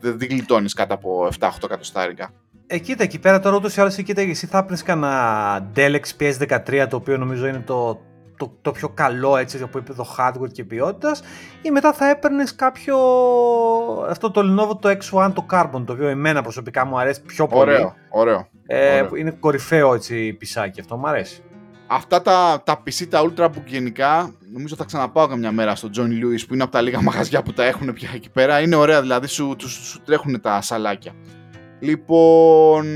Δεν, 0.00 0.18
δεν 0.18 0.28
γλιτώνεις 0.28 0.74
κάτω 0.74 0.94
από 0.94 1.28
7-8 1.38 1.48
εκατοστάρικα. 1.64 2.30
Ε, 2.72 2.78
κοίτα, 2.78 3.02
εκεί 3.02 3.18
πέρα 3.18 3.40
τώρα 3.40 3.56
ούτως 3.56 3.76
ή 3.76 3.80
άλλως, 3.80 3.96
κοίτα, 3.96 4.20
εσύ 4.20 4.46
θα 4.46 4.58
έπαιρνες 4.58 4.82
κανένα 4.82 5.70
Dell 5.76 5.96
XPS 6.00 6.60
13, 6.66 6.86
το 6.90 6.96
οποίο 6.96 7.16
νομίζω 7.16 7.46
είναι 7.46 7.62
το, 7.66 8.00
το, 8.36 8.52
το 8.62 8.72
πιο 8.72 8.88
καλό 8.88 9.36
έτσι 9.36 9.62
από 9.62 9.78
επίπεδο 9.78 10.06
hardware 10.18 10.52
και 10.52 10.64
ποιότητας, 10.64 11.22
ή 11.62 11.70
μετά 11.70 11.92
θα 11.92 12.08
έπαιρνες 12.08 12.54
κάποιο. 12.54 12.96
αυτό 14.08 14.30
το 14.30 14.40
Lenovo 14.40 14.80
το 14.80 14.88
X1 14.88 15.30
το 15.34 15.46
Carbon, 15.50 15.82
το 15.84 15.92
οποίο 15.92 16.08
εμένα 16.08 16.42
προσωπικά 16.42 16.84
μου 16.84 16.98
αρέσει 16.98 17.22
πιο 17.22 17.46
πολύ. 17.46 17.60
Ωραίο, 17.62 17.94
ωραίο. 18.10 18.48
Ε, 18.66 19.00
ωραίο. 19.00 19.16
Είναι 19.16 19.30
κορυφαίο 19.30 19.94
έτσι 19.94 20.32
πισάκι, 20.32 20.80
αυτό 20.80 20.96
μου 20.96 21.08
αρέσει. 21.08 21.42
Αυτά 21.92 22.22
τα, 22.22 22.62
τα 22.64 22.82
PC, 22.82 23.06
τα 23.08 23.24
Ultrabook 23.24 23.64
γενικά, 23.66 24.34
νομίζω 24.52 24.76
θα 24.76 24.84
ξαναπάω 24.84 25.26
καμιά 25.26 25.52
μέρα 25.52 25.74
στο 25.74 25.90
John 25.96 26.08
Lewis 26.08 26.40
που 26.48 26.54
είναι 26.54 26.62
από 26.62 26.72
τα 26.72 26.80
λίγα 26.80 27.02
μαγαζιά 27.10 27.42
που 27.42 27.52
τα 27.52 27.64
έχουν 27.64 27.92
πια 27.92 28.10
εκεί 28.14 28.30
πέρα. 28.30 28.60
Είναι 28.60 28.76
ωραία, 28.76 29.00
δηλαδή 29.00 29.26
σου, 29.26 29.56
σου, 29.58 29.68
σου 29.68 30.00
τρέχουν 30.04 30.40
τα 30.40 30.60
σαλάκια. 30.60 31.12
Λοιπόν, 31.80 32.86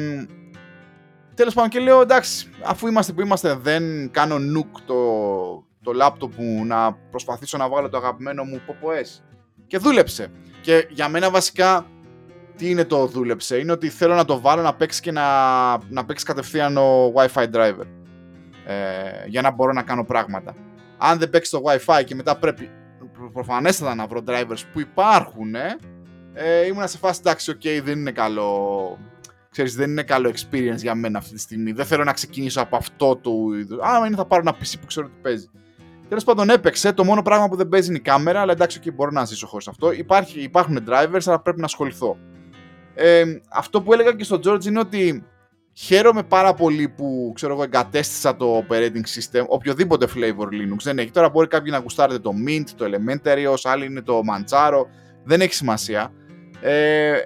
τέλος 1.35 1.55
πάντων 1.55 1.71
και 1.71 1.79
λέω 1.79 2.01
εντάξει, 2.01 2.51
αφού 2.65 2.87
είμαστε 2.87 3.13
που 3.13 3.21
είμαστε, 3.21 3.55
δεν 3.55 4.11
κάνω 4.11 4.39
νουκ 4.39 4.81
το, 4.87 4.95
το 5.83 5.93
laptop 6.03 6.35
μου 6.37 6.65
να 6.65 6.93
προσπαθήσω 7.11 7.57
να 7.57 7.69
βγάλω 7.69 7.89
το 7.89 7.97
αγαπημένο 7.97 8.45
μου 8.45 8.61
Popo 8.67 9.03
S. 9.03 9.23
Και 9.67 9.79
δούλεψε. 9.79 10.31
Και 10.61 10.87
για 10.91 11.09
μένα 11.09 11.31
βασικά 11.31 11.87
τι 12.57 12.71
είναι 12.71 12.85
το 12.85 13.07
δούλεψε, 13.07 13.59
είναι 13.59 13.73
ότι 13.73 13.89
θέλω 13.89 14.15
να 14.15 14.25
το 14.25 14.41
βάλω 14.41 14.63
να 14.63 14.75
παίξει 14.75 15.01
και 15.01 15.13
να, 15.13 15.23
να 15.89 16.05
παίξει 16.05 16.25
κατευθείαν 16.25 16.77
ο 16.77 17.13
Wi-Fi 17.17 17.47
driver. 17.55 18.04
Ε, 18.67 19.27
για 19.27 19.43
να 19.43 19.51
μπορώ 19.51 19.73
να 19.73 19.83
κάνω 19.83 20.05
πράγματα. 20.05 20.55
Αν 20.99 21.19
δεν 21.19 21.31
παίξει 21.31 21.51
το 21.51 21.63
Wi-Fi 21.65 22.05
και 22.05 22.15
μετά 22.15 22.37
πρέπει 22.37 22.71
προφανέστατα 23.33 23.95
να 23.95 24.07
βρω 24.07 24.21
drivers 24.27 24.63
που 24.73 24.81
υπάρχουν, 24.81 25.55
ε, 25.55 25.77
ε, 26.33 26.67
ήμουν 26.67 26.89
σε 26.89 26.99
φάση 26.99 27.21
εντάξει, 27.23 27.57
ok, 27.57 27.81
δεν 27.85 27.99
είναι 27.99 28.13
καλό. 28.13 28.99
Ξέρεις, 29.51 29.75
δεν 29.75 29.91
είναι 29.91 30.03
καλό 30.03 30.33
experience 30.35 30.77
για 30.77 30.95
μένα 30.95 31.19
αυτή 31.19 31.35
τη 31.35 31.41
στιγμή. 31.41 31.73
Δεν 31.73 31.85
θέλω 31.85 32.05
να 32.05 32.13
ξεκινήσω 32.13 32.61
από 32.61 32.77
αυτό 32.77 33.17
το 33.17 33.31
είδο. 33.59 33.79
Άμα 33.83 34.07
είναι, 34.07 34.17
θα 34.17 34.25
πάρω 34.25 34.43
ένα 34.47 34.57
PC 34.57 34.75
που 34.81 34.87
ξέρω 34.87 35.07
ότι 35.07 35.17
παίζει. 35.23 35.51
Τέλος 36.09 36.25
πάντων, 36.25 36.51
έπαιξε. 36.51 36.93
Το 36.93 37.05
μόνο 37.05 37.23
πράγμα 37.23 37.49
που 37.49 37.57
δεν 37.57 37.69
παίζει 37.69 37.89
είναι 37.89 37.97
η 37.97 38.01
κάμερα, 38.01 38.41
αλλά 38.41 38.53
εντάξει, 38.53 38.81
okay, 38.83 38.93
μπορώ 38.95 39.11
να 39.11 39.25
ζήσω 39.25 39.47
χωρίς 39.47 39.69
αυτό. 39.69 39.93
Υπάρχει, 39.93 40.41
υπάρχουν 40.41 40.79
drivers, 40.89 41.23
αλλά 41.27 41.41
πρέπει 41.41 41.59
να 41.59 41.65
ασχοληθώ. 41.65 42.19
Ε, 42.95 43.25
αυτό 43.51 43.83
που 43.83 43.93
έλεγα 43.93 44.13
και 44.13 44.25
στο 44.25 44.41
George 44.45 44.65
είναι 44.65 44.79
ότι 44.79 45.25
χαίρομαι 45.75 46.23
πάρα 46.23 46.55
πολύ 46.55 46.89
που 46.89 47.33
ξέρω 47.35 47.53
εγώ, 47.53 47.63
εγκατέστησα 47.63 48.37
το 48.37 48.65
operating 48.69 49.05
system, 49.15 49.45
οποιοδήποτε 49.47 50.07
flavor 50.15 50.47
Linux 50.47 50.79
δεν 50.83 50.99
έχει. 50.99 51.11
Τώρα 51.11 51.29
μπορεί 51.29 51.47
κάποιοι 51.47 51.73
να 51.75 51.79
γουστάρετε 51.79 52.19
το 52.19 52.31
Mint, 52.47 52.69
το 52.77 52.85
Elementary, 52.85 53.55
άλλοι 53.63 53.85
είναι 53.85 54.03
το 54.03 54.21
Manjaro 54.31 54.87
δεν 55.25 55.41
έχει 55.41 55.55
σημασία. 55.55 56.13
Ε, 56.61 57.11
ε, 57.11 57.19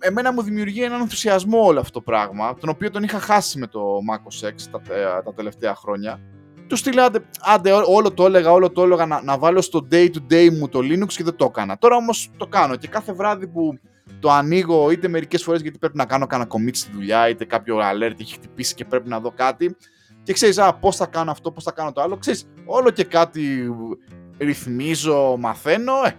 εμένα 0.00 0.32
μου 0.32 0.42
δημιουργεί 0.42 0.82
έναν 0.82 1.00
ενθουσιασμό 1.00 1.64
όλο 1.64 1.80
αυτό 1.80 1.92
το 1.92 2.00
πράγμα, 2.00 2.54
τον 2.54 2.68
οποίο 2.68 2.90
τον 2.90 3.02
είχα 3.02 3.18
χάσει 3.18 3.58
με 3.58 3.66
το 3.66 3.80
Mac 4.10 4.16
OS 4.16 4.48
X 4.48 4.54
τα, 4.70 4.80
τα 5.24 5.34
τελευταία 5.34 5.74
χρόνια. 5.74 6.20
Του 6.66 6.76
στείλα, 6.76 7.04
άντε, 7.04 7.18
άντε, 7.40 7.72
όλο 7.72 8.12
το 8.12 8.24
έλεγα, 8.24 8.52
όλο 8.52 8.70
το 8.70 8.82
έλεγα 8.82 9.06
να, 9.06 9.22
να 9.22 9.38
βάλω 9.38 9.60
στο 9.60 9.88
day 9.90 10.08
to 10.08 10.32
day 10.32 10.50
μου 10.58 10.68
το 10.68 10.78
Linux 10.78 11.06
και 11.06 11.24
δεν 11.24 11.36
το 11.36 11.44
έκανα. 11.44 11.78
Τώρα 11.78 11.96
όμως 11.96 12.30
το 12.36 12.46
κάνω 12.46 12.76
και 12.76 12.88
κάθε 12.88 13.12
βράδυ 13.12 13.48
που 13.48 13.78
το 14.22 14.30
ανοίγω 14.30 14.90
είτε 14.90 15.08
μερικές 15.08 15.42
φορές 15.42 15.60
γιατί 15.60 15.78
πρέπει 15.78 15.96
να 15.96 16.04
κάνω 16.04 16.26
κανένα 16.26 16.50
commit 16.52 16.76
στη 16.76 16.90
δουλειά 16.92 17.28
είτε 17.28 17.44
κάποιο 17.44 17.78
alert 17.78 18.20
έχει 18.20 18.34
χτυπήσει 18.34 18.74
και 18.74 18.84
πρέπει 18.84 19.08
να 19.08 19.20
δω 19.20 19.30
κάτι 19.30 19.76
και 20.22 20.32
ξέρεις 20.32 20.58
α, 20.58 20.74
πώς 20.74 20.96
θα 20.96 21.06
κάνω 21.06 21.30
αυτό, 21.30 21.50
πώς 21.50 21.64
θα 21.64 21.72
κάνω 21.72 21.92
το 21.92 22.00
άλλο, 22.00 22.16
ξέρεις 22.16 22.46
όλο 22.64 22.90
και 22.90 23.04
κάτι 23.04 23.74
ρυθμίζω, 24.38 25.36
μαθαίνω, 25.38 25.92
ε, 26.06 26.14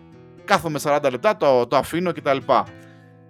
κάθομαι 0.46 0.80
40 0.84 1.08
λεπτά, 1.12 1.38
το, 1.38 1.68
το 1.68 1.78
αφήνω 1.78 2.12
κτλ. 2.12 2.38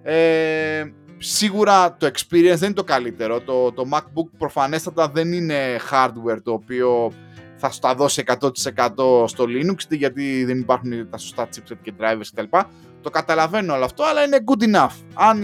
Ε, 0.04 0.84
σίγουρα 1.18 1.98
το 1.98 2.06
experience 2.06 2.56
δεν 2.56 2.64
είναι 2.64 2.74
το 2.74 2.84
καλύτερο. 2.84 3.42
Το, 3.42 3.72
το 3.72 3.84
MacBook 3.94 4.30
προφανέστατα 4.38 5.10
δεν 5.10 5.34
είναι 5.34 5.80
hardware 5.92 6.38
το 6.44 6.52
οποίο 6.52 7.12
θα 7.56 7.72
σου 7.72 7.80
τα 7.80 7.96
δώσει 7.96 8.24
100% 8.28 9.28
στο 9.28 9.46
Linux 9.48 9.78
γιατί 9.90 10.44
δεν 10.46 10.60
υπάρχουν 10.60 11.10
τα 11.10 11.18
σωστά 11.18 11.48
chipset 11.48 11.78
και 11.82 11.94
drivers 12.00 12.28
κτλ. 12.36 12.58
Το 13.04 13.10
καταλαβαίνω 13.10 13.74
όλο 13.74 13.86
αυτό, 13.86 14.04
αλλά 14.04 14.24
είναι 14.24 14.38
good 14.46 14.64
enough. 14.64 14.96
Αν, 15.14 15.44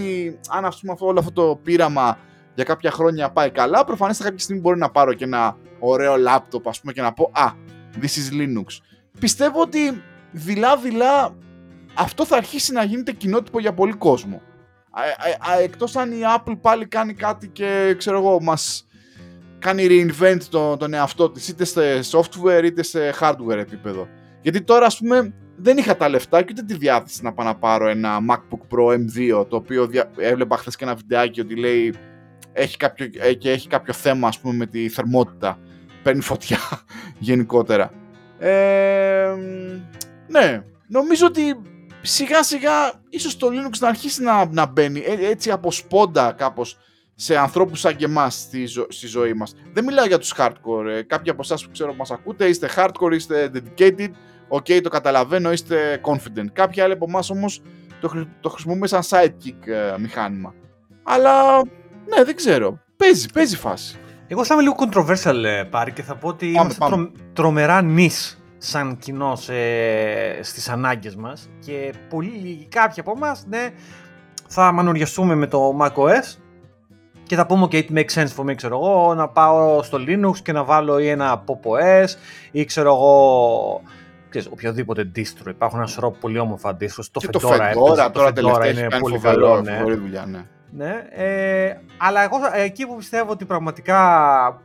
αν 0.50 0.64
ας 0.64 0.80
πούμε, 0.80 0.94
όλο 0.98 1.18
αυτό 1.18 1.32
το 1.32 1.60
πείραμα 1.62 2.18
για 2.54 2.64
κάποια 2.64 2.90
χρόνια 2.90 3.30
πάει 3.30 3.50
καλά, 3.50 3.84
προφανέστατα 3.84 4.28
κάποια 4.28 4.44
στιγμή 4.44 4.62
μπορεί 4.62 4.78
να 4.78 4.90
πάρω 4.90 5.12
και 5.12 5.24
ένα 5.24 5.56
ωραίο 5.78 6.14
laptop 6.14 6.62
ας 6.64 6.80
πούμε 6.80 6.92
και 6.92 7.02
να 7.02 7.12
πω 7.12 7.30
«Α, 7.34 7.52
this 8.00 8.04
is 8.04 8.40
Linux». 8.40 8.64
Πιστεύω 9.20 9.60
ότι 9.60 10.02
δειλά-δειλά 10.30 11.34
αυτό 11.94 12.24
θα 12.26 12.36
αρχίσει 12.36 12.72
να 12.72 12.82
γίνεται 12.84 13.12
κοινότυπο 13.12 13.60
για 13.60 13.74
πολύ 13.74 13.92
κόσμο. 13.92 14.42
Εκτός 15.62 15.96
αν 15.96 16.12
η 16.12 16.20
Apple 16.36 16.56
πάλι 16.60 16.86
κάνει 16.86 17.14
κάτι 17.14 17.48
και 17.48 17.94
ξέρω 17.98 18.18
εγώ 18.18 18.40
μας 18.42 18.86
κάνει 19.58 19.86
reinvent 19.88 20.40
τον, 20.50 20.78
τον 20.78 20.94
εαυτό 20.94 21.30
της 21.30 21.48
είτε 21.48 21.64
σε 21.64 22.00
software 22.12 22.62
είτε 22.64 22.82
σε 22.82 23.14
hardware 23.20 23.56
επίπεδο. 23.58 24.08
Γιατί 24.42 24.62
τώρα 24.62 24.86
ας 24.86 24.98
πούμε 24.98 25.34
δεν 25.62 25.78
είχα 25.78 25.96
τα 25.96 26.08
λεφτά 26.08 26.42
και 26.42 26.48
ούτε 26.52 26.62
τη 26.62 26.74
διάθεση 26.74 27.22
να 27.22 27.32
πάω 27.32 27.46
να 27.46 27.54
πάρω 27.54 27.88
ένα 27.88 28.18
MacBook 28.30 28.74
Pro 28.74 28.94
M2 28.94 29.46
το 29.48 29.56
οποίο 29.56 29.86
δια... 29.86 30.10
έβλεπα 30.16 30.56
χθες 30.56 30.76
και 30.76 30.84
ένα 30.84 30.94
βιντεάκι 30.94 31.40
ότι 31.40 31.56
λέει 31.56 31.94
έχει 32.52 32.76
κάποιο, 32.76 33.10
ε, 33.18 33.34
και 33.34 33.50
έχει 33.50 33.68
κάποιο 33.68 33.92
θέμα 33.92 34.28
ας 34.28 34.38
πούμε 34.38 34.54
με 34.54 34.66
τη 34.66 34.88
θερμότητα 34.88 35.58
παίρνει 36.02 36.20
φωτιά 36.20 36.58
γενικότερα 37.18 37.90
ε, 38.38 39.34
ναι 40.28 40.62
νομίζω 40.86 41.26
ότι 41.26 41.56
σιγά 42.02 42.42
σιγά 42.42 42.92
ίσως 43.08 43.36
το 43.36 43.46
Linux 43.46 43.78
να 43.78 43.88
αρχίσει 43.88 44.22
να, 44.22 44.46
να 44.46 44.66
μπαίνει 44.66 45.00
ε, 45.00 45.28
έτσι 45.28 45.50
από 45.50 45.70
σπόντα 45.70 46.32
κάπως 46.32 46.78
σε 47.14 47.36
ανθρώπους 47.36 47.80
σαν 47.80 47.96
και 47.96 48.04
εμάς 48.04 48.34
στη, 48.34 48.66
ζω, 48.66 48.86
στη 48.88 49.06
ζωή 49.06 49.32
μας. 49.32 49.54
Δεν 49.72 49.84
μιλάω 49.84 50.06
για 50.06 50.18
τους 50.18 50.34
hardcore. 50.36 50.86
Ε, 50.86 51.02
κάποιοι 51.02 51.30
από 51.30 51.40
εσάς 51.42 51.64
που 51.64 51.70
ξέρω 51.70 51.90
που 51.90 51.96
μας 51.96 52.10
ακούτε 52.10 52.48
είστε 52.48 52.68
hardcore, 52.76 53.12
είστε 53.12 53.50
dedicated, 53.54 54.10
ok 54.50 54.80
το 54.82 54.88
καταλαβαίνω, 54.88 55.52
είστε 55.52 56.00
confident. 56.04 56.46
Κάποιοι 56.52 56.82
άλλοι 56.82 56.92
από 56.92 57.04
εμάς 57.08 57.30
όμως 57.30 57.62
το, 58.00 58.26
το 58.40 58.48
χρησιμοποιούμε 58.48 58.86
σαν 58.86 59.00
sidekick 59.08 59.66
ε, 59.66 59.98
μηχάνημα. 59.98 60.54
Αλλά 61.02 61.56
ναι 62.06 62.24
δεν 62.24 62.36
ξέρω. 62.36 62.78
Παίζει, 62.96 63.28
παίζει 63.32 63.56
φάση. 63.56 63.98
Εγώ 64.26 64.44
θα 64.44 64.54
είμαι 64.54 64.62
λίγο 64.62 64.74
controversial 64.78 65.44
ε, 65.44 65.62
πάρει 65.62 65.92
και 65.92 66.02
θα 66.02 66.16
πω 66.16 66.28
ότι 66.28 66.46
πάμε, 66.46 66.60
είμαστε 66.60 66.78
πάμε. 66.78 66.96
Τρο, 66.96 67.12
τρομερά 67.32 67.82
νης 67.82 68.42
σαν 68.58 68.96
κοινό 68.96 69.38
ε, 69.48 70.42
στις 70.42 70.68
ανάγκες 70.68 71.16
μας 71.16 71.50
και 71.60 71.92
πολύ 72.08 72.28
λίγοι 72.28 72.66
κάποιοι 72.70 73.00
από 73.00 73.12
εμάς 73.16 73.44
ναι, 73.48 73.70
θα 74.48 74.72
μανουριαστούμε 74.72 75.34
με 75.34 75.46
το 75.46 75.78
macOS 75.80 76.38
και 77.22 77.36
θα 77.36 77.46
πούμε 77.46 77.68
okay, 77.70 77.82
it 77.82 77.90
makes 77.90 78.12
sense 78.14 78.34
for 78.36 78.44
me, 78.44 78.54
ξέρω 78.54 78.76
εγώ, 78.76 79.14
να 79.14 79.28
πάω 79.28 79.82
στο 79.82 79.98
Linux 80.06 80.36
και 80.42 80.52
να 80.52 80.64
βάλω 80.64 80.98
ή 80.98 81.08
ένα 81.08 81.44
Pop 81.46 81.70
OS 81.70 82.08
ή 82.50 82.64
ξέρω 82.64 82.94
εγώ 82.94 83.82
ξέρεις, 84.30 84.48
οποιοδήποτε 84.48 85.10
distro. 85.16 85.48
Υπάρχουν 85.48 85.78
ένας 85.78 85.90
σωρό 85.90 86.10
πολύ 86.10 86.38
όμορφα 86.38 86.76
distro. 86.80 87.04
Το 87.12 87.20
Fedora, 87.26 87.72
το 87.74 87.92
Fedora, 87.92 88.10
τώρα 88.12 88.32
τελευταία 88.32 88.70
είναι 88.70 88.98
πολύ 89.00 89.18
καλό, 89.18 89.60
ναι. 89.60 89.82
δουλειά, 89.94 90.26
ναι. 90.26 90.44
ναι 90.70 91.06
ε, 91.10 91.76
αλλά 91.96 92.22
εγώ 92.22 92.36
εκεί 92.54 92.86
που 92.86 92.96
πιστεύω 92.96 93.30
ότι 93.30 93.44
πραγματικά 93.44 94.62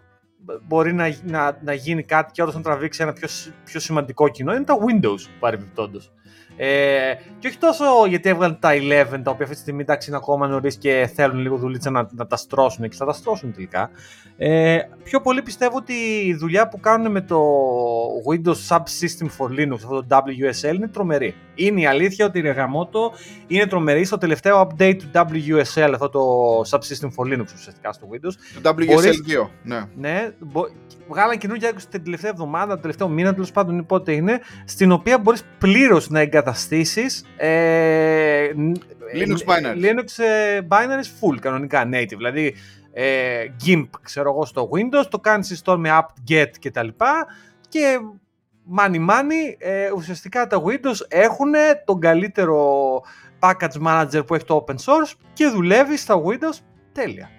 μπορεί 0.67 0.93
να, 0.93 1.15
να, 1.23 1.57
να 1.63 1.73
γίνει 1.73 2.03
κάτι 2.03 2.31
και 2.31 2.41
όντως 2.41 2.55
να 2.55 2.61
τραβήξει 2.61 3.01
ένα 3.03 3.13
πιο, 3.13 3.27
πιο 3.63 3.79
σημαντικό 3.79 4.29
κοινό 4.29 4.55
είναι 4.55 4.63
τα 4.63 4.75
Windows 4.75 5.29
παρεμπιπτόντως. 5.39 6.11
Ε, 6.57 7.13
και 7.39 7.47
όχι 7.47 7.57
τόσο 7.57 7.85
γιατί 8.07 8.29
έβγαλαν 8.29 8.59
τα 8.59 8.69
11, 8.73 9.21
τα 9.23 9.31
οποία 9.31 9.43
αυτή 9.43 9.55
τη 9.55 9.61
στιγμή 9.61 9.81
εντάξει 9.81 10.09
είναι 10.09 10.17
ακόμα 10.17 10.47
νωρίς 10.47 10.75
και 10.75 11.09
θέλουν 11.15 11.39
λίγο 11.39 11.57
δουλίτσα 11.57 11.89
να, 11.89 12.07
να 12.11 12.27
τα 12.27 12.35
στρώσουν 12.35 12.89
και 12.89 12.95
θα 12.95 13.05
τα 13.05 13.13
στρώσουν 13.13 13.53
τελικά. 13.53 13.89
Ε, 14.37 14.79
πιο 15.03 15.21
πολύ 15.21 15.41
πιστεύω 15.41 15.77
ότι 15.77 15.93
η 16.25 16.33
δουλειά 16.33 16.67
που 16.67 16.79
κάνουν 16.79 17.11
με 17.11 17.21
το 17.21 17.41
Windows 18.29 18.75
Subsystem 18.75 19.27
for 19.37 19.59
Linux, 19.59 19.73
αυτό 19.73 20.05
το 20.07 20.07
WSL, 20.09 20.75
είναι 20.75 20.87
τρομερή. 20.87 21.35
Είναι 21.55 21.81
η 21.81 21.85
αλήθεια 21.85 22.25
ότι 22.25 22.39
η 22.39 22.43
Regamoto 22.45 23.17
είναι 23.47 23.65
τρομερή 23.65 24.05
στο 24.05 24.17
τελευταίο 24.17 24.67
update 24.67 24.97
του 24.97 25.09
WSL, 25.13 25.91
αυτό 25.93 26.09
το 26.09 26.21
Subsystem 26.69 27.09
for 27.17 27.33
Linux 27.33 27.45
ουσιαστικά 27.55 27.91
στο 27.91 28.07
Windows. 28.11 28.61
Το 28.61 28.75
WSL2, 28.77 29.49
ναι. 29.63 29.83
Ναι, 29.95 30.31
βγάλαν 31.07 31.37
καινούργια 31.37 31.73
την 31.73 32.03
τελευταία 32.03 32.31
εβδομάδα, 32.31 32.75
το 32.75 32.81
τελευταίο 32.81 33.07
μήνα, 33.07 33.33
τέλος 33.33 33.51
πάντων 33.51 33.85
πότε 33.85 34.11
είναι, 34.11 34.39
στην 34.65 34.91
οποία 34.91 35.17
μπορείς 35.17 35.43
πλήρως 35.57 36.09
να 36.09 36.19
εγκαταστήσεις 36.19 37.25
ε, 37.37 38.47
Linux 39.13 39.37
binaries. 39.45 39.83
Linux 39.83 40.23
ε, 40.23 40.59
binaries 40.69 41.09
full, 41.19 41.39
κανονικά 41.39 41.89
native. 41.93 42.15
Δηλαδή, 42.17 42.55
ε, 42.93 43.45
GIMP, 43.65 43.89
ξέρω 44.01 44.29
εγώ, 44.29 44.45
στο 44.45 44.69
Windows, 44.73 45.05
το 45.09 45.19
κάνεις 45.19 45.61
install 45.63 45.77
με 45.77 45.89
apt-get 45.99 46.49
και 46.59 46.71
τα 46.71 46.83
λοιπά 46.83 47.25
και 47.69 47.97
money 48.77 49.09
money, 49.09 49.55
ε, 49.57 49.91
ουσιαστικά 49.91 50.47
τα 50.47 50.63
Windows 50.65 51.05
έχουν 51.07 51.51
τον 51.85 51.99
καλύτερο 51.99 53.01
package 53.39 53.87
manager 53.87 54.25
που 54.27 54.35
έχει 54.35 54.45
το 54.45 54.65
open 54.67 54.73
source 54.73 55.13
και 55.33 55.47
δουλεύει 55.47 55.97
στα 55.97 56.21
Windows 56.23 56.59
τέλεια. 56.91 57.29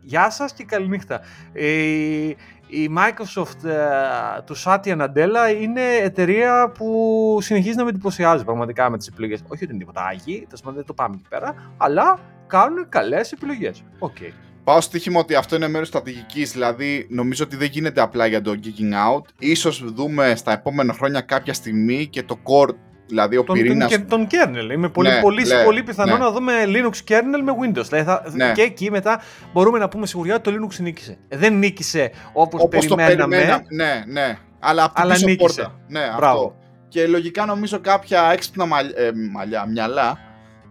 Γεια 0.00 0.30
σας 0.30 0.52
και 0.52 0.64
καληνύχτα. 0.64 1.20
Η, 1.52 2.36
η 2.72 2.90
Microsoft 2.96 3.64
ε, 3.64 4.42
του 4.44 4.56
Satya 4.64 5.00
Nadella 5.00 5.60
είναι 5.60 5.82
εταιρεία 6.02 6.72
που 6.74 7.38
συνεχίζει 7.40 7.76
να 7.76 7.84
με 7.84 7.90
εντυπωσιάζει 7.90 8.44
πραγματικά 8.44 8.90
με 8.90 8.98
τις 8.98 9.06
επιλογές. 9.06 9.40
Όχι 9.48 9.64
ότι 9.64 9.72
είναι 9.72 9.78
τίποτα 9.78 10.06
άγιοι, 10.06 10.46
δεν 10.64 10.84
το 10.84 10.94
πάμε 10.94 11.14
εκεί 11.14 11.28
πέρα, 11.28 11.72
αλλά 11.76 12.18
κάνουν 12.46 12.88
καλές 12.88 13.32
επιλογές. 13.32 13.82
Okay. 13.98 14.32
Πάω 14.64 14.80
στο 14.80 14.90
στοίχημα 14.90 15.20
ότι 15.20 15.34
αυτό 15.34 15.56
είναι 15.56 15.68
μέρος 15.68 15.88
στρατηγικής, 15.88 16.52
δηλαδή 16.52 17.06
νομίζω 17.10 17.44
ότι 17.44 17.56
δεν 17.56 17.68
γίνεται 17.68 18.00
απλά 18.00 18.26
για 18.26 18.40
το 18.40 18.54
geeking 18.62 19.18
out. 19.18 19.54
σω 19.56 19.70
δούμε 19.70 20.34
στα 20.36 20.52
επόμενα 20.52 20.92
χρόνια 20.92 21.20
κάποια 21.20 21.54
στιγμή 21.54 22.06
και 22.06 22.22
το 22.22 22.38
core, 22.44 22.74
δηλαδή 23.12 23.36
ο 23.36 23.44
πυρήνας. 23.44 23.90
Τον, 23.90 24.06
τον 24.08 24.26
kernel. 24.30 24.72
Είμαι 24.72 24.88
πολύ, 24.88 25.08
ναι, 25.08 25.20
πολύ, 25.20 25.46
ναι, 25.46 25.64
πολύ 25.64 25.82
πιθανό 25.82 26.12
ναι. 26.12 26.18
να 26.18 26.30
δούμε 26.30 26.52
Linux 26.66 27.10
kernel 27.10 27.42
με 27.44 27.52
Windows. 27.62 27.84
Δηλαδή 27.88 28.04
θα, 28.04 28.22
ναι. 28.32 28.52
Και 28.52 28.62
εκεί 28.62 28.90
μετά 28.90 29.20
μπορούμε 29.52 29.78
να 29.78 29.88
πούμε 29.88 30.06
σιγουριά 30.06 30.34
ότι 30.34 30.52
το 30.52 30.58
Linux 30.58 30.80
νίκησε. 30.80 31.18
Ε, 31.28 31.36
δεν 31.36 31.58
νίκησε 31.58 32.10
όπως 32.32 32.68
περιμέναμε. 32.68 33.16
Το 33.16 33.28
περιμένα, 33.28 33.62
ναι, 33.68 34.02
ναι. 34.06 34.38
Αλλά 34.60 34.84
από 34.84 35.00
την 35.00 35.10
πίσω 35.10 35.26
νίκησε. 35.26 35.60
πόρτα. 35.60 35.80
Ναι, 35.88 36.00
αυτό. 36.00 36.56
Και 36.88 37.06
λογικά 37.06 37.44
νομίζω 37.44 37.78
κάποια 37.78 38.30
έξυπνα 38.32 38.64
ε, 38.96 39.10
μαλλιά, 39.32 39.66
μυαλά 39.66 40.18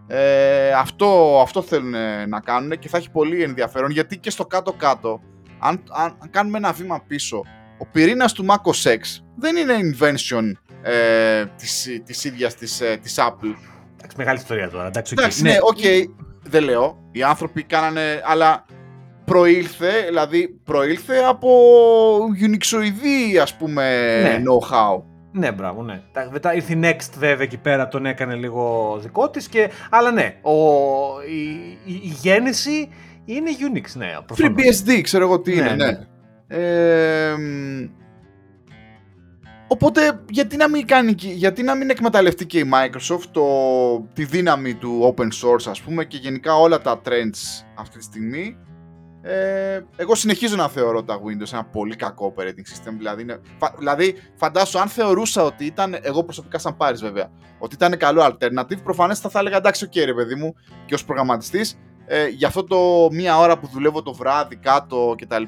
ε, 0.06 0.72
αυτό, 0.72 1.40
αυτό 1.42 1.62
θέλουν 1.62 1.94
να 2.28 2.40
κάνουν 2.40 2.78
και 2.78 2.88
θα 2.88 2.96
έχει 2.96 3.10
πολύ 3.10 3.42
ενδιαφέρον 3.42 3.90
γιατί 3.90 4.18
και 4.18 4.30
στο 4.30 4.46
κάτω-κάτω, 4.46 5.20
αν, 5.58 5.82
αν, 5.92 6.30
κάνουμε 6.30 6.58
ένα 6.58 6.72
βήμα 6.72 7.02
πίσω, 7.06 7.42
ο 7.78 7.86
πυρήνας 7.86 8.32
του 8.32 8.46
Mac 8.48 8.70
OS 8.70 8.90
X 8.90 9.00
δεν 9.36 9.56
είναι 9.56 9.74
invention 9.92 10.52
ε, 10.82 11.44
της, 11.56 12.02
της 12.04 12.24
ίδιας 12.24 12.54
της, 12.54 12.80
ε, 12.80 12.98
της 13.02 13.16
Apple. 13.18 13.54
Εντάξει, 13.96 14.16
μεγάλη 14.16 14.38
ιστορία 14.38 14.70
τώρα. 14.70 14.86
Εντάξει, 14.86 15.14
okay. 15.18 15.42
ναι, 15.42 15.56
OK, 15.62 15.78
okay, 15.82 16.04
δεν 16.42 16.62
λέω. 16.62 17.08
Οι 17.12 17.22
άνθρωποι 17.22 17.62
κάνανε, 17.62 18.20
αλλά 18.24 18.64
προήλθε, 19.24 19.90
δηλαδή 20.06 20.60
προήλθε 20.64 21.16
από 21.16 21.50
Unixοειδή, 22.40 23.36
ας 23.42 23.56
πούμε, 23.56 24.20
ναι. 24.22 24.42
know-how. 24.46 25.02
Ναι, 25.32 25.52
μπράβο, 25.52 25.82
ναι. 25.82 26.02
Μετά 26.30 26.54
ήρθε 26.54 26.72
η 26.72 26.80
Next 26.82 27.10
βέβαια 27.18 27.42
εκεί 27.42 27.56
πέρα, 27.58 27.88
τον 27.88 28.06
έκανε 28.06 28.34
λίγο 28.34 28.96
δικό 29.02 29.30
της. 29.30 29.48
Και... 29.48 29.70
Αλλά 29.90 30.10
ναι, 30.10 30.34
ο... 30.42 30.52
η... 31.22 31.40
Η... 31.84 32.00
η, 32.02 32.16
γέννηση 32.22 32.88
είναι 33.24 33.50
Unix, 33.60 33.92
ναι. 33.94 34.06
FreeBSD, 34.36 35.00
ξέρω 35.02 35.24
εγώ 35.24 35.40
τι 35.40 35.52
είναι, 35.52 35.74
ναι. 35.74 35.84
ναι. 35.84 35.98
Ε, 36.46 37.34
οπότε, 39.72 40.20
γιατί 40.28 40.56
να, 40.56 40.68
μην 40.68 40.86
κάνει, 40.86 41.14
γιατί 41.16 41.62
να 41.62 41.74
μην 41.74 41.90
εκμεταλλευτεί 41.90 42.46
και 42.46 42.58
η 42.58 42.70
Microsoft 42.72 43.26
το, 43.30 43.44
τη 44.12 44.24
δύναμη 44.24 44.74
του 44.74 45.14
open 45.14 45.28
source, 45.28 45.66
ας 45.66 45.80
πούμε, 45.80 46.04
και 46.04 46.16
γενικά 46.16 46.54
όλα 46.54 46.80
τα 46.80 47.00
trends 47.04 47.64
αυτή 47.74 47.98
τη 47.98 48.04
στιγμή 48.04 48.56
ε, 49.24 49.80
εγώ 49.96 50.14
συνεχίζω 50.14 50.56
να 50.56 50.68
θεωρώ 50.68 51.02
τα 51.02 51.20
Windows 51.20 51.52
ένα 51.52 51.64
πολύ 51.64 51.96
κακό 51.96 52.34
operating 52.36 52.88
system. 52.88 52.94
Δηλαδή, 52.96 53.22
είναι, 53.22 53.40
φα, 53.58 53.74
δηλαδή 53.78 54.14
φαντάσου, 54.34 54.78
αν 54.78 54.88
θεωρούσα 54.88 55.42
ότι 55.42 55.64
ήταν, 55.64 55.98
εγώ 56.02 56.24
προσωπικά 56.24 56.58
σαν 56.58 56.76
πάρει 56.76 56.96
βέβαια, 56.96 57.30
ότι 57.58 57.74
ήταν 57.74 57.96
καλό 57.96 58.22
alternative, 58.22 58.82
προφανώς 58.82 59.14
θα, 59.14 59.28
θα 59.28 59.38
έλεγα 59.38 59.56
εντάξει, 59.56 59.84
οκ, 59.84 59.96
ρε 59.96 60.14
παιδί 60.14 60.34
μου, 60.34 60.54
και 60.86 60.94
ως 60.94 61.04
προγραμματιστής, 61.04 61.78
ε, 62.06 62.28
για 62.28 62.48
αυτό 62.48 62.64
το 62.64 63.08
μία 63.12 63.38
ώρα 63.38 63.58
που 63.58 63.66
δουλεύω 63.66 64.02
το 64.02 64.12
βράδυ 64.12 64.56
κάτω 64.56 65.14
κτλ. 65.18 65.42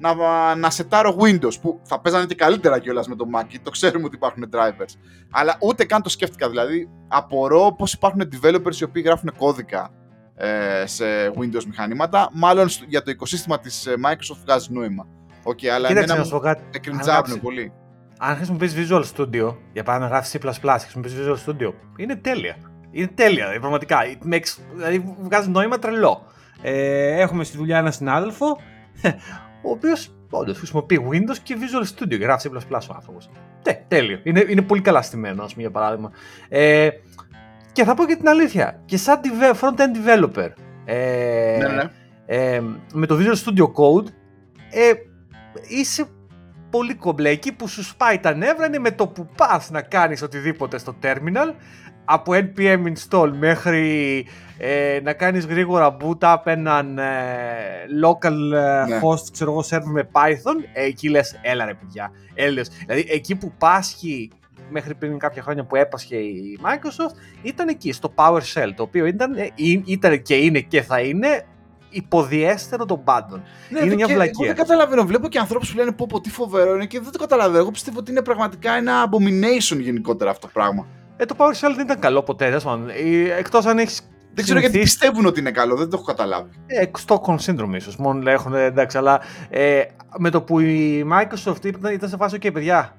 Να, 0.00 0.54
να 0.54 0.70
σετάρω 0.70 1.16
Windows 1.20 1.60
που 1.60 1.80
θα 1.82 2.00
παίζανε 2.00 2.24
και 2.24 2.34
καλύτερα 2.34 2.78
κιόλας 2.78 3.08
με 3.08 3.16
το 3.16 3.24
Mac, 3.34 3.44
το 3.62 3.70
ξέρουμε 3.70 4.04
ότι 4.04 4.14
υπάρχουν 4.14 4.48
drivers. 4.52 4.94
Αλλά 5.30 5.56
ούτε 5.60 5.84
καν 5.84 6.02
το 6.02 6.08
σκέφτηκα. 6.08 6.48
Δηλαδή, 6.48 6.88
απορώ 7.08 7.74
πώς 7.78 7.92
υπάρχουν 7.92 8.22
developers 8.32 8.76
οι 8.80 8.84
οποίοι 8.84 9.02
γράφουν 9.06 9.32
κώδικα 9.36 9.90
ε, 10.36 10.86
σε 10.86 11.04
Windows 11.28 11.64
μηχανήματα. 11.66 12.28
Μάλλον 12.32 12.68
για 12.88 13.02
το 13.02 13.10
οικοσύστημα 13.10 13.58
της 13.58 13.86
ε, 13.86 13.94
Microsoft 14.04 14.40
βγάζει 14.44 14.72
νόημα. 14.72 15.06
Okay, 15.44 15.66
αλλά 15.66 15.88
Κοίταξε 15.88 16.14
να 16.14 16.24
σου 16.24 16.30
πω 16.30 16.38
κάτι. 16.38 17.38
πολύ. 17.42 17.72
Αν 18.18 18.36
χρησιμοποιείς 18.36 18.74
Visual 18.76 19.02
Studio, 19.16 19.56
για 19.72 19.82
παράδειγμα 19.82 20.14
γράφεις 20.14 20.36
C++, 20.42 20.78
χρησιμοποιείς 20.80 21.14
Visual 21.18 21.50
Studio, 21.50 21.72
είναι 21.96 22.16
τέλεια. 22.16 22.56
Είναι 22.90 23.10
τέλεια, 23.14 23.36
δηλαδή, 23.36 23.58
πραγματικά. 23.58 23.98
Makes, 24.30 24.58
δηλαδή 24.74 25.16
βγάζει 25.22 25.48
νόημα 25.48 25.78
τρελό. 25.78 26.22
Ε, 26.62 27.20
έχουμε 27.20 27.44
στη 27.44 27.56
δουλειά 27.56 27.78
ένα 27.78 27.90
συνάδελφο, 27.90 28.60
ο 29.62 29.70
οποίος 29.70 30.14
όντως 30.30 30.58
χρησιμοποιεί 30.58 31.08
Windows 31.10 31.36
και 31.42 31.56
Visual 31.60 31.98
Studio. 31.98 32.20
Γράφει 32.20 32.50
C++ 32.52 32.72
ο 32.72 32.92
άνθρωπος. 32.94 33.30
Τε, 33.62 33.72
τέλειο. 33.88 34.20
Είναι, 34.22 34.44
είναι 34.48 34.62
πολύ 34.62 34.80
καλά 34.80 35.02
στημένο, 35.02 35.42
ας 35.42 35.50
πούμε, 35.50 35.62
για 35.62 35.70
παράδειγμα. 35.70 36.10
Ε, 36.48 36.88
και 37.72 37.84
θα 37.84 37.94
πω 37.94 38.04
και 38.04 38.16
την 38.16 38.28
αλήθεια, 38.28 38.82
και 38.84 38.96
σαν 38.96 39.20
front-end 39.60 40.08
developer, 40.08 40.48
ε, 40.84 41.58
ναι, 41.60 41.68
ναι. 41.68 41.82
Ε, 42.26 42.62
με 42.92 43.06
το 43.06 43.18
Visual 43.18 43.34
Studio 43.44 43.64
Code, 43.64 44.06
ε, 44.70 44.92
είσαι 45.68 46.06
πολύ 46.70 46.94
κομπλέ. 46.94 47.28
Εκεί 47.28 47.52
που 47.52 47.68
σου 47.68 47.82
σπάει 47.82 48.18
τα 48.18 48.34
νεύρα 48.34 48.66
είναι 48.66 48.78
με 48.78 48.90
το 48.90 49.06
που 49.06 49.28
πας 49.36 49.70
να 49.70 49.82
κάνεις 49.82 50.22
οτιδήποτε 50.22 50.78
στο 50.78 50.94
terminal, 51.02 51.54
από 52.04 52.32
npm 52.34 52.92
install 52.92 53.32
μέχρι 53.38 54.26
ε, 54.62 55.00
να 55.02 55.12
κάνεις 55.12 55.46
γρήγορα 55.46 55.96
boot 56.00 56.18
up 56.18 56.42
έναν 56.44 56.98
ε, 56.98 57.04
local 58.04 58.52
ε, 58.52 58.84
ναι. 58.88 59.00
host, 59.02 59.30
ξέρω 59.32 59.50
εγώ, 59.50 59.64
server 59.70 59.92
με 59.92 60.08
Python, 60.12 60.64
εκεί 60.72 61.08
λες, 61.08 61.38
έλα 61.42 61.64
ρε 61.64 61.74
παιδιά, 61.74 62.10
έλεος. 62.34 62.68
Δηλαδή, 62.86 63.06
εκεί 63.10 63.36
που 63.36 63.52
πάσχει 63.58 64.30
μέχρι 64.70 64.94
πριν 64.94 65.18
κάποια 65.18 65.42
χρόνια 65.42 65.64
που 65.64 65.76
έπασχε 65.76 66.16
η 66.16 66.58
Microsoft 66.62 67.14
ήταν 67.42 67.68
εκεί 67.68 67.92
στο 67.92 68.12
PowerShell 68.14 68.72
το 68.76 68.82
οποίο 68.82 69.06
ήταν, 69.06 69.34
ε, 69.34 69.48
ήταν 69.84 70.22
και 70.22 70.34
είναι 70.34 70.60
και 70.60 70.82
θα 70.82 71.00
είναι 71.00 71.44
υποδιέστερο 71.90 72.84
των 72.84 73.04
πάντων. 73.04 73.42
Ναι, 73.68 73.80
είναι 73.80 73.94
μια 73.94 74.06
βλακία. 74.06 74.32
Εγώ 74.32 74.46
δεν 74.46 74.54
καταλαβαίνω. 74.54 75.04
Βλέπω 75.04 75.28
και 75.28 75.38
ανθρώπους 75.38 75.70
που 75.70 75.76
λένε 75.76 75.92
πω, 75.92 76.06
πω 76.08 76.20
τι 76.20 76.30
φοβερό 76.30 76.74
είναι 76.74 76.86
και 76.86 77.00
δεν 77.00 77.12
το 77.12 77.18
καταλαβαίνω. 77.18 77.58
Εγώ 77.58 77.70
πιστεύω 77.70 77.98
ότι 77.98 78.10
είναι 78.10 78.22
πραγματικά 78.22 78.72
ένα 78.72 79.08
abomination 79.08 79.80
γενικότερα 79.80 80.30
αυτό 80.30 80.46
το 80.46 80.52
πράγμα. 80.52 80.86
Ε, 81.16 81.24
το 81.24 81.34
PowerShell 81.38 81.72
δεν 81.74 81.84
ήταν 81.84 81.98
καλό 81.98 82.22
ποτέ. 82.22 82.60
Εκτός 83.38 83.66
αν 83.66 83.78
έχεις 83.78 84.02
δεν 84.34 84.44
ξέρω 84.44 84.58
γιατί 84.58 84.78
πιστεύουν 84.78 85.26
ότι 85.26 85.40
είναι 85.40 85.50
καλό, 85.50 85.76
δεν 85.76 85.88
το 85.88 85.96
έχω 85.96 86.04
καταλάβει. 86.04 86.50
Ε, 86.66 86.84
Stockholm 87.06 87.36
Syndrome 87.36 87.74
ίσως. 87.74 87.96
Μόνο 87.96 88.30
έχουν 88.30 88.54
εντάξει, 88.54 88.98
αλλά 88.98 89.20
ε, 89.48 89.82
με 90.18 90.30
το 90.30 90.42
που 90.42 90.60
η 90.60 91.06
Microsoft 91.12 91.64
ήταν, 91.64 91.92
ήταν 91.92 92.08
σε 92.08 92.16
φάση, 92.16 92.36
OK, 92.40 92.52
παιδιά, 92.52 92.96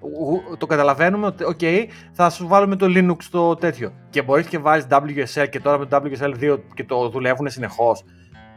το 0.58 0.66
καταλαβαίνουμε 0.66 1.26
ότι, 1.26 1.46
OK, 1.48 1.86
θα 2.12 2.30
σου 2.30 2.48
βάλουμε 2.48 2.76
το 2.76 2.86
Linux 2.90 3.16
στο 3.20 3.56
τέτοιο. 3.56 3.94
Και 4.10 4.22
μπορείς 4.22 4.46
και 4.46 4.58
βάλει 4.58 4.84
WSL 4.90 5.50
και 5.50 5.60
τώρα 5.60 5.78
με 5.78 5.86
το 5.86 6.02
WSL 6.04 6.52
2 6.54 6.60
και 6.74 6.84
το 6.84 7.10
δουλεύουν 7.10 7.50
συνεχώς. 7.50 8.04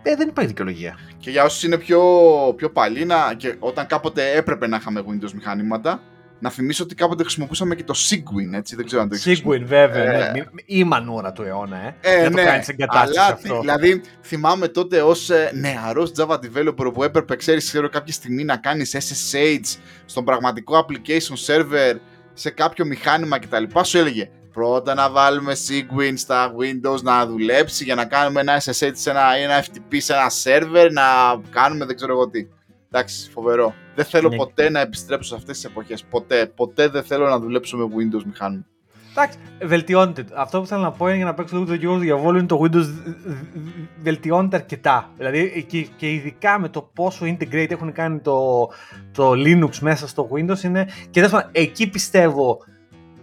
Ε, 0.02 0.16
δεν 0.16 0.28
υπάρχει 0.28 0.50
δικαιολογία. 0.50 0.98
Και 1.18 1.30
για 1.30 1.44
όσους 1.44 1.62
είναι 1.62 1.78
πιο, 1.78 2.02
πιο 2.56 2.70
παλιοί, 2.70 3.06
και 3.36 3.56
όταν 3.58 3.86
κάποτε 3.86 4.30
έπρεπε 4.36 4.66
να 4.66 4.76
είχαμε 4.76 5.00
Windows 5.00 5.32
μηχανήματα, 5.32 6.00
να 6.44 6.50
θυμίσω 6.50 6.84
ότι 6.84 6.94
κάποτε 6.94 7.22
χρησιμοποιούσαμε 7.22 7.74
και 7.74 7.84
το 7.84 7.94
Sigwin, 7.96 8.54
έτσι, 8.54 8.76
δεν 8.76 8.86
ξέρω 8.86 9.02
αν 9.02 9.08
το 9.08 9.14
έχεις 9.14 9.42
Sigwin, 9.42 9.60
βέβαια, 9.64 10.04
ναι. 10.04 10.24
ε, 10.24 10.30
ναι. 10.32 10.44
η 10.66 10.84
μανούρα 10.84 11.32
του 11.32 11.42
αιώνα, 11.42 11.76
ε. 11.76 11.94
ε 12.00 12.22
να 12.22 12.28
ναι. 12.28 12.42
το 12.42 12.48
κάνεις 12.48 12.68
εγκατάσταση 12.68 13.18
Αλλά, 13.18 13.32
αυτό. 13.32 13.60
Δηλαδή, 13.60 14.00
θυμάμαι 14.22 14.68
τότε 14.68 15.02
ως 15.02 15.30
ε, 15.30 15.50
νεαρός 15.54 16.12
Java 16.16 16.38
developer 16.38 16.92
που 16.92 17.02
έπρεπε, 17.02 17.36
ξέρεις, 17.36 17.64
ξέρω, 17.64 17.88
κάποια 17.88 18.12
στιγμή 18.12 18.44
να 18.44 18.56
κάνεις 18.56 18.96
SSH 18.96 19.78
στον 20.04 20.24
πραγματικό 20.24 20.86
application 20.86 21.46
server 21.46 21.94
σε 22.32 22.50
κάποιο 22.50 22.84
μηχάνημα 22.84 23.38
κτλ. 23.38 23.64
Σου 23.82 23.98
έλεγε, 23.98 24.30
πρώτα 24.52 24.94
να 24.94 25.10
βάλουμε 25.10 25.52
Sigwin 25.68 26.12
στα 26.16 26.54
Windows 26.58 27.02
να 27.02 27.26
δουλέψει 27.26 27.84
για 27.84 27.94
να 27.94 28.04
κάνουμε 28.04 28.40
ένα 28.40 28.60
SSH 28.60 28.90
σε 28.92 29.10
ένα, 29.10 29.36
ένα 29.36 29.64
FTP 29.64 29.96
σε 29.96 30.12
ένα 30.12 30.30
server, 30.44 30.88
να 30.90 31.02
κάνουμε 31.50 31.84
δεν 31.84 31.96
ξέρω 31.96 32.12
εγώ 32.12 32.28
τι. 32.28 32.46
Εντάξει, 32.90 33.30
φοβερό. 33.30 33.74
Δεν 33.94 34.04
θέλω 34.04 34.28
ναι. 34.28 34.36
ποτέ 34.36 34.70
να 34.70 34.80
επιστρέψω 34.80 35.28
σε 35.28 35.34
αυτές 35.34 35.54
τις 35.56 35.64
εποχές. 35.64 36.04
Ποτέ. 36.04 36.46
Ποτέ 36.46 36.88
δεν 36.88 37.02
θέλω 37.02 37.28
να 37.28 37.38
δουλέψω 37.38 37.76
με 37.76 37.84
Windows 37.84 38.22
μηχάνημα. 38.24 38.64
Εντάξει, 39.16 39.38
βελτιώνεται. 39.62 40.24
Αυτό 40.34 40.60
που 40.60 40.66
θέλω 40.66 40.80
να 40.80 40.90
πω 40.90 41.06
είναι 41.06 41.16
για 41.16 41.24
να 41.24 41.34
παίξω 41.34 41.56
λίγο 41.56 41.68
το 41.68 41.74
γεγονό 41.74 41.98
του 41.98 42.04
διαβόλου 42.04 42.38
είναι 42.38 42.46
το 42.46 42.60
Windows 42.62 42.86
βελτιώνεται 44.02 44.56
αρκετά. 44.56 45.10
Δηλαδή 45.16 45.64
και, 45.68 45.86
και 45.96 46.12
ειδικά 46.12 46.58
με 46.58 46.68
το 46.68 46.90
πόσο 46.94 47.26
integrate 47.26 47.70
έχουν 47.70 47.92
κάνει 47.92 48.18
το, 48.18 48.68
το 49.12 49.30
Linux 49.30 49.78
μέσα 49.80 50.08
στο 50.08 50.28
Windows 50.32 50.62
είναι. 50.62 50.88
Και 51.10 51.20
τέλος 51.20 51.48
εκεί 51.52 51.90
πιστεύω 51.90 52.58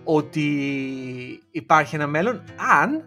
ότι 0.03 0.45
υπάρχει 1.51 1.95
ένα 1.95 2.07
μέλλον 2.07 2.41
αν 2.82 3.03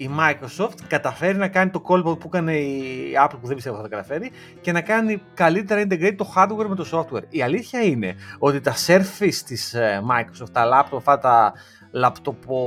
η 0.00 0.10
Microsoft 0.18 0.74
καταφέρει 0.86 1.38
να 1.38 1.48
κάνει 1.48 1.70
το 1.70 1.80
κόλπο 1.80 2.16
που 2.16 2.26
έκανε 2.32 2.56
η 2.56 3.12
Apple 3.24 3.36
που 3.40 3.46
δεν 3.46 3.54
πιστεύω 3.54 3.76
θα 3.76 3.82
τα 3.82 3.88
καταφέρει 3.88 4.30
και 4.60 4.72
να 4.72 4.80
κάνει 4.80 5.22
καλύτερα 5.34 5.82
integrate 5.82 6.14
το 6.16 6.32
hardware 6.36 6.66
με 6.68 6.74
το 6.74 6.86
software. 6.92 7.22
Η 7.28 7.42
αλήθεια 7.42 7.82
είναι 7.82 8.14
ότι 8.38 8.60
τα 8.60 8.74
Surface 8.86 9.34
της 9.46 9.74
ε, 9.74 10.02
Microsoft, 10.10 10.50
τα 10.52 10.64
laptop, 10.64 10.96
αυτά 10.96 11.18
τα 11.18 11.52
λαπτοπο 11.90 12.58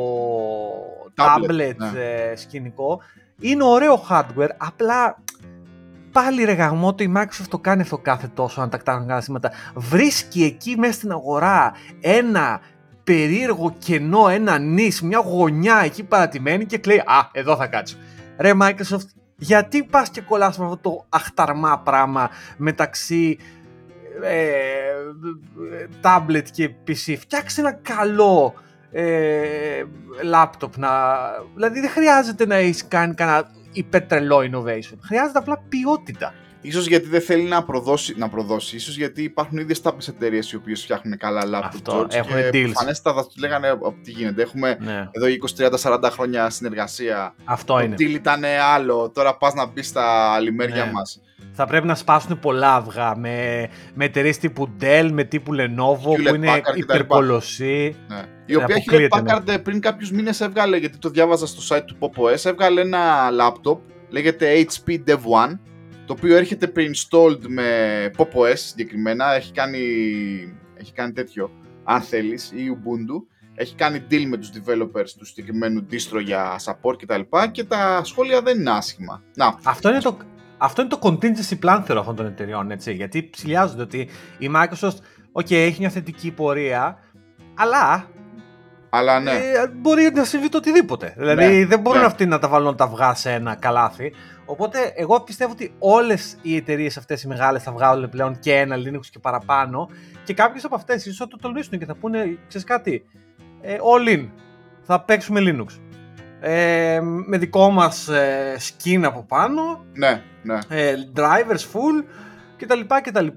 tablet, 1.15 1.75
ναι. 1.75 1.99
Ε, 1.99 2.35
σκηνικό 2.35 3.01
είναι 3.39 3.63
ωραίο 3.63 4.05
hardware, 4.09 4.49
απλά 4.57 5.17
πάλι 6.11 6.43
ρε 6.43 6.53
γαμό, 6.53 6.95
το 6.95 7.03
η 7.03 7.13
Microsoft 7.15 7.47
το 7.49 7.59
κάνει 7.59 7.81
αυτό 7.81 7.97
κάθε 7.97 8.27
τόσο 8.33 8.61
αν 8.61 8.69
τα 8.69 8.77
κτάνουν 8.77 9.07
καλά 9.07 9.21
σήματα. 9.21 9.51
Βρίσκει 9.75 10.43
εκεί 10.43 10.77
μέσα 10.77 10.93
στην 10.93 11.11
αγορά 11.11 11.73
ένα 12.01 12.61
περίεργο 13.11 13.75
κενό, 13.79 14.27
ένα 14.29 14.57
νης, 14.57 15.01
μια 15.01 15.19
γωνιά 15.19 15.81
εκεί 15.83 16.03
παρατημένη 16.03 16.65
και 16.65 16.79
λέει 16.85 16.97
«Α, 16.97 17.29
εδώ 17.31 17.55
θα 17.55 17.67
κάτσω». 17.67 17.97
Ρε 18.37 18.51
Microsoft, 18.61 19.07
γιατί 19.35 19.83
πας 19.83 20.09
και 20.09 20.21
κολλάς 20.21 20.57
με 20.57 20.65
αυτό 20.65 20.77
το 20.77 21.05
αχταρμά 21.09 21.79
πράγμα 21.79 22.29
μεταξύ 22.57 23.37
ε, 24.23 24.39
tablet 26.01 26.43
και 26.51 26.69
PC. 26.87 27.15
Φτιάξε 27.19 27.61
ένα 27.61 27.71
καλό 27.71 28.53
ε, 28.91 29.83
laptop. 30.33 30.69
Να... 30.77 30.89
Δηλαδή 31.55 31.79
δεν 31.79 31.89
χρειάζεται 31.89 32.45
να 32.45 32.55
έχεις 32.55 32.87
κάνει 32.87 33.13
κανένα 33.13 33.51
υπερτρελό 33.71 34.37
innovation. 34.37 34.97
Χρειάζεται 35.01 35.39
απλά 35.39 35.63
ποιότητα. 35.69 36.33
Ίσως 36.61 36.87
γιατί 36.87 37.07
δεν 37.07 37.21
θέλει 37.21 37.43
να 37.43 37.63
προδώσει, 37.63 38.13
να 38.17 38.29
προδώσει. 38.29 38.75
ίσως 38.75 38.97
γιατί 38.97 39.23
υπάρχουν 39.23 39.57
ήδη 39.57 39.81
τάπες 39.81 40.07
εταιρείε 40.07 40.41
οι 40.51 40.55
οποίες 40.55 40.81
φτιάχνουν 40.81 41.17
καλά 41.17 41.41
laptop. 41.43 41.61
Αυτό, 41.63 42.07
έχουν 42.09 42.35
deals. 42.51 42.63
Προφανέστατα 42.63 43.21
θα 43.21 43.27
του 43.27 43.39
λέγανε 43.39 43.67
τι 44.03 44.11
γίνεται. 44.11 44.41
Έχουμε 44.41 44.77
ναι. 44.79 45.09
εδώ 45.11 45.25
20, 45.57 45.79
30, 45.81 45.97
40 46.03 46.09
χρόνια 46.11 46.49
συνεργασία. 46.49 47.35
Αυτό 47.43 47.73
το 47.73 47.79
είναι. 47.79 47.95
Το 47.95 48.03
deal 48.03 48.09
ήταν 48.09 48.43
άλλο, 48.73 49.11
τώρα 49.13 49.37
πας 49.37 49.53
να 49.53 49.65
μπεις 49.65 49.87
στα 49.87 50.39
λιμέρια 50.39 50.85
ναι. 50.85 50.91
μας. 50.91 51.21
Θα 51.53 51.65
πρέπει 51.65 51.87
να 51.87 51.95
σπάσουν 51.95 52.39
πολλά 52.39 52.75
αυγά 52.75 53.15
με, 53.17 53.67
με 53.93 54.05
εταιρείες 54.05 54.37
τύπου 54.37 54.69
Dell, 54.81 55.09
με 55.11 55.23
τύπου 55.23 55.51
Lenovo 55.55 56.23
που 56.25 56.35
είναι 56.35 56.61
υπερκολοσσοί. 56.75 57.95
Ναι. 58.07 58.21
Η 58.45 58.55
οποία 58.55 58.75
Hewlett 58.91 59.07
Packard 59.09 59.43
ναι. 59.45 59.59
πριν 59.59 59.79
κάποιους 59.79 60.11
μήνες 60.11 60.41
έβγαλε, 60.41 60.77
γιατί 60.77 60.97
το 60.97 61.09
διάβαζα 61.09 61.45
στο 61.45 61.75
site 61.75 61.83
του 61.85 61.97
PopOS, 61.99 62.45
έβγαλε 62.45 62.81
ένα 62.81 63.29
laptop, 63.39 63.77
λέγεται 64.09 64.65
HP 64.65 64.91
Dev 65.07 65.15
One, 65.15 65.59
το 66.05 66.13
οποίο 66.13 66.35
έρχεται 66.35 66.71
pre-installed 66.75 67.47
με 67.47 68.11
PopOS 68.17 68.53
συγκεκριμένα, 68.55 69.33
έχει 69.33 69.51
κάνει, 69.51 69.79
έχει 70.73 70.93
κάνει 70.93 71.11
τέτοιο, 71.11 71.51
αν 71.83 72.01
θέλεις, 72.01 72.51
ή 72.51 72.77
Ubuntu. 72.77 73.25
Έχει 73.55 73.75
κάνει 73.75 74.03
deal 74.09 74.25
με 74.25 74.37
τους 74.37 74.49
developers 74.49 75.09
του 75.17 75.25
συγκεκριμένου 75.25 75.85
distro 75.91 76.21
για 76.23 76.59
support 76.63 76.95
κτλ. 76.97 77.19
Και, 77.19 77.47
και 77.51 77.63
τα 77.63 78.01
σχόλια 78.03 78.41
δεν 78.41 78.59
είναι 78.59 78.71
άσχημα. 78.71 79.23
Να, 79.35 79.59
αυτό, 79.63 79.89
είναι 79.89 79.99
το, 79.99 80.17
αυτό 80.57 80.81
είναι 80.81 80.89
το 80.89 80.99
contingency 81.01 81.59
plan 81.65 81.81
θέλω 81.85 81.99
αυτών 81.99 82.15
των 82.15 82.25
εταιριών, 82.25 82.71
έτσι, 82.71 82.93
γιατί 82.93 83.29
ψηλιάζονται 83.29 83.81
ότι 83.81 84.09
η 84.37 84.49
Microsoft, 84.55 84.97
ok, 85.31 85.51
έχει 85.51 85.79
μια 85.79 85.89
θετική 85.89 86.31
πορεία, 86.31 86.97
αλλά 87.55 88.09
αλλά 88.93 89.19
ναι. 89.19 89.31
Ε, 89.31 89.67
μπορεί 89.75 90.11
να 90.13 90.23
συμβεί 90.23 90.49
το 90.49 90.57
οτιδήποτε. 90.57 91.13
Δηλαδή 91.17 91.45
ναι, 91.45 91.65
δεν 91.65 91.79
μπορούν 91.79 91.99
ναι. 91.99 92.05
αυτοί 92.05 92.25
να 92.25 92.39
τα 92.39 92.47
βάλουν 92.47 92.75
τα 92.75 92.83
αυγά 92.83 93.13
σε 93.13 93.31
ένα 93.31 93.55
καλάθι. 93.55 94.13
Οπότε 94.45 94.93
εγώ 94.95 95.21
πιστεύω 95.21 95.51
ότι 95.51 95.73
όλες 95.79 96.37
οι 96.41 96.55
εταιρείες 96.55 96.97
αυτές 96.97 97.23
οι 97.23 97.27
μεγάλες 97.27 97.63
θα 97.63 97.71
βγάλουν 97.71 98.09
πλέον 98.09 98.39
και 98.39 98.53
ένα 98.53 98.75
Linux 98.75 99.05
και 99.11 99.19
παραπάνω. 99.19 99.89
Και 100.23 100.33
κάποιες 100.33 100.63
από 100.63 100.75
αυτές 100.75 101.05
ίσως 101.05 101.27
το 101.27 101.37
τολμήσουν 101.37 101.79
και 101.79 101.85
θα 101.85 101.95
πούνε, 101.95 102.37
ξέρεις 102.47 102.67
κάτι, 102.67 103.03
ε, 103.61 103.75
all 103.93 104.17
in. 104.17 104.27
Θα 104.81 105.01
παίξουμε 105.01 105.39
Linux. 105.43 105.79
Ε, 106.39 106.99
με 107.01 107.37
δικό 107.37 107.69
μας 107.69 108.07
ε, 108.07 108.55
skin 108.59 109.01
από 109.03 109.25
πάνω. 109.27 109.85
Ναι, 109.93 110.21
ναι. 110.43 110.59
Ε, 110.69 110.95
drivers 111.15 111.63
full 111.73 112.03
κτλ. 112.57 112.79
κτλ 113.03 113.27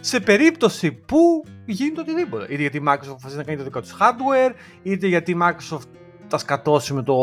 σε 0.00 0.20
περίπτωση 0.20 0.92
που 0.92 1.44
γίνεται 1.64 2.00
οτιδήποτε. 2.00 2.44
Είτε 2.44 2.60
γιατί 2.60 2.76
η 2.76 2.82
Microsoft 2.88 3.08
αποφασίζει 3.08 3.36
να 3.36 3.42
κάνει 3.42 3.58
το 3.58 3.64
δικό 3.64 3.80
του 3.80 3.88
hardware, 4.00 4.52
είτε 4.82 5.06
γιατί 5.06 5.30
η 5.30 5.36
Microsoft 5.42 5.88
τα 6.28 6.38
σκατώσει 6.38 6.94
με 6.94 7.02
το, 7.02 7.16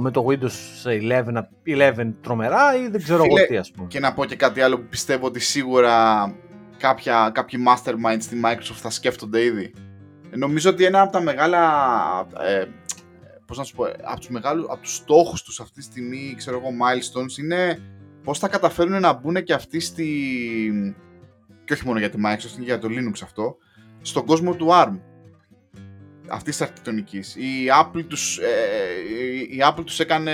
με 0.00 0.10
το 0.10 0.26
Windows 0.28 0.88
11, 1.10 1.24
11 1.66 2.12
τρομερά 2.20 2.76
ή 2.76 2.88
δεν 2.88 3.02
ξέρω 3.02 3.22
Φίλε, 3.22 3.34
εγώ 3.40 3.46
τι 3.46 3.56
ας 3.56 3.70
πούμε. 3.70 3.88
Και 3.88 4.00
να 4.00 4.12
πω 4.14 4.24
και 4.24 4.36
κάτι 4.36 4.60
άλλο 4.60 4.76
που 4.78 4.86
πιστεύω 4.90 5.26
ότι 5.26 5.40
σίγουρα 5.40 6.34
κάποια, 6.76 7.30
κάποιοι 7.34 7.64
masterminds 7.68 8.20
στη 8.20 8.40
Microsoft 8.44 8.80
θα 8.80 8.90
σκέφτονται 8.90 9.44
ήδη. 9.44 9.72
Νομίζω 10.36 10.70
ότι 10.70 10.84
ένα 10.84 11.00
από 11.00 11.12
τα 11.12 11.20
μεγάλα, 11.20 11.60
ε, 12.46 12.64
πώς 13.46 13.58
να 13.58 13.64
σου 13.64 13.74
πω, 13.74 13.84
από 13.84 14.18
τους, 14.18 14.28
μεγάλους, 14.28 14.66
από 14.68 14.80
τους 14.80 14.94
στόχους 14.94 15.42
τους 15.42 15.60
αυτή 15.60 15.74
τη 15.74 15.82
στιγμή, 15.82 16.34
ξέρω 16.36 16.56
εγώ, 16.56 16.68
milestones, 16.68 17.38
είναι 17.38 17.78
πώς 18.22 18.38
θα 18.38 18.48
καταφέρουν 18.48 19.00
να 19.00 19.12
μπουν 19.12 19.42
και 19.42 19.52
αυτοί 19.52 19.80
στη, 19.80 20.08
και 21.66 21.72
όχι 21.72 21.86
μόνο 21.86 21.98
για 21.98 22.10
τη 22.10 22.18
Microsoft, 22.24 22.56
είναι 22.56 22.64
για 22.64 22.78
το 22.78 22.88
Linux 22.90 23.20
αυτό, 23.22 23.56
στον 24.02 24.26
κόσμο 24.26 24.54
του 24.54 24.68
ARM. 24.70 24.98
Αυτή 26.28 26.50
της 26.50 26.60
αρχιτεκτονικής. 26.60 27.36
Η 27.36 27.66
Apple 27.82 28.04
τους, 28.08 28.38
ε, 28.38 28.44
η 29.50 29.58
Apple 29.70 29.84
τους 29.84 30.00
έκανε, 30.00 30.32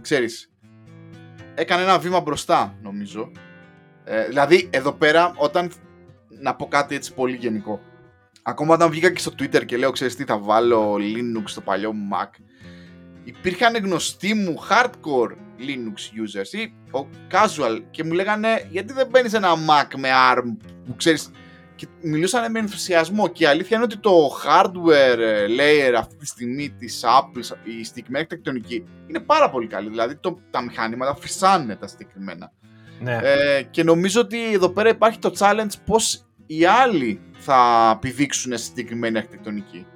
ξέρεις, 0.00 0.52
έκανε 1.54 1.82
ένα 1.82 1.98
βήμα 1.98 2.20
μπροστά, 2.20 2.78
νομίζω. 2.82 3.30
Ε, 4.04 4.26
δηλαδή, 4.26 4.68
εδώ 4.72 4.92
πέρα, 4.92 5.34
όταν, 5.36 5.70
να 6.40 6.54
πω 6.54 6.66
κάτι 6.66 6.94
έτσι 6.94 7.14
πολύ 7.14 7.36
γενικό, 7.36 7.80
ακόμα 8.42 8.74
όταν 8.74 8.90
βγήκα 8.90 9.10
και 9.10 9.20
στο 9.20 9.32
Twitter 9.38 9.64
και 9.64 9.76
λέω, 9.76 9.90
ξέρεις 9.90 10.16
τι, 10.16 10.24
θα 10.24 10.38
βάλω 10.38 10.94
Linux 10.94 11.44
στο 11.44 11.60
παλιό 11.60 11.92
μου 11.92 12.08
Mac, 12.12 12.28
υπήρχαν 13.24 13.76
γνωστοί 13.76 14.34
μου 14.34 14.54
hardcore 14.70 15.36
Linux 15.58 15.98
users 16.22 16.52
ή 16.52 16.72
ο 16.98 17.08
casual 17.30 17.82
και 17.90 18.04
μου 18.04 18.12
λέγανε 18.12 18.68
γιατί 18.70 18.92
δεν 18.92 19.06
μπαίνει 19.06 19.30
ένα 19.32 19.52
Mac 19.54 19.96
με 19.96 20.08
ARM 20.32 20.56
που 20.86 20.96
ξέρεις 20.96 21.30
και 21.74 21.86
μιλούσαν 22.02 22.50
με 22.50 22.58
ενθουσιασμό 22.58 23.28
και 23.28 23.44
η 23.44 23.46
αλήθεια 23.46 23.76
είναι 23.76 23.84
ότι 23.84 23.98
το 23.98 24.30
hardware 24.44 25.18
ε, 25.18 25.46
layer 25.46 25.94
αυτή 25.98 26.16
τη 26.16 26.26
στιγμή 26.26 26.70
της 26.70 27.04
Apple, 27.04 27.56
η 27.80 27.84
συγκεκριμένη 27.84 28.26
τεκτονική 28.26 28.84
είναι 29.06 29.20
πάρα 29.20 29.50
πολύ 29.50 29.66
καλή, 29.66 29.88
δηλαδή 29.88 30.16
το, 30.16 30.38
τα 30.50 30.62
μηχανήματα 30.62 31.16
φυσάνε 31.16 31.76
τα 31.76 31.86
συγκεκριμένα. 31.86 32.52
Ναι. 33.00 33.18
Ε, 33.22 33.62
και 33.62 33.82
νομίζω 33.82 34.20
ότι 34.20 34.52
εδώ 34.52 34.68
πέρα 34.68 34.88
υπάρχει 34.88 35.18
το 35.18 35.32
challenge 35.38 35.72
πώς 35.86 36.24
οι 36.46 36.64
άλλοι 36.64 37.20
θα 37.32 37.98
πηδήξουν 38.00 38.52
στη 38.52 38.66
συγκεκριμένη 38.66 39.18
αρχιτεκτονική. 39.18 39.86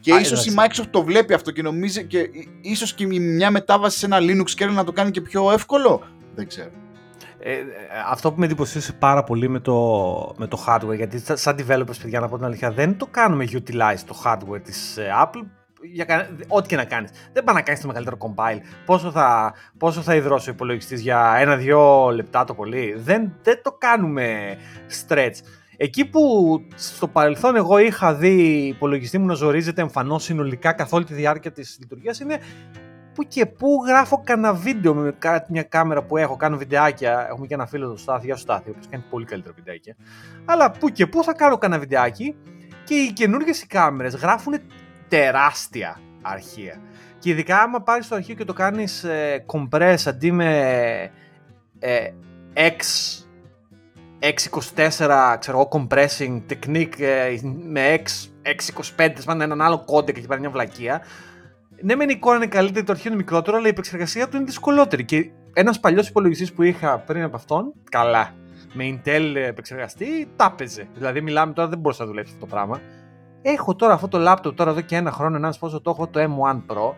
Και 0.00 0.14
ίσως 0.14 0.46
η 0.46 0.54
Microsoft 0.56 0.88
το 0.90 1.02
βλέπει 1.02 1.34
αυτό 1.34 1.50
και 1.50 1.62
νομίζει 1.62 2.04
και 2.04 2.28
ίσως 2.60 2.94
και 2.94 3.06
μια 3.06 3.50
μετάβαση 3.50 3.98
σε 3.98 4.06
ένα 4.06 4.18
Linux 4.20 4.62
kernel 4.62 4.72
να 4.72 4.84
το 4.84 4.92
κάνει 4.92 5.10
και 5.10 5.20
πιο 5.20 5.52
εύκολο. 5.52 6.02
Δεν 6.34 6.48
ξέρω. 6.48 6.70
Ε, 7.40 7.56
αυτό 8.10 8.32
που 8.32 8.38
με 8.38 8.44
εντυπωσίασε 8.44 8.92
πάρα 8.92 9.24
πολύ 9.24 9.48
με 9.48 9.60
το, 9.60 9.74
με 10.36 10.46
το 10.46 10.64
hardware, 10.66 10.96
γιατί 10.96 11.22
σαν 11.32 11.56
developers, 11.58 11.98
παιδιά, 12.02 12.20
να 12.20 12.28
πω 12.28 12.36
την 12.36 12.44
αλήθεια, 12.44 12.70
δεν 12.70 12.96
το 12.96 13.06
κάνουμε 13.10 13.44
utilize 13.52 14.00
το 14.06 14.22
hardware 14.24 14.60
της 14.62 14.96
ε, 14.96 15.10
Apple 15.24 15.42
για 15.82 16.28
ό,τι 16.48 16.68
και 16.68 16.76
να 16.76 16.84
κάνεις. 16.84 17.10
Δεν 17.32 17.44
πάει 17.44 17.54
να 17.54 17.62
κάνεις 17.62 17.80
το 17.80 17.86
μεγαλύτερο 17.86 18.16
compile. 18.20 18.60
Πόσο 18.86 19.10
θα, 19.10 19.54
πόσο 19.78 20.00
θα 20.00 20.14
υδρώσει 20.14 20.48
ο 20.48 20.52
υπολογιστής 20.52 21.00
για 21.00 21.34
ένα-δύο 21.38 22.10
λεπτά 22.10 22.44
το 22.44 22.54
πολύ. 22.54 22.94
Δεν, 22.98 23.32
δεν 23.42 23.62
το 23.62 23.72
κάνουμε 23.78 24.56
stretch. 24.88 25.34
Εκεί 25.80 26.04
που 26.04 26.20
στο 26.74 27.08
παρελθόν 27.08 27.56
εγώ 27.56 27.78
είχα 27.78 28.14
δει 28.14 28.66
υπολογιστή 28.66 29.18
μου 29.18 29.26
να 29.26 29.34
ζορίζεται 29.34 29.80
εμφανώς 29.80 30.22
συνολικά 30.24 30.72
καθ' 30.72 30.92
όλη 30.92 31.04
τη 31.04 31.14
διάρκεια 31.14 31.52
της 31.52 31.76
λειτουργίας 31.80 32.20
είναι 32.20 32.38
που 33.14 33.24
και 33.24 33.46
που 33.46 33.84
γράφω 33.86 34.22
κανένα 34.24 34.52
βίντεο 34.54 34.94
με 34.94 35.18
μια 35.48 35.62
κάμερα 35.62 36.02
που 36.02 36.16
έχω, 36.16 36.36
κάνω 36.36 36.56
βιντεάκια. 36.56 37.26
Έχουμε 37.30 37.46
και 37.46 37.54
ένα 37.54 37.66
φίλο 37.66 37.90
του 37.92 37.96
Στάθη, 37.96 38.26
γεια 38.26 38.34
σου 38.34 38.42
Στάθη, 38.42 38.70
ο 38.70 38.74
κάνει 38.90 39.04
πολύ 39.10 39.24
καλύτερα 39.24 39.54
βιντεάκια. 39.56 39.96
Αλλά 40.44 40.70
που 40.70 40.88
και 40.88 41.06
που 41.06 41.22
θα 41.22 41.32
κάνω 41.32 41.58
κανένα 41.58 41.80
βιντεάκι 41.80 42.36
και 42.84 42.94
οι 42.94 43.12
καινούργιες 43.12 43.62
οι 43.62 43.66
κάμερες 43.66 44.14
γράφουν 44.14 44.54
τεράστια 45.08 46.00
αρχεία. 46.22 46.80
Και 47.18 47.30
ειδικά 47.30 47.60
άμα 47.60 47.82
πάρεις 47.82 48.08
το 48.08 48.14
αρχείο 48.14 48.34
και 48.34 48.44
το 48.44 48.52
κάνεις 48.52 49.04
ε, 49.04 49.44
compress 49.52 49.98
αντί 50.04 50.32
με 50.32 51.10
ε, 51.78 52.10
X 52.54 52.80
624, 54.20 55.36
ξέρω 55.38 55.58
εγώ, 55.58 55.68
compressing 55.72 56.42
technique 56.48 57.00
ε, 57.00 57.38
με 57.42 58.02
6, 58.42 58.48
625, 58.96 59.10
πάντα 59.24 59.44
έναν 59.44 59.62
άλλο 59.62 59.84
codec 59.84 60.20
και 60.20 60.26
πάρει 60.26 60.40
μια 60.40 60.50
βλακεία. 60.50 61.02
Ναι, 61.82 61.94
μεν 61.94 62.08
η 62.08 62.14
εικόνα 62.16 62.36
είναι 62.36 62.46
καλύτερη, 62.46 62.84
το 62.84 62.92
αρχείο 62.92 63.10
είναι 63.10 63.20
μικρότερο, 63.20 63.56
αλλά 63.56 63.66
η 63.66 63.70
επεξεργασία 63.70 64.28
του 64.28 64.36
είναι 64.36 64.44
δυσκολότερη. 64.44 65.04
Και 65.04 65.30
ένας 65.52 65.80
παλιός 65.80 66.08
υπολογιστής 66.08 66.52
που 66.52 66.62
είχα 66.62 66.98
πριν 66.98 67.22
από 67.22 67.36
αυτόν, 67.36 67.72
καλά, 67.90 68.34
με 68.72 68.84
Intel 69.04 69.34
επεξεργαστή, 69.34 70.28
τα 70.36 70.50
έπαιζε. 70.52 70.88
Δηλαδή, 70.94 71.20
μιλάμε 71.20 71.52
τώρα, 71.52 71.68
δεν 71.68 71.78
μπορούσε 71.78 72.02
να 72.02 72.08
δουλέψεις 72.08 72.34
αυτό 72.34 72.46
το 72.46 72.54
πράγμα. 72.54 72.80
Έχω 73.42 73.74
τώρα 73.74 73.92
αυτό 73.92 74.08
το 74.08 74.32
laptop 74.32 74.54
τώρα 74.54 74.70
εδώ 74.70 74.80
και 74.80 74.96
ένα 74.96 75.10
χρόνο, 75.10 75.36
ένας 75.36 75.58
πόσο 75.58 75.80
το 75.80 75.90
έχω 75.90 76.06
το 76.06 76.20
M1 76.20 76.74
Pro. 76.74 76.94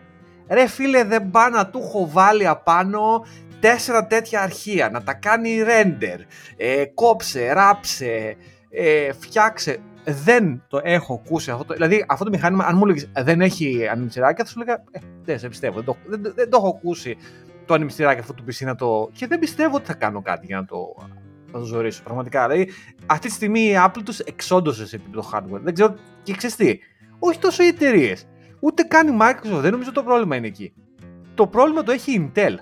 Ρε 0.48 0.66
φίλε 0.66 1.04
δεν 1.04 1.30
πάω 1.30 1.48
να 1.48 1.66
του 1.66 1.78
έχω 1.78 2.08
βάλει 2.10 2.46
απάνω 2.46 3.24
τέσσερα 3.60 4.06
τέτοια 4.06 4.40
αρχεία, 4.42 4.90
να 4.90 5.02
τα 5.02 5.14
κάνει 5.14 5.62
render, 5.64 6.18
ε, 6.56 6.84
κόψε, 6.84 7.52
ράψε, 7.52 8.36
ε, 8.70 9.12
φτιάξε. 9.12 9.78
Δεν 10.04 10.62
το 10.68 10.80
έχω 10.82 11.22
ακούσει 11.24 11.50
αυτό. 11.50 11.64
Το, 11.64 11.74
δηλαδή 11.74 12.04
αυτό 12.08 12.24
το 12.24 12.30
μηχάνημα, 12.30 12.64
αν 12.64 12.76
μου 12.76 12.82
έλεγες 12.84 13.08
δεν 13.16 13.40
έχει 13.40 13.88
ανεμιστηράκια, 13.88 14.44
θα 14.44 14.50
σου 14.50 14.60
έλεγα 14.60 14.84
ε, 14.90 14.98
δεν 15.24 15.38
σε 15.38 15.48
πιστεύω. 15.48 15.74
Δεν 15.74 15.84
το, 15.84 15.96
δεν, 16.06 16.32
δεν 16.34 16.50
το 16.50 16.56
έχω 16.56 16.68
ακούσει 16.68 17.16
το 17.66 17.74
ανεμιστηράκι 17.74 18.20
αυτό 18.20 18.34
του 18.34 18.44
PC 18.46 18.64
να 18.64 18.74
το. 18.74 19.10
και 19.12 19.26
δεν 19.26 19.38
πιστεύω 19.38 19.76
ότι 19.76 19.86
θα 19.86 19.94
κάνω 19.94 20.22
κάτι 20.22 20.46
για 20.46 20.56
να 20.56 20.64
το, 20.64 20.76
να 21.52 21.58
το 21.58 21.64
ζωρίσω. 21.64 22.02
Πραγματικά. 22.02 22.48
Δηλαδή 22.48 22.70
αυτή 23.06 23.26
τη 23.26 23.32
στιγμή 23.32 23.60
η 23.60 23.74
Apple 23.86 24.02
τους 24.04 24.18
εξόντωσε 24.18 24.86
σε 24.86 24.96
επίπεδο 24.96 25.30
hardware. 25.32 25.60
Δεν 25.62 25.74
ξέρω 25.74 25.94
και 26.22 26.32
ξέρεις 26.32 26.56
τι. 26.56 26.78
Όχι 27.18 27.38
τόσο 27.38 27.62
οι 27.62 27.66
εταιρείες. 27.66 28.28
Ούτε 28.60 28.82
καν 28.82 29.08
η 29.08 29.16
Microsoft. 29.20 29.60
Δεν 29.60 29.70
νομίζω 29.70 29.92
το 29.92 30.02
πρόβλημα 30.02 30.36
είναι 30.36 30.46
εκεί. 30.46 30.72
Το 31.34 31.46
πρόβλημα 31.46 31.82
το 31.82 31.92
έχει 31.92 32.12
η 32.12 32.32
Intel. 32.34 32.54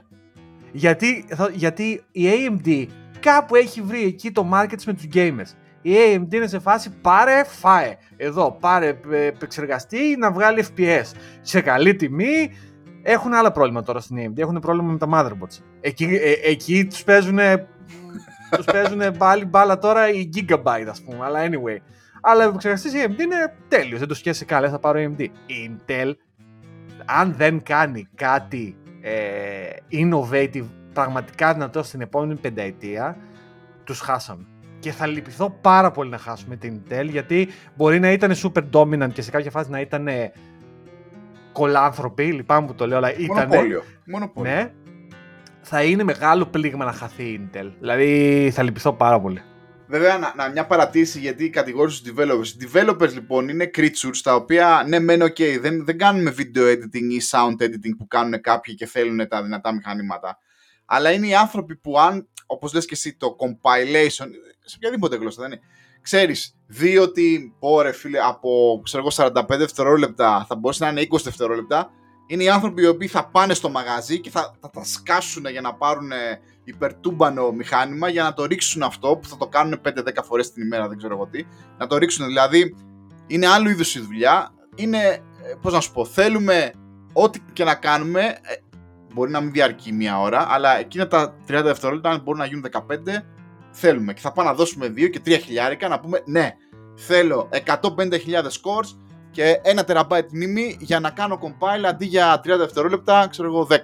Γιατί, 0.73 1.25
γιατί 1.53 2.03
η 2.13 2.25
AMD 2.27 2.87
κάπου 3.21 3.55
έχει 3.55 3.81
βρει 3.83 4.05
εκεί 4.05 4.31
το 4.31 4.51
market 4.53 4.83
με 4.87 4.93
τους 4.93 5.07
gamers. 5.15 5.57
Η 5.83 5.91
AMD 5.97 6.35
είναι 6.35 6.47
σε 6.47 6.59
φάση 6.59 6.91
πάρε, 7.01 7.45
φάε. 7.45 7.97
Εδώ, 8.17 8.57
πάρε, 8.61 8.99
επεξεργαστή 9.11 10.17
να 10.19 10.33
βγάλει 10.33 10.65
FPS. 10.77 11.05
Σε 11.41 11.61
καλή 11.61 11.95
τιμή. 11.95 12.53
Έχουν 13.03 13.35
άλλα 13.35 13.53
πρόβλημα 13.53 13.83
τώρα 13.83 14.01
στην 14.01 14.17
AMD. 14.19 14.39
Έχουν 14.39 14.59
πρόβλημα 14.59 14.93
με 14.93 14.99
τα 14.99 15.09
motherboards. 15.13 15.63
Εκεί, 15.81 16.05
ε, 16.05 16.51
εκεί 16.51 16.87
τους 16.87 17.05
παίζουν 17.05 17.39
τους 18.57 18.65
παίζουν 18.65 19.17
πάλι 19.19 19.45
μπάλα 19.45 19.79
τώρα 19.79 20.11
οι 20.11 20.29
Gigabyte 20.35 20.87
ας 20.89 21.03
πούμε. 21.03 21.25
Αλλά 21.25 21.41
anyway. 21.43 21.77
Αλλά 22.21 22.45
ο 22.45 22.49
επεξεργαστής 22.49 22.93
η 22.93 23.05
AMD 23.07 23.21
είναι 23.21 23.55
τέλειος. 23.69 23.99
Δεν 23.99 24.09
το 24.09 24.15
σκέφτεσαι 24.15 24.45
καλά, 24.45 24.71
θα 24.71 24.79
πάρω 24.79 25.01
AMD. 25.01 25.21
Η 25.47 25.71
Intel, 25.71 26.13
αν 27.05 27.35
δεν 27.37 27.63
κάνει 27.63 28.09
κάτι 28.15 28.77
ε, 29.09 29.77
innovative, 29.91 30.67
πραγματικά 30.93 31.53
δυνατό 31.53 31.83
στην 31.83 32.01
επόμενη 32.01 32.35
πενταετία, 32.35 33.17
τους 33.85 34.01
χάσαμε. 34.01 34.47
Και 34.79 34.93
θα 34.93 35.07
λυπηθώ 35.07 35.51
πάρα 35.61 35.91
πολύ 35.91 36.11
να 36.11 36.19
χάσουμε 36.19 36.57
την 36.57 36.81
Intel, 36.89 37.09
γιατί 37.11 37.49
μπορεί 37.77 38.01
να 38.01 38.13
ήταν 38.13 38.33
super 38.35 38.63
dominant 38.73 39.13
και 39.13 39.23
σε 39.23 39.31
κάποια 39.31 39.51
φάση 39.51 39.71
να 39.71 39.81
ήταν 39.81 40.09
κολάνθρωποι, 41.53 42.33
λυπάμαι 42.33 42.67
που 42.67 42.75
το 42.75 42.87
λέω, 42.87 42.97
αλλά 42.97 43.13
ήταν. 43.17 43.37
Μονοπόλιο. 43.37 43.83
Μονοπόλιο. 44.07 44.53
Ναι, 44.53 44.73
θα 45.61 45.83
είναι 45.83 46.03
μεγάλο 46.03 46.47
πλήγμα 46.47 46.85
να 46.85 46.93
χαθεί 46.93 47.23
η 47.23 47.49
Intel. 47.53 47.71
Δηλαδή 47.79 48.51
θα 48.53 48.63
λυπηθώ 48.63 48.93
πάρα 48.93 49.21
πολύ. 49.21 49.43
Βέβαια, 49.89 50.19
να, 50.19 50.33
να, 50.37 50.49
μια 50.49 50.67
παρατήρηση 50.67 51.19
γιατί 51.19 51.51
κατηγόρησε 51.51 52.03
του 52.05 52.15
developers. 52.17 52.47
Οι 52.47 52.69
developers 52.73 53.13
λοιπόν 53.13 53.49
είναι 53.49 53.71
creatures 53.75 54.21
τα 54.23 54.35
οποία 54.35 54.85
ναι, 54.89 54.99
μεν 54.99 55.23
ok, 55.23 55.61
δεν, 55.61 55.85
δεν 55.85 55.99
κάνουμε 55.99 56.35
video 56.39 56.73
editing 56.73 57.11
ή 57.11 57.21
sound 57.31 57.63
editing 57.63 57.97
που 57.99 58.07
κάνουν 58.07 58.41
κάποιοι 58.41 58.75
και 58.75 58.87
θέλουν 58.87 59.29
τα 59.29 59.43
δυνατά 59.43 59.75
μηχανήματα. 59.75 60.39
Αλλά 60.85 61.13
είναι 61.13 61.27
οι 61.27 61.35
άνθρωποι 61.35 61.77
που 61.77 61.99
αν, 61.99 62.29
όπως 62.47 62.73
λες 62.73 62.85
και 62.85 62.95
εσύ, 62.95 63.17
το 63.17 63.37
compilation, 63.41 64.27
σε 64.65 64.77
οποιαδήποτε 64.77 65.17
γλώσσα 65.17 65.43
δεν 65.43 65.53
είναι, 65.53 65.61
ξέρεις, 66.03 66.55
δει 66.67 66.99
ότι, 66.99 67.55
ωρε 67.59 67.93
φίλε, 67.93 68.19
από 68.19 68.81
ξέρω, 68.85 69.07
45 69.15 69.45
δευτερόλεπτα 69.49 70.45
θα 70.49 70.57
μπορούσε 70.57 70.85
να 70.85 70.91
είναι 70.91 71.07
20 71.11 71.21
δευτερόλεπτα, 71.23 71.91
είναι 72.27 72.43
οι 72.43 72.49
άνθρωποι 72.49 72.83
οι 72.83 72.87
οποίοι 72.87 73.09
θα 73.09 73.29
πάνε 73.29 73.55
στο 73.55 73.69
μαγαζί 73.71 74.21
και 74.21 74.31
θα, 74.31 74.57
θα 74.61 74.71
τα 74.71 74.85
σκάσουν 74.85 75.47
για 75.47 75.61
να 75.61 75.75
πάρουν 75.75 76.13
υπερτούμπανο 76.69 77.53
μηχάνημα 77.53 78.09
για 78.09 78.23
να 78.23 78.33
το 78.33 78.45
ρίξουν 78.45 78.83
αυτό 78.83 79.17
που 79.17 79.29
θα 79.29 79.37
το 79.37 79.47
κάνουν 79.47 79.81
5-10 79.85 79.91
φορές 80.25 80.53
την 80.53 80.63
ημέρα, 80.63 80.89
δεν 80.89 80.99
ξέρω 80.99 81.15
εγώ 81.15 81.27
τι. 81.27 81.45
Να 81.79 81.87
το 81.87 81.97
ρίξουν 81.97 82.27
δηλαδή. 82.27 82.77
Είναι 83.27 83.47
άλλου 83.47 83.69
είδους 83.69 83.95
η 83.95 84.01
δουλειά. 84.01 84.55
Είναι, 84.75 84.99
ε, 84.99 85.55
πώς 85.61 85.73
να 85.73 85.81
σου 85.81 85.93
πω, 85.93 86.05
θέλουμε 86.05 86.73
ό,τι 87.13 87.41
και 87.53 87.65
να 87.65 87.75
κάνουμε. 87.75 88.21
Ε, 88.21 88.55
μπορεί 89.15 89.31
να 89.31 89.41
μην 89.41 89.53
διαρκεί 89.53 89.93
μία 89.93 90.21
ώρα, 90.21 90.47
αλλά 90.51 90.79
εκείνα 90.79 91.07
τα 91.09 91.35
30 91.47 91.63
δευτερόλεπτα, 91.65 92.11
αν 92.11 92.21
μπορούν 92.25 92.41
να 92.41 92.47
γίνουν 92.47 92.63
15, 92.63 93.25
θέλουμε. 93.71 94.13
Και 94.13 94.21
θα 94.21 94.33
πάμε 94.33 94.49
να 94.49 94.55
δώσουμε 94.55 94.87
2 94.87 95.09
και 95.11 95.21
3 95.25 95.39
χιλιάρικα 95.43 95.89
να 95.89 96.01
πούμε 96.01 96.23
ναι, 96.27 96.53
θέλω 96.97 97.49
150.000 97.67 97.81
scores 98.43 98.97
και 99.31 99.61
1 99.81 99.87
τεραμπάιτ 99.87 100.33
μνήμη 100.33 100.77
για 100.81 101.01
να 101.01 101.11
κάνω 101.11 101.39
compile 101.43 101.85
αντί 101.85 102.07
για 102.07 102.41
30 102.41 102.43
δευτερόλεπτα, 102.59 103.27
ξέρω 103.31 103.49
εγώ 103.49 103.67
10. 103.71 103.77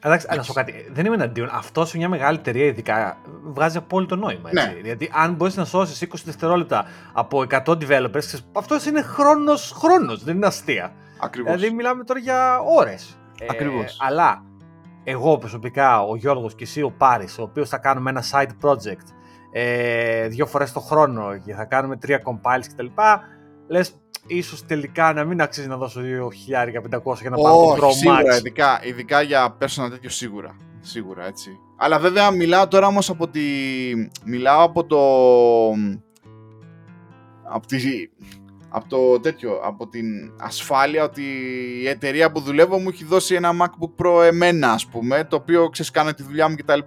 Εντάξει, 0.00 0.26
να 0.36 0.42
σου 0.42 0.52
κάτι. 0.52 0.88
Δεν 0.92 1.06
είμαι 1.06 1.14
εναντίον. 1.14 1.48
Αυτό 1.52 1.84
σε 1.84 1.96
μια 1.96 2.08
μεγάλη 2.08 2.38
εταιρεία 2.38 2.64
ειδικά 2.64 3.16
βγάζει 3.44 3.76
απόλυτο 3.76 4.16
νόημα. 4.16 4.50
Έτσι. 4.52 4.66
Ναι. 4.66 4.80
Γιατί 4.82 5.10
αν 5.14 5.34
μπορείς 5.34 5.56
να 5.56 5.64
σώσεις 5.64 6.08
20 6.10 6.14
δευτερόλεπτα 6.24 6.84
από 7.12 7.44
100 7.50 7.62
developers, 7.64 8.38
αυτός 8.52 8.86
είναι 8.86 9.02
χρόνος 9.02 9.72
χρόνος, 9.76 10.24
δεν 10.24 10.36
είναι 10.36 10.46
αστεία. 10.46 10.92
Ακριβώς. 11.20 11.54
Δηλαδή 11.54 11.74
μιλάμε 11.74 12.04
τώρα 12.04 12.20
για 12.20 12.58
ώρες. 12.78 13.18
Ακριβώς. 13.50 13.92
Ε, 13.92 13.96
αλλά 13.98 14.42
εγώ 15.04 15.38
προσωπικά, 15.38 16.02
ο 16.02 16.16
Γιώργος 16.16 16.54
και 16.54 16.64
εσύ 16.64 16.82
ο 16.82 16.90
Πάρης, 16.90 17.38
ο 17.38 17.42
οποίος 17.42 17.68
θα 17.68 17.78
κάνουμε 17.78 18.10
ένα 18.10 18.24
side 18.32 18.66
project 18.66 19.06
ε, 19.52 20.28
δύο 20.28 20.46
φορές 20.46 20.72
το 20.72 20.80
χρόνο 20.80 21.38
και 21.44 21.54
θα 21.54 21.64
κάνουμε 21.64 21.96
τρία 21.96 22.22
compiles 22.24 22.64
κτλ. 22.72 22.86
Λες, 23.66 24.00
ίσως 24.28 24.66
τελικά 24.66 25.12
να 25.12 25.24
μην 25.24 25.40
αξίζει 25.40 25.68
να 25.68 25.76
δώσω 25.76 26.00
2.500 26.00 27.16
για 27.20 27.30
να 27.30 27.36
πάρω 27.36 27.56
Όχι, 27.56 27.80
το 27.80 27.86
Pro 27.86 27.92
σίγουρα, 27.92 28.34
Max. 28.34 28.38
ειδικά, 28.38 28.80
ειδικά 28.84 29.22
για 29.22 29.56
personal 29.60 29.90
τέτοιο 29.90 30.10
σίγουρα. 30.10 30.56
Σίγουρα, 30.80 31.26
έτσι. 31.26 31.50
Αλλά 31.76 31.98
βέβαια 31.98 32.30
μιλάω 32.30 32.68
τώρα 32.68 32.86
όμως 32.86 33.10
από 33.10 33.28
τη... 33.28 33.40
Μιλάω 34.24 34.62
από 34.62 34.84
το... 34.84 34.98
Από 37.50 37.66
τη... 37.66 37.76
Από 38.70 38.88
το 38.88 39.20
τέτοιο, 39.20 39.60
από 39.64 39.88
την 39.88 40.06
ασφάλεια 40.38 41.04
ότι 41.04 41.22
η 41.82 41.88
εταιρεία 41.88 42.32
που 42.32 42.40
δουλεύω 42.40 42.78
μου 42.78 42.88
έχει 42.88 43.04
δώσει 43.04 43.34
ένα 43.34 43.50
MacBook 43.60 44.04
Pro 44.04 44.22
εμένα, 44.24 44.72
ας 44.72 44.86
πούμε, 44.86 45.24
το 45.24 45.36
οποίο 45.36 45.68
ξέρεις 45.68 45.90
κάνω 45.90 46.12
τη 46.12 46.22
δουλειά 46.22 46.48
μου 46.48 46.56
κτλ. 46.56 46.78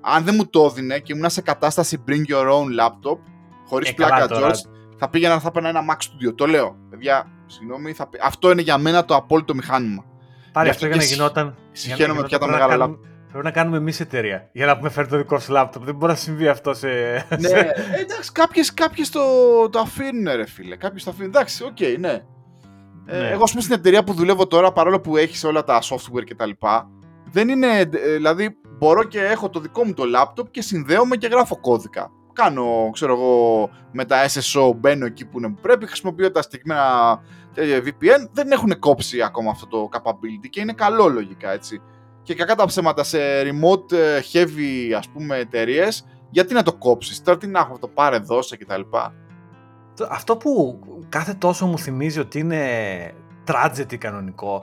Αν 0.00 0.24
δεν 0.24 0.34
μου 0.34 0.46
το 0.46 0.64
έδινε 0.70 0.98
και 0.98 1.12
ήμουν 1.12 1.30
σε 1.30 1.40
κατάσταση 1.40 2.04
bring 2.08 2.32
your 2.32 2.46
own 2.46 2.66
laptop, 2.80 3.18
χωρίς 3.66 3.88
Ε, 3.88 3.92
καλά 3.92 4.16
πλάκα 4.16 4.34
τώρα. 4.34 4.50
George, 4.50 4.79
θα 5.00 5.08
πήγαινα, 5.08 5.40
θα 5.40 5.48
έπαιρνα 5.48 5.68
ένα 5.68 5.80
Mac 5.90 5.96
Studio. 5.96 6.34
Το 6.34 6.46
λέω. 6.46 6.76
Παιδιά, 6.90 7.26
συγγνώμη, 7.46 7.92
θα... 7.92 8.06
πει- 8.08 8.20
αυτό 8.24 8.50
είναι 8.50 8.62
για 8.62 8.78
μένα 8.78 9.04
το 9.04 9.14
απόλυτο 9.14 9.54
μηχάνημα. 9.54 10.04
Πάρε 10.52 10.66
Γι' 10.68 10.70
αυτό 10.74 10.86
αυτό 10.86 10.86
για 10.86 10.96
να 10.96 11.02
και 11.02 11.06
συχ- 11.08 11.16
γινόταν. 11.20 11.56
συχαίνομαι 11.72 12.12
για 12.12 12.22
να 12.22 12.26
πια 12.28 12.38
τα 12.38 12.44
γινόταν, 12.46 12.68
μεγάλα 12.68 12.84
πρέπει 12.84 12.90
να 12.90 13.06
κάνουμε- 13.06 13.08
Πρέπει 13.30 13.44
να 13.44 13.50
κάνουμε 13.50 13.76
εμείς 13.76 14.00
εταιρεία. 14.00 14.48
Για 14.52 14.66
να 14.66 14.76
πούμε 14.76 14.88
φέρει 14.90 15.08
το 15.08 15.16
δικό 15.16 15.38
σου 15.38 15.52
λάπτοπ. 15.52 15.84
Δεν 15.84 15.94
μπορεί 15.94 16.12
να 16.12 16.18
συμβεί 16.18 16.48
αυτό 16.48 16.74
σε. 16.74 16.88
ναι, 17.38 17.48
σε- 17.48 17.74
εντάξει, 18.00 18.32
κάποιες, 18.32 18.74
κάποιες 18.74 19.10
το, 19.10 19.20
το 19.70 19.78
αφήνουν 19.78 20.34
ρε 20.36 20.46
φίλε. 20.46 20.76
Κάποιες 20.76 21.04
το 21.04 21.10
αφήνουν. 21.10 21.28
Εντάξει, 21.28 21.64
οκ, 21.64 21.78
ναι. 21.98 22.22
Ε, 23.06 23.18
Ναι. 23.18 23.28
εγώ, 23.28 23.42
ας 23.42 23.50
πούμε, 23.50 23.62
στην 23.62 23.74
εταιρεία 23.74 24.04
που 24.04 24.12
δουλεύω 24.12 24.46
τώρα, 24.46 24.72
παρόλο 24.72 25.00
που 25.00 25.16
έχει 25.16 25.46
όλα 25.46 25.64
τα 25.64 25.78
software 25.82 26.24
και 26.24 26.34
τα 26.34 26.46
λοιπά, 26.46 26.88
δεν 27.32 27.48
είναι. 27.48 27.66
ε, 27.78 27.84
Δηλαδή, 28.16 28.56
μπορώ 28.78 29.02
και 29.04 29.20
έχω 29.24 29.50
το 29.50 29.60
δικό 29.60 29.84
μου 29.84 29.94
το 29.94 30.02
laptop 30.16 30.50
και 30.50 30.62
συνδέομαι 30.62 31.16
και 31.16 31.26
γράφω 31.26 31.60
κώδικα. 31.60 32.10
Κάνω, 32.44 32.90
ξέρω 32.92 33.12
εγώ, 33.12 33.70
με 33.92 34.04
τα 34.04 34.26
SSO, 34.26 34.72
μπαίνω 34.76 35.04
εκεί 35.06 35.24
που 35.26 35.38
είναι 35.38 35.48
που 35.48 35.60
πρέπει, 35.60 35.86
χρησιμοποιώ 35.86 36.30
τα 36.30 36.42
συγκεκριμένα 36.42 37.20
ε, 37.54 37.78
VPN. 37.84 38.28
Δεν 38.32 38.50
έχουν 38.50 38.78
κόψει 38.78 39.22
ακόμα 39.22 39.50
αυτό 39.50 39.66
το 39.66 39.88
capability 39.92 40.48
και 40.50 40.60
είναι 40.60 40.72
καλό 40.72 41.08
λογικά, 41.08 41.50
έτσι. 41.52 41.80
Και 42.22 42.34
κακά 42.34 42.54
τα 42.54 42.64
ψέματα 42.66 43.02
σε 43.04 43.18
remote 43.42 43.92
ε, 43.92 44.20
heavy, 44.32 44.92
ας 44.96 45.08
πούμε, 45.08 45.36
εταιρείες, 45.36 46.06
γιατί 46.30 46.54
να 46.54 46.62
το 46.62 46.72
κόψεις, 46.74 47.22
τώρα 47.22 47.38
τι 47.38 47.46
να 47.46 47.58
έχω, 47.58 47.78
το 47.78 47.88
πάρε, 47.88 48.18
δώσε 48.18 48.56
κτλ. 48.56 48.80
Το- 49.96 50.08
Αυτό 50.10 50.36
που 50.36 50.80
κάθε 51.08 51.34
τόσο 51.34 51.66
μου 51.66 51.78
θυμίζει 51.78 52.20
ότι 52.20 52.38
είναι 52.38 52.64
tragedy 53.46 53.96
κανονικό 53.96 54.62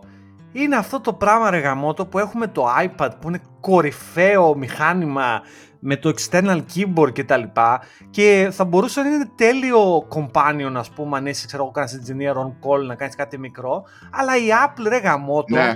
είναι 0.52 0.76
αυτό 0.76 1.00
το 1.02 1.14
πράγμα 1.14 1.50
ρε 1.50 1.58
γαμότο 1.58 2.06
που 2.06 2.20
έχουμε 2.20 2.48
το 2.48 2.66
iPad 2.84 3.10
που 3.22 3.28
είναι 3.28 3.42
κορυφαίο 3.60 4.56
μηχάνημα 4.56 5.42
με 5.90 5.96
το 5.96 6.14
external 6.16 6.62
keyboard 6.76 7.14
και 7.14 7.24
τα 7.24 7.38
λοιπά 7.38 7.82
και 8.10 8.50
θα 8.52 8.66
μπορούσε 8.66 9.02
να 9.02 9.08
είναι 9.10 9.32
τέλειο 9.36 10.08
companion 10.16 10.72
ας 10.76 10.90
πούμε 10.90 11.18
αν 11.18 11.26
είσαι 11.26 11.46
ξέρω 11.46 11.64
εγώ 11.64 11.72
κάνεις 11.72 12.00
engineer 12.02 12.34
on 12.34 12.48
call 12.48 12.86
να 12.88 12.96
κάνεις 12.96 13.16
κάτι 13.16 13.40
μικρό 13.40 13.84
αλλά 14.12 14.38
η 14.38 14.48
Apple 14.66 14.86
ρε 14.88 14.98
γαμότο 14.98 15.56
Ναι. 15.56 15.74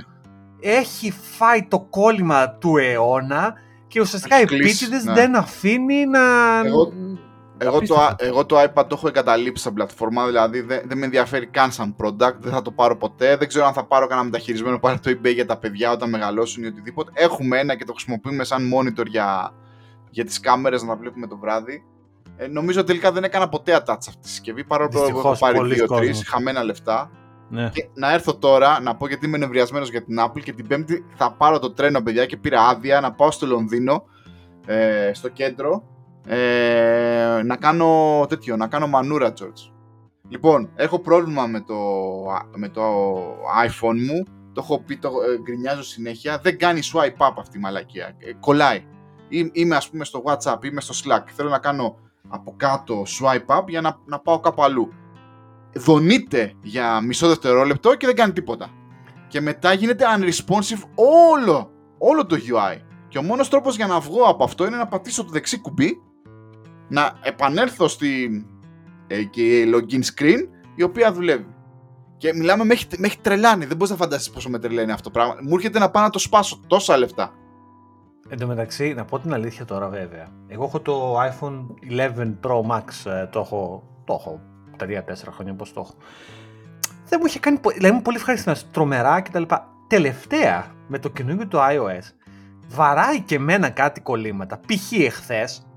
έχει 0.60 1.12
φάει 1.12 1.64
το 1.68 1.80
κόλλημα 1.80 2.50
του 2.50 2.78
αιώνα 2.78 3.54
και 3.88 4.02
ουσιαστικά 4.02 4.36
οι 4.40 4.42
Έχει 4.42 4.48
κλείσει, 4.56 4.84
επίτηδες 4.86 5.04
ναι. 5.04 5.14
δεν 5.14 5.36
αφήνει 5.36 6.06
να... 6.06 6.20
Εγώ- 6.66 6.94
Εγώ 7.58 7.72
το, 7.72 7.78
Απίστευτο. 7.78 8.26
εγώ 8.26 8.46
το 8.46 8.62
iPad 8.62 8.84
το 8.88 8.96
έχω 8.98 9.08
εγκαταλείψει 9.08 9.64
σαν 9.64 9.74
πλατφόρμα, 9.74 10.26
δηλαδή 10.26 10.62
δεν, 10.62 10.82
δεν 10.86 10.98
με 10.98 11.06
ενδιαφέρει 11.06 11.46
καν 11.48 11.72
σαν 11.72 11.96
product, 12.04 12.36
δεν 12.40 12.52
θα 12.52 12.62
το 12.62 12.72
πάρω 12.72 12.98
ποτέ. 12.98 13.36
Δεν 13.38 13.48
ξέρω 13.48 13.66
αν 13.66 13.74
θα 13.74 13.86
πάρω 13.86 14.08
κανένα 14.08 14.26
μεταχειρισμένο 14.26 14.80
πάρω 14.80 15.00
το 15.00 15.12
eBay 15.12 15.34
για 15.34 15.46
τα 15.46 15.58
παιδιά 15.58 15.92
όταν 15.92 16.10
μεγαλώσουν 16.10 16.64
ή 16.64 16.68
οτιδήποτε. 16.68 17.12
Έχουμε 17.14 17.60
ένα 17.60 17.76
και 17.76 17.86
το 17.86 17.94
χρησιμοποιούμε 17.94 18.44
σαν 18.44 18.72
monitor 18.74 19.06
για, 19.06 19.52
για 20.12 20.26
τις 20.26 20.40
κάμερες 20.40 20.82
να 20.82 20.88
τα 20.88 20.96
βλέπουμε 20.96 21.28
το 21.28 21.38
βράδυ. 21.38 21.84
Ε, 22.38 22.48
νομίζω 22.48 22.84
τελικά 22.84 23.12
δεν 23.12 23.24
έκανα 23.24 23.50
ποτέ 23.50 23.76
attach 23.78 23.96
αυτή 23.98 24.18
τη 24.22 24.30
συσκευή 24.30 24.64
παρόλο 24.64 24.90
που 24.90 24.98
έχω 24.98 25.06
Δυστυχώς, 25.06 25.40
πάρει 25.40 25.58
πολλοί 25.58 25.74
δύο-τρει 25.74 26.08
κόσμος. 26.08 26.28
χαμένα 26.28 26.64
λεφτά. 26.64 27.12
Ναι. 27.50 27.70
Και 27.74 27.90
να 27.94 28.14
έρθω 28.14 28.38
τώρα 28.38 28.80
να 28.82 28.96
πω 28.96 29.08
γιατί 29.08 29.26
είμαι 29.26 29.38
νευριασμένος 29.38 29.90
για 29.90 30.04
την 30.04 30.18
Apple 30.20 30.42
και 30.44 30.54
την 30.54 30.68
Πέμπτη 30.68 31.06
θα 31.16 31.32
πάρω 31.32 31.60
το 31.60 31.72
τρένο, 31.72 32.02
παιδιά, 32.02 32.26
και 32.26 32.38
πήρα 32.38 32.62
άδεια 32.68 33.00
να 33.02 33.12
πάω 33.12 33.32
στο 33.32 33.46
Λονδίνο, 33.46 34.04
ε, 34.66 35.12
στο 35.14 35.30
κέντρο, 35.30 35.84
ε, 36.26 37.42
να 37.46 37.56
κάνω 37.56 38.26
τέτοιο, 38.30 38.56
να 38.56 38.68
κάνω 38.68 38.88
μανούρα, 38.88 39.34
George. 39.40 39.72
Λοιπόν, 40.30 40.70
έχω 40.76 41.00
πρόβλημα 41.00 41.46
με 41.48 41.62
το, 41.62 41.76
με 42.56 42.70
το 42.70 42.82
iPhone 43.66 44.00
μου. 44.08 44.24
Το 44.54 44.62
έχω 44.64 44.80
πει, 44.80 44.98
το 44.98 45.08
ε, 45.08 45.42
γκρινιάζω 45.42 45.84
συνέχεια. 45.84 46.38
Δεν 46.38 46.58
κάνει 46.58 46.80
swipe 46.94 47.28
up 47.28 47.34
αυτή 47.38 47.58
η 47.58 47.62
μαλακία. 47.62 48.16
Ε, 48.18 48.34
κολλάει. 48.40 48.86
Είμαι 49.52 49.76
ας 49.76 49.90
πούμε 49.90 50.06
στο 50.06 50.24
WhatsApp, 50.26 50.66
είμαι 50.66 50.82
στο 50.82 50.94
Slack. 51.04 51.24
Θέλω 51.36 51.50
να 51.50 51.60
κάνω 51.60 51.98
από 52.30 52.54
κάτω 52.58 53.04
swipe 53.20 53.58
up 53.58 53.68
για 53.68 53.82
να, 53.82 53.98
να 54.06 54.20
πάω 54.20 54.40
κάπου 54.40 54.64
αλλού. 54.64 54.94
Δονείται 55.74 56.54
για 56.62 57.02
μισό 57.02 57.28
δευτερόλεπτο 57.28 57.96
και 57.96 58.06
δεν 58.06 58.16
κάνει 58.16 58.34
τίποτα. 58.34 58.70
Και 59.28 59.42
μετά 59.42 59.74
γίνεται 59.74 60.06
unresponsive 60.18 60.84
όλο, 60.96 61.72
όλο 61.98 62.26
το 62.26 62.36
UI. 62.36 62.78
Και 63.08 63.18
ο 63.18 63.22
μόνος 63.22 63.50
τρόπος 63.50 63.76
για 63.76 63.88
να 63.88 64.00
βγω 64.00 64.24
από 64.24 64.44
αυτό 64.44 64.66
είναι 64.66 64.78
να 64.78 64.88
πατήσω 64.88 65.24
το 65.24 65.32
δεξί 65.32 65.60
κουμπί, 65.60 66.02
να 66.88 67.20
επανέλθω 67.22 67.88
στην 67.88 68.46
ε, 69.08 69.24
και 69.24 69.70
login 69.74 70.02
screen, 70.16 70.48
η 70.76 70.84
οποία 70.84 71.14
δουλεύει. 71.14 71.48
Και 72.18 72.34
μιλάμε 72.34 72.64
μέχρι, 72.64 72.88
μέχρι 72.98 73.18
τρελάνει. 73.22 73.66
Δεν 73.66 73.78
μπορείς 73.78 73.92
να 73.92 74.00
φανταστείς 74.00 74.30
πόσο 74.30 74.50
με 74.50 74.60
τρελαίνει 74.60 74.92
αυτό 74.92 75.04
το 75.04 75.10
πράγμα. 75.10 75.36
Μου 75.42 75.56
έρχεται 75.56 75.80
να 75.80 75.90
πάω 75.90 76.04
να 76.04 76.10
το 76.10 76.20
σπάσω 76.20 76.62
τόσα 76.68 76.98
λεφτά. 76.98 77.34
Εν 78.34 78.40
τω 78.40 78.48
μεταξύ, 78.48 78.94
να 78.94 79.06
πω 79.06 79.20
την 79.20 79.34
αλήθεια 79.34 79.66
τώρα 79.66 79.88
βέβαια. 79.88 80.28
Εγώ 80.48 80.64
έχω 80.64 80.80
το 80.80 81.22
iPhone 81.22 81.66
11 81.92 82.34
Pro 82.44 82.62
Max. 82.72 83.12
Ε, 83.12 83.26
το 83.26 83.40
έχω, 83.40 83.84
το 84.04 84.18
έχω 84.20 84.40
3-4 84.80 84.86
χρόνια 85.32 85.54
πώ 85.54 85.64
το 85.64 85.72
έχω. 85.76 85.94
Δεν 87.08 87.20
μου 87.22 87.26
είχε 87.26 87.40
κάνει. 87.40 87.60
Δηλαδή, 87.74 87.94
είμαι 87.94 88.02
πολύ 88.02 88.18
ευχαριστημένο. 88.18 88.62
Τρομερά 88.72 89.22
κτλ. 89.22 89.44
Τελευταία 89.88 90.76
με 90.88 91.00
το 91.00 91.10
καινούργιο 91.10 91.48
του 91.48 91.58
iOS 91.58 92.14
βαράει 92.68 93.22
και 93.22 93.36
εμένα 93.36 93.70
κάτι 93.70 94.02
κολλήματα. 94.02 94.60
Π.χ. 94.60 94.92
εχθές 94.92 95.68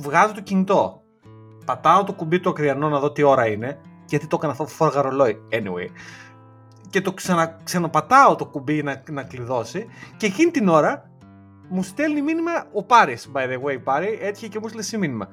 βγάζω 0.00 0.34
το 0.34 0.40
κινητό. 0.40 1.02
Πατάω 1.64 2.04
το 2.04 2.12
κουμπί 2.12 2.40
του 2.40 2.50
ακριανό 2.50 2.88
να 2.88 2.98
δω 2.98 3.12
τι 3.12 3.22
ώρα 3.22 3.46
είναι. 3.46 3.80
Γιατί 4.06 4.26
το 4.26 4.36
έκανα 4.36 4.52
αυτό 4.52 4.66
φόργα 4.66 5.02
ρολόι. 5.02 5.40
Anyway. 5.52 5.88
Και 6.90 7.00
το 7.00 7.12
ξανα, 7.12 7.56
ξαναπατάω 7.64 8.36
το 8.36 8.46
κουμπί 8.46 8.82
να, 8.82 9.02
να 9.10 9.22
κλειδώσει. 9.22 9.86
Και 10.16 10.26
εκείνη 10.26 10.50
την 10.50 10.68
ώρα 10.68 11.08
μου 11.68 11.82
στέλνει 11.82 12.22
μήνυμα 12.22 12.52
ο 12.72 12.84
Πάρης. 12.84 13.30
By 13.34 13.40
the 13.40 13.62
way, 13.62 13.82
Πάρη. 13.84 14.18
Έτυχε 14.22 14.48
και 14.48 14.58
μου 14.58 14.68
στείλει 14.68 14.98
μήνυμα. 14.98 15.28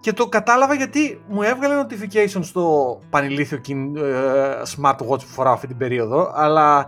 Και 0.00 0.12
το 0.12 0.28
κατάλαβα 0.28 0.74
γιατί 0.74 1.22
μου 1.28 1.42
έβγαλε 1.42 1.82
notification 1.82 2.40
στο 2.40 2.98
πανηλήθιο 3.10 3.60
ε, 3.96 4.62
smartwatch 4.76 5.20
που 5.20 5.26
φοράω 5.26 5.52
αυτή 5.52 5.66
την 5.66 5.76
περίοδο. 5.76 6.32
Αλλά. 6.34 6.86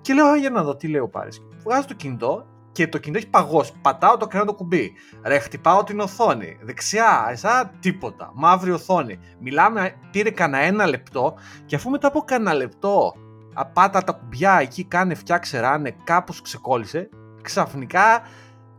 Και 0.00 0.14
λέω 0.14 0.34
για 0.34 0.50
να 0.50 0.62
δω 0.62 0.76
τι 0.76 0.88
λέει 0.88 1.00
ο 1.00 1.08
Πάρης. 1.08 1.42
Βγάζω 1.64 1.86
το 1.86 1.94
κινητό 1.94 2.46
και 2.72 2.88
το 2.88 2.98
κινητό 2.98 3.18
έχει 3.18 3.30
παγώσει. 3.30 3.72
Πατάω 3.82 4.16
το 4.16 4.26
κρανό 4.26 4.44
το 4.44 4.54
κουμπί. 4.54 4.92
Ρε, 5.24 5.38
χτυπάω 5.38 5.84
την 5.84 6.00
οθόνη. 6.00 6.58
Δεξιά, 6.62 7.28
εσά 7.30 7.72
τίποτα. 7.80 8.30
Μαύρη 8.34 8.70
οθόνη. 8.70 9.18
Μιλάμε, 9.40 9.94
πήρε 10.10 10.30
κανένα 10.30 10.64
ένα 10.64 10.86
λεπτό 10.86 11.34
και 11.66 11.76
αφού 11.76 11.90
μετά 11.90 12.08
από 12.08 12.20
κανένα 12.20 12.54
λεπτό 12.54 13.14
απάτα 13.54 14.04
τα 14.04 14.12
κουμπιά 14.12 14.58
εκεί, 14.60 14.84
κάνε 14.84 15.14
φτιάξε 15.14 15.60
ράνε, 15.60 15.96
κάπως 16.04 16.42
ξεκόλλησε. 16.42 17.08
Ξαφνικά 17.48 18.22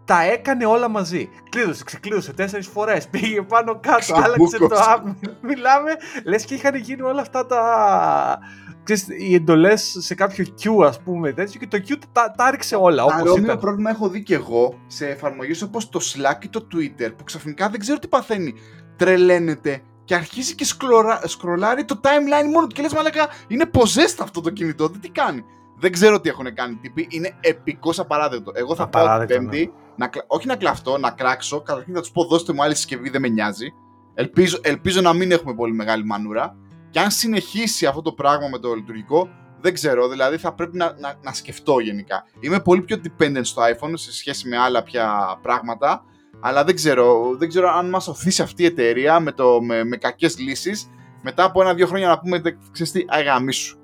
τα 0.06 0.22
έκανε 0.24 0.66
όλα 0.66 0.90
μαζί. 0.90 1.30
Κλείδωσε, 1.50 1.84
ξεκλείδωσε 1.84 2.34
τέσσερις 2.34 2.68
φορές. 2.68 3.08
Πήγε 3.08 3.42
πάνω 3.42 3.80
κάτω, 3.80 4.16
άλλαξε 4.16 4.58
το 4.58 4.70
app. 4.72 5.16
Μιλάμε, 5.42 5.92
λες 6.24 6.46
και 6.46 6.54
είχαν 6.54 6.76
γίνει 6.76 7.02
όλα 7.02 7.22
αυτά 7.22 7.46
τα 7.46 7.60
ξέρεις, 8.84 9.08
οι 9.28 9.34
εντολές 9.34 9.96
σε 10.00 10.16
κάποιο 10.16 10.46
Q, 10.62 10.86
ας 10.86 11.02
πούμε, 11.02 11.32
τέτοιο, 11.32 11.60
και 11.60 11.68
το 11.68 11.78
Q 11.88 11.98
τα, 12.12 12.32
τα 12.38 12.52
ρίξε 12.52 12.76
όλα. 12.76 13.04
Όπως 13.04 13.18
Παρόμοιο 13.18 13.58
πρόβλημα 13.58 13.90
έχω 13.90 14.10
δει 14.10 14.24
και 14.24 14.34
εγώ 14.34 14.80
σε 14.88 15.08
εφαρμογές 15.08 15.62
όπως 15.62 15.90
το 15.90 16.00
Slack 16.04 16.44
ή 16.44 16.50
το 16.50 16.68
Twitter, 16.74 17.12
που 17.18 17.24
ξαφνικά 17.24 17.70
δεν 17.70 17.80
ξέρω 17.80 18.00
τι 18.00 18.08
παθαίνει. 18.08 18.54
Τρελαίνεται 18.96 19.82
και 20.04 20.16
αρχίζει 20.16 20.56
και 20.56 20.66
σκρολα, 20.66 21.22
σκρολάρει 21.26 21.86
το 21.86 22.00
timeline 22.04 22.52
μόνο 22.54 22.68
του. 22.68 22.76
Και 22.76 22.82
λες, 22.82 22.94
Μαλάκα, 22.94 23.28
είναι 23.48 23.70
possessed 23.74 24.20
αυτό 24.22 24.42
το 24.42 24.50
κινητό. 24.50 24.88
Δεν 24.88 25.02
τι 25.02 25.10
κάνει. 25.10 25.44
Δεν 25.80 25.92
ξέρω 25.92 26.20
τι 26.20 26.30
έχουν 26.30 26.54
κάνει 26.54 26.76
τύποι. 26.76 27.08
Είναι 27.10 27.38
επικός 27.40 28.00
απαράδεκτο. 28.00 28.52
Εγώ 28.56 28.76
θα 28.76 28.88
πάω 28.88 29.18
την 29.18 29.28
Πέμπτη, 29.28 29.66
ναι. 29.66 30.06
να, 30.06 30.10
όχι 30.28 30.48
να 30.48 30.56
κλαφτώ, 30.56 30.98
να 30.98 31.12
κράξω. 31.12 31.62
Καταρχήν 31.62 31.94
θα 31.94 32.00
τους 32.00 32.12
πω: 32.12 32.24
Δώστε 32.24 32.54
μου 32.54 32.64
άλλη 32.64 32.76
συσκευή, 32.76 33.10
δεν 33.10 33.22
με 33.22 33.28
νοιάζει. 33.28 33.74
Ελπίζω, 34.14 34.60
ελπίζω 34.62 35.02
να 35.02 35.14
μην 35.14 35.32
έχουμε 35.32 35.54
πολύ 35.54 35.74
μεγάλη 35.74 36.06
μανούρα. 36.06 36.56
Και 36.90 37.00
αν 37.00 37.12
συνεχίσει 37.12 37.86
αυτό 37.86 38.02
το 38.02 38.12
πράγμα 38.12 38.48
με 38.48 38.58
το 38.58 38.74
λειτουργικό, 38.74 39.30
δεν 39.62 39.74
ξέρω, 39.74 40.08
δηλαδή 40.08 40.38
θα 40.38 40.54
πρέπει 40.54 40.78
να, 40.78 40.96
να, 41.00 41.20
να 41.22 41.34
σκεφτώ 41.34 41.80
γενικά. 41.80 42.24
Είμαι 42.40 42.60
πολύ 42.60 42.82
πιο 42.82 43.02
dependent 43.04 43.42
στο 43.42 43.62
iPhone 43.62 43.92
σε 43.94 44.14
σχέση 44.14 44.48
με 44.48 44.58
άλλα 44.58 44.84
πια 44.84 45.40
πράγματα, 45.42 46.04
αλλά 46.40 46.64
δεν 46.64 46.76
ξέρω, 46.76 47.36
δεν 47.38 47.48
ξέρω 47.48 47.70
αν 47.70 47.90
μας 47.90 48.08
οθήσει 48.08 48.42
αυτή 48.42 48.64
η 48.64 48.66
εταιρεία 48.66 49.20
με, 49.20 49.32
το, 49.32 49.62
με, 49.62 49.84
με 49.84 49.98
κακές 49.98 50.40
λύσεις, 50.40 50.90
μετά 51.22 51.44
από 51.44 51.62
ένα-δύο 51.62 51.88
χρόνια 51.88 52.08
να 52.08 52.20
πούμε, 52.20 52.42
ξέρεις 52.72 52.92
τι, 52.92 53.06
αγαμί 53.08 53.54
σου. 53.54 53.79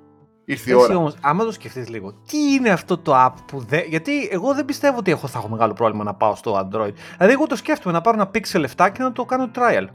Ήρθε 0.45 0.71
η 0.71 0.73
ώρα. 0.73 0.97
Όμως, 0.97 1.15
άμα 1.21 1.43
το 1.43 1.51
σκεφτείς 1.51 1.89
λίγο, 1.89 2.13
τι 2.27 2.37
είναι 2.37 2.69
αυτό 2.69 2.97
το 2.97 3.25
app 3.25 3.33
που 3.45 3.59
δεν... 3.59 3.81
Γιατί 3.87 4.29
εγώ 4.31 4.53
δεν 4.53 4.65
πιστεύω 4.65 4.97
ότι 4.97 5.11
έχω, 5.11 5.27
θα 5.27 5.39
έχω 5.39 5.47
μεγάλο 5.47 5.73
πρόβλημα 5.73 6.03
να 6.03 6.13
πάω 6.13 6.35
στο 6.35 6.57
Android. 6.59 6.93
Δηλαδή 7.17 7.33
εγώ 7.33 7.47
το 7.47 7.55
σκέφτομαι 7.55 7.95
να 7.95 8.01
πάρω 8.01 8.21
ένα 8.21 8.31
pixel 8.33 8.65
7 8.75 8.89
και 8.93 9.03
να 9.03 9.11
το 9.11 9.25
κάνω 9.25 9.49
trial 9.55 9.87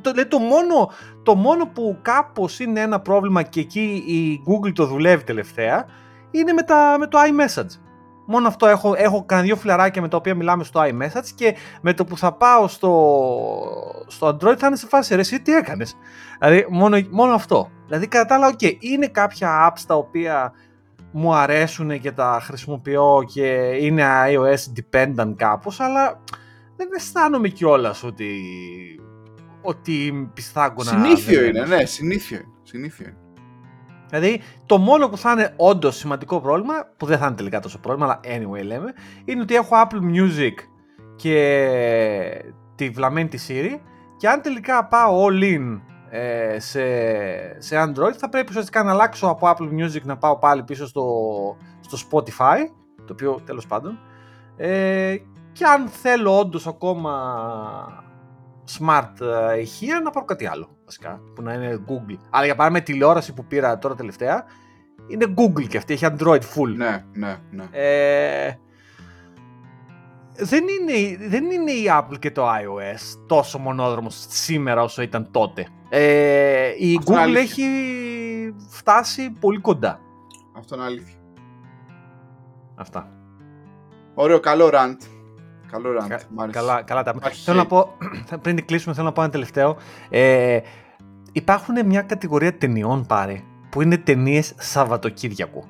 το, 0.00 0.26
το, 0.28 0.38
μόνο, 0.38 0.90
το 1.22 1.34
μόνο 1.34 1.66
που 1.66 1.98
κάπως 2.02 2.60
είναι 2.60 2.80
ένα 2.80 3.00
πρόβλημα 3.00 3.42
και 3.42 3.60
εκεί 3.60 4.04
η 4.06 4.42
Google 4.48 4.72
το 4.74 4.86
δουλεύει 4.86 5.24
τελευταία 5.24 5.86
είναι 6.30 6.52
με, 6.52 6.62
τα, 6.62 6.96
με 6.98 7.06
το 7.06 7.18
iMessage. 7.18 7.78
Μόνο 8.26 8.48
αυτό 8.48 8.66
έχω, 8.66 8.94
έχω 8.96 9.24
κάνει 9.24 9.46
δύο 9.46 9.56
φιλαράκια 9.56 10.02
με 10.02 10.08
τα 10.08 10.16
οποία 10.16 10.34
μιλάμε 10.34 10.64
στο 10.64 10.80
iMessage 10.80 11.28
και 11.34 11.54
με 11.80 11.94
το 11.94 12.04
που 12.04 12.18
θα 12.18 12.32
πάω 12.32 12.68
στο, 12.68 12.94
στο 14.06 14.28
Android 14.28 14.56
θα 14.56 14.66
είναι 14.66 14.76
σε 14.76 14.86
φάση 14.86 15.14
ρε 15.14 15.20
εσύ 15.20 15.40
τι 15.40 15.52
έκανες; 15.52 15.96
Δηλαδή 16.38 16.66
μόνο, 16.70 16.98
μόνο 17.10 17.34
αυτό. 17.34 17.70
Δηλαδή 17.86 18.06
κατάλαβα 18.06 18.54
και 18.54 18.76
είναι 18.80 19.06
κάποια 19.06 19.72
apps 19.72 19.80
τα 19.86 19.94
οποία 19.94 20.52
μου 21.10 21.34
αρέσουν 21.34 22.00
και 22.00 22.12
τα 22.12 22.40
χρησιμοποιώ 22.42 23.24
και 23.32 23.76
είναι 23.80 24.04
iOS 24.28 24.80
dependent 24.80 25.34
κάπως 25.36 25.80
αλλά 25.80 26.20
δεν 26.76 26.88
αισθάνομαι 26.96 27.48
κιόλας 27.48 28.02
ότι 28.02 28.34
ότι 29.62 30.30
πιστάγκωνα. 30.34 30.90
Συνήθιο 30.90 31.44
είναι, 31.44 31.66
ναι, 31.66 31.84
συνήθιο 31.84 32.36
είναι. 32.36 32.48
Συνήθιο 32.62 33.06
είναι. 33.06 33.23
Δηλαδή, 34.14 34.42
το 34.66 34.78
μόνο 34.78 35.08
που 35.08 35.16
θα 35.16 35.32
είναι 35.32 35.52
όντως 35.56 35.96
σημαντικό 35.96 36.40
πρόβλημα, 36.40 36.74
που 36.96 37.06
δεν 37.06 37.18
θα 37.18 37.26
είναι 37.26 37.34
τελικά 37.34 37.60
τόσο 37.60 37.78
πρόβλημα, 37.78 38.06
αλλά 38.06 38.38
anyway 38.38 38.64
λέμε, 38.64 38.92
είναι 39.24 39.40
ότι 39.40 39.54
έχω 39.54 39.68
Apple 39.84 40.00
Music 40.14 40.52
και 41.16 42.44
τη 42.74 42.88
βλαμμένη 42.88 43.28
τη 43.28 43.46
Siri 43.48 43.80
και 44.16 44.28
αν 44.28 44.42
τελικά 44.42 44.84
πάω 44.84 45.26
all 45.26 45.42
in 45.42 45.80
ε, 46.10 46.58
σε, 46.60 46.80
σε 47.60 47.82
Android 47.82 48.12
θα 48.16 48.28
πρέπει 48.28 48.46
ουσιαστικά 48.48 48.82
να 48.82 48.90
αλλάξω 48.90 49.26
από 49.26 49.50
Apple 49.50 49.68
Music 49.82 50.02
να 50.02 50.16
πάω 50.16 50.38
πάλι 50.38 50.62
πίσω 50.62 50.86
στο, 50.86 51.06
στο 51.80 52.08
Spotify, 52.10 52.58
το 53.06 53.12
οποίο 53.12 53.40
τέλος 53.44 53.66
πάντων, 53.66 53.98
ε, 54.56 55.16
και 55.52 55.64
αν 55.64 55.88
θέλω 55.88 56.38
όντως 56.38 56.66
ακόμα 56.66 57.12
smart 58.78 59.20
ε, 59.50 59.60
ηχεία 59.60 60.00
να 60.00 60.10
πάρω 60.10 60.26
κάτι 60.26 60.46
άλλο 60.46 60.73
βασικά, 60.84 61.20
που 61.34 61.42
να 61.42 61.52
είναι 61.52 61.84
Google. 61.88 62.18
Αλλά 62.30 62.44
για 62.44 62.54
παράδειγμα 62.54 62.84
τηλεόραση 62.84 63.32
που 63.32 63.44
πήρα 63.44 63.78
τώρα 63.78 63.94
τελευταία 63.94 64.44
είναι 65.06 65.34
Google 65.36 65.66
και 65.68 65.76
αυτή, 65.76 65.92
έχει 65.92 66.06
Android 66.08 66.40
full. 66.40 66.74
Ναι, 66.76 67.04
ναι, 67.12 67.36
ναι. 67.50 67.68
Ε, 67.70 68.58
δεν, 70.36 70.64
είναι, 70.68 71.16
δεν 71.28 71.50
είναι 71.50 71.70
η 71.70 71.84
Apple 71.90 72.18
και 72.18 72.30
το 72.30 72.48
iOS 72.48 73.18
τόσο 73.26 73.58
μονόδρομος 73.58 74.26
σήμερα 74.28 74.82
όσο 74.82 75.02
ήταν 75.02 75.30
τότε. 75.30 75.66
Ε, 75.88 76.68
η 76.78 77.00
Google 77.04 77.34
έχει 77.34 77.64
φτάσει 78.68 79.30
πολύ 79.40 79.60
κοντά. 79.60 80.00
Αυτό 80.56 80.74
είναι 80.74 80.84
αλήθεια. 80.84 81.18
Αυτά. 82.74 83.08
Ωραίο, 84.14 84.40
καλό 84.40 84.70
rant. 84.72 85.13
Καλό 85.70 85.90
rant. 86.00 86.50
καλά, 86.50 86.82
καλά 86.82 87.02
τα 87.02 87.14
Θέλω 87.44 87.56
να 87.56 87.66
πω, 87.66 87.96
πριν 88.42 88.64
κλείσουμε, 88.66 88.94
θέλω 88.94 89.06
να 89.06 89.12
πω 89.12 89.22
ένα 89.22 89.30
τελευταίο. 89.30 89.76
Ε, 90.10 90.58
υπάρχουν 91.32 91.86
μια 91.86 92.02
κατηγορία 92.02 92.56
ταινιών 92.56 93.06
πάρε 93.06 93.42
που 93.70 93.82
είναι 93.82 93.96
ταινίες 93.96 94.54
Σαββατοκύριακου. 94.58 95.64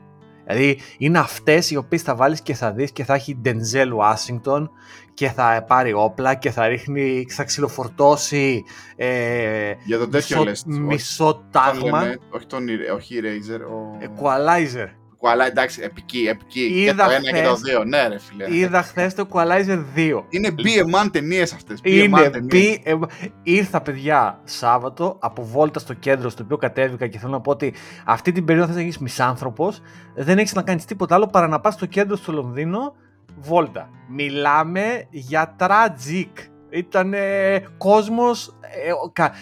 Δηλαδή 0.47 0.79
είναι 0.99 1.19
αυτές 1.19 1.71
οι 1.71 1.77
οποίες 1.77 2.03
θα 2.03 2.15
βάλεις 2.15 2.41
και 2.41 2.55
θα 2.55 2.73
δεις 2.73 2.93
και 2.93 3.05
θα 3.05 3.15
έχει 3.15 3.41
Denzel 3.45 3.89
Washington 3.99 4.69
και 5.15 5.29
θα 5.29 5.65
πάρει 5.67 5.93
όπλα 5.93 6.35
και 6.35 6.51
θα 6.51 6.69
ρίχνει, 6.69 7.27
θα 7.29 7.45
ξυλοφορτώσει. 7.45 8.65
Ε, 8.97 9.73
Για 9.85 9.99
τον 9.99 10.11
τέτοιο 10.11 10.45
μισό, 10.45 10.65
μισό 10.67 11.45
τάγμα. 11.51 12.15
Όχι 12.31 12.47
τον 12.47 12.67
όχι 12.95 13.21
Eraser. 13.23 13.61
Ο... 13.61 13.99
Equalizer. 14.01 14.89
Equalizer, 15.25 15.49
εντάξει, 15.49 15.81
επική, 15.83 16.27
επική. 16.29 16.61
Είδα 16.61 16.91
και 16.91 17.09
το 17.09 17.11
ένα 17.11 17.39
και 17.39 17.47
το 17.47 17.57
δύο, 17.57 17.85
ναι, 17.85 18.09
ρε 18.09 18.19
φίλε. 18.19 18.57
Είδα 18.57 18.83
χθες 18.83 19.15
το 19.15 19.29
Equalizer 19.33 19.85
2. 19.97 20.23
Είναι 20.29 20.55
BMAN 20.59 21.09
ταινίες 21.13 21.53
αυτές. 21.53 21.79
Είναι 21.83 22.31
BMAN. 22.33 23.07
Ήρθα, 23.43 23.81
παιδιά, 23.81 24.41
Σάββατο 24.45 25.17
από 25.21 25.45
βόλτα 25.45 25.79
στο 25.79 25.95
κέντρο, 25.95 26.29
στο 26.29 26.43
οποίο 26.45 26.57
κατέβηκα 26.57 27.07
και 27.07 27.19
θέλω 27.19 27.33
να 27.33 27.41
πω 27.41 27.51
ότι 27.51 27.75
αυτή 28.05 28.33
την 28.33 28.45
περίοδο 28.45 28.73
θα 28.73 28.81
γίνεις 28.81 28.99
μισάνθρωπος. 28.99 29.81
Δεν 30.15 30.39
έχεις 30.39 30.55
να 30.55 30.63
κάνεις 30.63 30.85
τίποτα 30.85 31.15
άλλο 31.15 31.27
παρά 31.27 31.49
να 31.49 31.61
πας 31.61 31.75
στο 31.75 31.87
κέντρο 31.87 32.17
στο 32.17 32.33
Λονδίνο 32.33 32.95
βόλτα. 33.37 33.89
Μιλάμε 34.09 35.07
για 35.11 35.57
tragic. 35.59 36.31
Ήταν 36.71 37.15
κόσμος, 37.79 38.55
ε, 38.61 38.91
κα, 39.13 39.33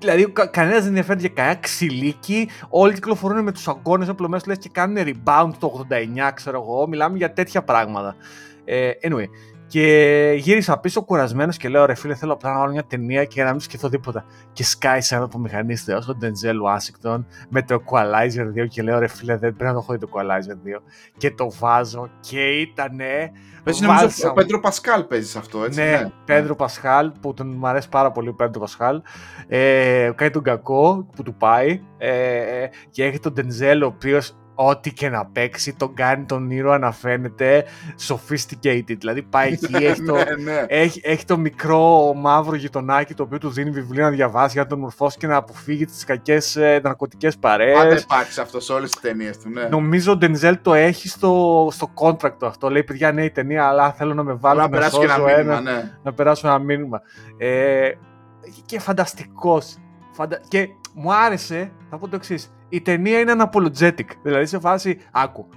Δηλαδή, 0.00 0.30
κα, 0.30 0.46
κανένας 0.46 0.78
δεν 0.78 0.88
ενδιαφέρεται 0.88 1.26
για 1.26 1.34
κανένα 1.34 1.54
ξυλίκι. 1.60 2.48
Όλοι 2.68 2.94
κυκλοφορούν 2.94 3.42
με 3.42 3.52
τους 3.52 3.68
αγώνε 3.68 4.06
απλωμένου 4.08 4.42
λες 4.46 4.58
και 4.58 4.68
κάνουν 4.72 4.96
rebound 5.06 5.50
το 5.58 5.86
89, 6.28 6.30
ξέρω 6.34 6.62
εγώ. 6.62 6.88
Μιλάμε 6.88 7.16
για 7.16 7.32
τέτοια 7.32 7.62
πράγματα. 7.62 8.16
Ε, 8.64 8.90
anyway, 9.02 9.26
και 9.70 10.34
γύρισα 10.36 10.78
πίσω 10.78 11.02
κουρασμένος 11.02 11.56
και 11.56 11.68
λέω: 11.68 11.84
Ρε 11.84 11.94
φίλε, 11.94 12.14
θέλω 12.14 12.32
απλά 12.32 12.52
να 12.52 12.58
βάλω 12.58 12.72
μια 12.72 12.84
ταινία 12.84 13.24
και 13.24 13.42
να 13.42 13.50
μην 13.50 13.60
σκεφτώ 13.60 13.88
τίποτα. 13.88 14.24
Και 14.52 14.64
σκάει 14.64 15.00
σαν 15.00 15.22
από 15.22 15.38
μηχανή 15.38 15.76
θεό, 15.76 16.04
τον 16.04 16.18
Denzel 16.20 16.54
Washington 16.68 17.24
με 17.48 17.62
το 17.62 17.82
Equalizer 17.84 18.62
2 18.62 18.68
και 18.68 18.82
λέω: 18.82 18.98
Ρε 18.98 19.06
φίλε, 19.06 19.36
δεν 19.36 19.56
πρέπει 19.56 19.64
να 19.64 19.72
το 19.72 19.78
έχω 19.78 19.92
δει 19.92 19.98
το 19.98 20.08
Equalizer 20.12 20.78
2. 20.78 20.82
Και 21.16 21.30
το 21.30 21.50
βάζω 21.58 22.10
και 22.20 22.40
ήτανε. 22.40 23.30
Παίζει 23.64 23.84
νομίζω 23.84 24.28
ο 24.30 24.32
Πέντρο 24.32 24.60
Πασκάλ 24.60 25.04
παίζεις 25.04 25.36
αυτό, 25.36 25.64
έτσι. 25.64 25.80
Ναι, 25.80 25.90
ναι. 25.90 26.10
Πέντρο 26.24 26.54
Πασχάλ, 26.54 27.12
που 27.20 27.34
τον 27.34 27.54
μου 27.58 27.66
αρέσει 27.66 27.88
πάρα 27.88 28.10
πολύ 28.12 28.28
ο 28.28 28.34
Πέντρο 28.34 28.60
Πασχάλ. 28.60 29.02
Ε, 29.48 30.10
κάνει 30.14 30.30
τον 30.30 30.42
κακό 30.42 31.06
που 31.16 31.22
του 31.22 31.34
πάει. 31.34 31.82
Ε, 31.98 32.66
και 32.90 33.04
έχει 33.04 33.18
τον 33.18 33.34
Denzel, 33.36 33.80
ο 33.82 33.86
οποίος 33.86 34.36
ό,τι 34.62 34.92
και 34.92 35.08
να 35.08 35.26
παίξει, 35.26 35.74
τον 35.74 35.94
κάνει 35.94 36.24
τον 36.24 36.50
ήρωα 36.50 36.78
να 36.78 36.92
φαίνεται 36.92 37.64
sophisticated. 38.08 38.96
Δηλαδή 38.98 39.22
πάει 39.22 39.52
εκεί, 39.62 39.84
έχει, 39.84 40.02
το, 40.02 40.14
ναι, 40.14 40.24
ναι. 40.42 40.64
Έχει, 40.68 41.00
έχει 41.04 41.24
το 41.24 41.36
μικρό 41.36 42.14
μαύρο 42.14 42.56
γειτονάκι 42.56 43.14
το 43.14 43.22
οποίο 43.22 43.38
του 43.38 43.50
δίνει 43.50 43.70
βιβλίο 43.70 44.04
να 44.04 44.10
διαβάσει 44.10 44.52
για 44.52 44.62
να 44.62 44.68
τον 44.68 44.78
μορφώσει 44.78 45.18
και 45.18 45.26
να 45.26 45.36
αποφύγει 45.36 45.84
τις 45.84 46.04
κακές 46.04 46.56
ε, 46.56 46.80
ναρκωτικές 46.82 47.36
παρέες. 47.36 47.76
Πάντα 47.76 47.98
υπάρχει 47.98 48.40
αυτός 48.40 48.64
σε 48.64 48.72
όλες 48.72 48.90
τις 48.90 49.00
ταινίες 49.00 49.38
του, 49.38 49.48
ναι. 49.48 49.62
Νομίζω 49.62 50.12
ο 50.12 50.16
Ντενζέλ 50.16 50.58
το 50.62 50.74
έχει 50.74 51.08
στο, 51.08 51.68
στο 51.72 51.90
contract 51.94 52.34
του 52.38 52.46
αυτό. 52.46 52.70
Λέει, 52.70 52.84
παιδιά, 52.84 53.12
ναι, 53.12 53.24
η 53.24 53.30
ταινία, 53.30 53.66
αλλά 53.66 53.92
θέλω 53.92 54.14
να 54.14 54.22
με 54.22 54.32
βάλω 54.32 54.60
να, 54.60 54.64
να 54.64 54.70
περάσω 54.70 55.02
ένα 55.02 55.18
μήνυμα, 55.18 55.38
ένα, 55.38 55.60
ναι. 55.60 55.98
να 56.02 56.12
περάσω 56.12 56.48
ένα 56.48 56.58
μήνυμα. 56.58 57.00
Ε, 57.38 57.90
και 58.66 58.78
φανταστικός. 58.78 59.76
Φαντα... 60.12 60.40
Και 60.48 60.68
μου 60.94 61.14
άρεσε, 61.14 61.72
θα 61.90 61.98
πω 61.98 62.08
το 62.08 62.16
εξής 62.16 62.52
η 62.70 62.80
ταινία 62.80 63.18
είναι 63.18 63.34
unapologetic. 63.38 64.06
Δηλαδή 64.22 64.46
σε 64.46 64.58
φάση, 64.58 64.98
άκου, 65.12 65.48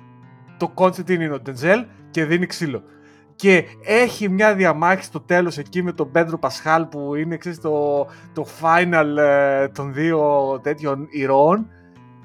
το 0.58 0.74
concept 0.76 1.10
είναι 1.10 1.34
ο 1.34 1.40
Ντενζέλ 1.40 1.86
και 2.12 2.26
δίνει 2.26 2.46
ξύλο. 2.46 2.84
Και 3.36 3.66
έχει 3.86 4.30
μια 4.30 4.56
διαμάχη 4.56 5.04
στο 5.04 5.20
τέλος 5.20 5.58
εκεί 5.58 5.84
με 5.84 5.92
τον 5.92 6.12
Πέντρο 6.12 6.38
Πασχάλ 6.38 6.86
που 6.86 7.16
είναι 7.16 7.38
ξέρεις, 7.38 7.60
το, 7.60 8.06
το 8.34 8.46
final 8.62 9.18
ε, 9.18 9.68
των 9.68 9.94
δύο 9.94 10.60
τέτοιων 10.64 11.08
ηρώων 11.10 11.68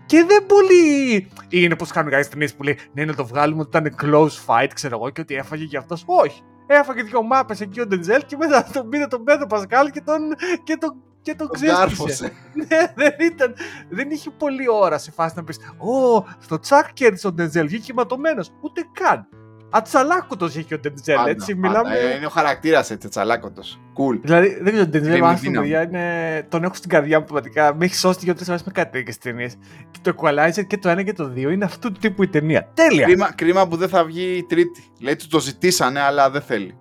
και 0.06 0.24
δεν 0.28 0.46
πολύ 0.46 1.28
είναι 1.48 1.76
πως 1.76 1.90
κάνουν 1.90 2.10
κάποιες 2.10 2.28
ταινίες 2.28 2.54
που 2.54 2.62
λέει 2.62 2.78
ναι 2.92 3.04
να 3.04 3.14
το 3.14 3.26
βγάλουμε 3.26 3.60
ότι 3.60 3.78
ήταν 3.78 3.94
close 4.02 4.46
fight 4.46 4.68
ξέρω 4.74 4.96
εγώ 4.96 5.10
και 5.10 5.20
ότι 5.20 5.34
έφαγε 5.34 5.64
και 5.64 5.76
αυτός. 5.76 6.04
Όχι. 6.06 6.42
Έφαγε 6.66 7.02
δύο 7.02 7.22
μάπες 7.22 7.60
εκεί 7.60 7.80
ο 7.80 7.86
Ντενζέλ 7.86 8.24
και 8.26 8.36
μετά 8.36 8.70
τον 8.72 8.88
πήρε 8.88 9.06
τον 9.06 9.24
Πέντρο 9.24 9.46
Πασχάλ 9.46 9.90
και 9.90 10.00
τον, 10.04 10.20
και 10.64 10.76
τον 10.76 11.02
και 11.22 11.34
το 11.34 11.46
ξέσπασε. 11.46 12.32
ναι, 12.68 12.92
δεν, 12.94 13.14
ήταν, 13.32 13.54
δεν 13.88 14.10
είχε 14.10 14.30
πολλή 14.30 14.68
ώρα 14.70 14.98
σε 14.98 15.10
φάση 15.10 15.34
να 15.36 15.44
πεις 15.44 15.58
Ω, 15.78 16.24
στο 16.38 16.58
τσακ 16.58 16.92
κέρδισε 16.92 17.26
ο 17.26 17.32
Ντενζέλ, 17.32 17.66
βγήκε 17.66 17.92
ματωμένο. 17.92 18.44
Ούτε 18.60 18.82
καν. 18.92 19.28
Ατσαλάκωτος 19.70 20.56
είχε 20.56 20.74
ο 20.74 20.78
Ντενζέλ, 20.78 21.26
έτσι. 21.26 21.54
Πάντα. 21.54 21.68
Μιλάμε... 21.68 21.98
Ε, 21.98 22.16
είναι 22.16 22.26
ο 22.26 22.28
χαρακτήρας 22.28 22.90
έτσι, 22.90 23.06
ατσαλάκωτος. 23.06 23.80
Cool. 23.96 24.18
Δηλαδή, 24.22 24.58
δεν 24.60 24.72
ξέρω, 24.72 24.82
ο 24.82 24.86
Ντενζέλ, 24.86 25.20
παιδιά, 25.52 25.82
είναι... 25.82 26.46
τον 26.48 26.64
έχω 26.64 26.74
στην 26.74 26.90
καρδιά 26.90 27.18
μου 27.18 27.24
πραγματικά. 27.24 27.74
Με 27.74 27.84
έχει 27.84 27.94
σώσει 27.94 28.18
για 28.22 28.34
τρει 28.34 28.44
φορές 28.44 28.62
με 28.62 28.72
κάτι 28.72 28.90
τέτοιες 28.90 29.18
ταινίες. 29.18 29.56
Και 29.90 29.98
το 30.02 30.14
Equalizer 30.16 30.66
και 30.66 30.78
το 30.78 30.88
ένα 30.88 31.02
και 31.02 31.12
το 31.12 31.28
δύο 31.28 31.50
είναι 31.50 31.64
αυτού 31.64 31.92
του 31.92 31.98
τύπου 32.00 32.22
η 32.22 32.28
ταινία. 32.28 32.70
Τέλεια. 32.74 33.06
Κρίμα, 33.06 33.32
κρίμα 33.34 33.68
που 33.68 33.76
δεν 33.76 33.88
θα 33.88 34.04
βγει 34.04 34.36
η 34.36 34.44
τρίτη. 34.44 34.84
Λέει 35.00 35.16
του 35.16 35.28
το 35.28 35.40
ζητήσανε, 35.40 36.00
αλλά 36.00 36.30
δεν 36.30 36.42
θέλει. 36.42 36.78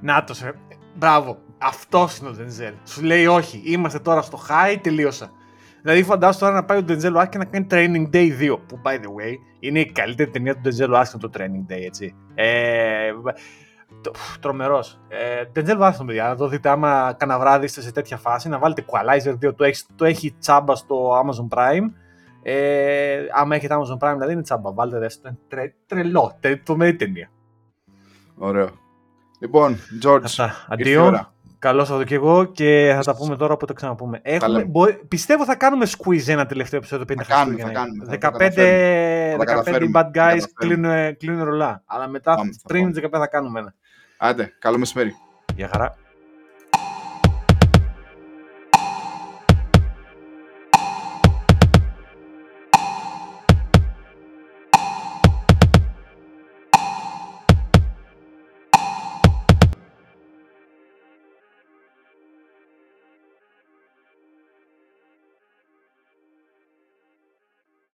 Να 0.00 0.24
το 0.24 0.34
σε. 0.34 0.54
Μπράβο. 0.94 1.38
Αυτό 1.66 2.08
είναι 2.20 2.28
ο 2.28 2.34
Denzel. 2.38 2.74
Σου 2.84 3.02
λέει 3.02 3.26
όχι, 3.26 3.62
είμαστε 3.64 3.98
τώρα 3.98 4.22
στο 4.22 4.38
high, 4.48 4.76
τελείωσα. 4.82 5.30
Δηλαδή 5.82 6.02
φαντάζομαι 6.02 6.38
τώρα 6.40 6.54
να 6.54 6.64
πάει 6.64 6.78
ο 6.78 6.84
Denzel 6.88 7.20
Washington 7.20 7.28
και 7.28 7.38
να 7.38 7.44
κάνει 7.44 7.66
Training 7.70 8.14
Day 8.14 8.40
2. 8.40 8.58
Που 8.66 8.80
by 8.84 8.92
the 8.92 9.06
way 9.06 9.34
είναι 9.60 9.80
η 9.80 9.92
καλύτερη 9.92 10.30
ταινία 10.30 10.54
του 10.54 10.60
Denzel 10.64 10.94
Washington 10.94 11.18
το 11.20 11.30
Training 11.34 11.72
Day, 11.72 11.82
έτσι. 11.84 12.14
Ε, 12.34 13.10
Τρομερός. 14.40 15.00
Ε, 15.08 15.42
Denzel 15.54 15.80
Washington, 15.80 16.06
παιδιά, 16.06 16.28
να 16.28 16.36
το 16.36 16.48
δείτε 16.48 16.68
άμα 16.68 17.14
κανένα 17.18 17.38
βράδυ 17.38 17.64
είστε 17.64 17.80
σε 17.80 17.92
τέτοια 17.92 18.16
φάση. 18.16 18.48
Να 18.48 18.58
βάλετε 18.58 18.84
Equalizer 18.86 19.48
2, 19.48 19.54
το 19.56 19.64
έχει, 19.64 19.82
το 19.94 20.04
έχει 20.04 20.34
τσάμπα 20.38 20.74
στο 20.74 21.22
Amazon 21.22 21.58
Prime. 21.58 21.90
Ε, 22.42 23.18
άμα 23.32 23.54
έχετε 23.54 23.74
Amazon 23.74 24.06
Prime, 24.06 24.14
δηλαδή 24.14 24.32
είναι 24.32 24.42
τσάμπα. 24.42 24.72
Βάλτε 24.72 24.98
ρε, 24.98 25.06
τρε, 25.48 25.74
τρελό. 25.86 26.38
το 26.62 26.76
με 26.76 26.92
ταινία. 26.92 27.30
Ωραίο. 28.36 28.68
Λοιπόν, 29.40 29.76
George. 30.02 30.48
Αντίο. 30.68 31.33
Καλό 31.64 31.84
Σαββατοκύριακο 31.84 32.44
και 32.44 32.64
εγώ 32.74 32.92
και 32.92 32.92
θα 32.94 33.02
τα 33.02 33.16
πούμε 33.16 33.36
τώρα 33.36 33.52
όποτε 33.52 33.72
ξαναπούμε. 33.72 34.20
Έχουμε, 34.22 34.68
πιστεύω 35.08 35.44
θα 35.44 35.54
κάνουμε 35.54 35.86
squeeze 35.98 36.28
ένα 36.28 36.46
τελευταίο 36.46 36.78
επεισόδιο 36.78 37.06
50 37.08 37.22
Χριστούγεννα. 37.24 37.84
15, 38.20 39.36
15 39.64 39.90
bad 39.94 40.10
guys 40.14 40.40
κλείνουν, 40.54 41.16
κλείνουν 41.16 41.44
ρολά. 41.44 41.82
Αλλά 41.86 42.08
μετά 42.08 42.36
πριν 42.66 42.94
15 42.96 43.08
θα 43.10 43.26
κάνουμε 43.26 43.60
ένα. 43.60 43.74
Άντε, 44.16 44.52
καλό 44.58 44.78
μεσημέρι. 44.78 45.14
Γεια 45.56 45.68
χαρά. 45.72 45.96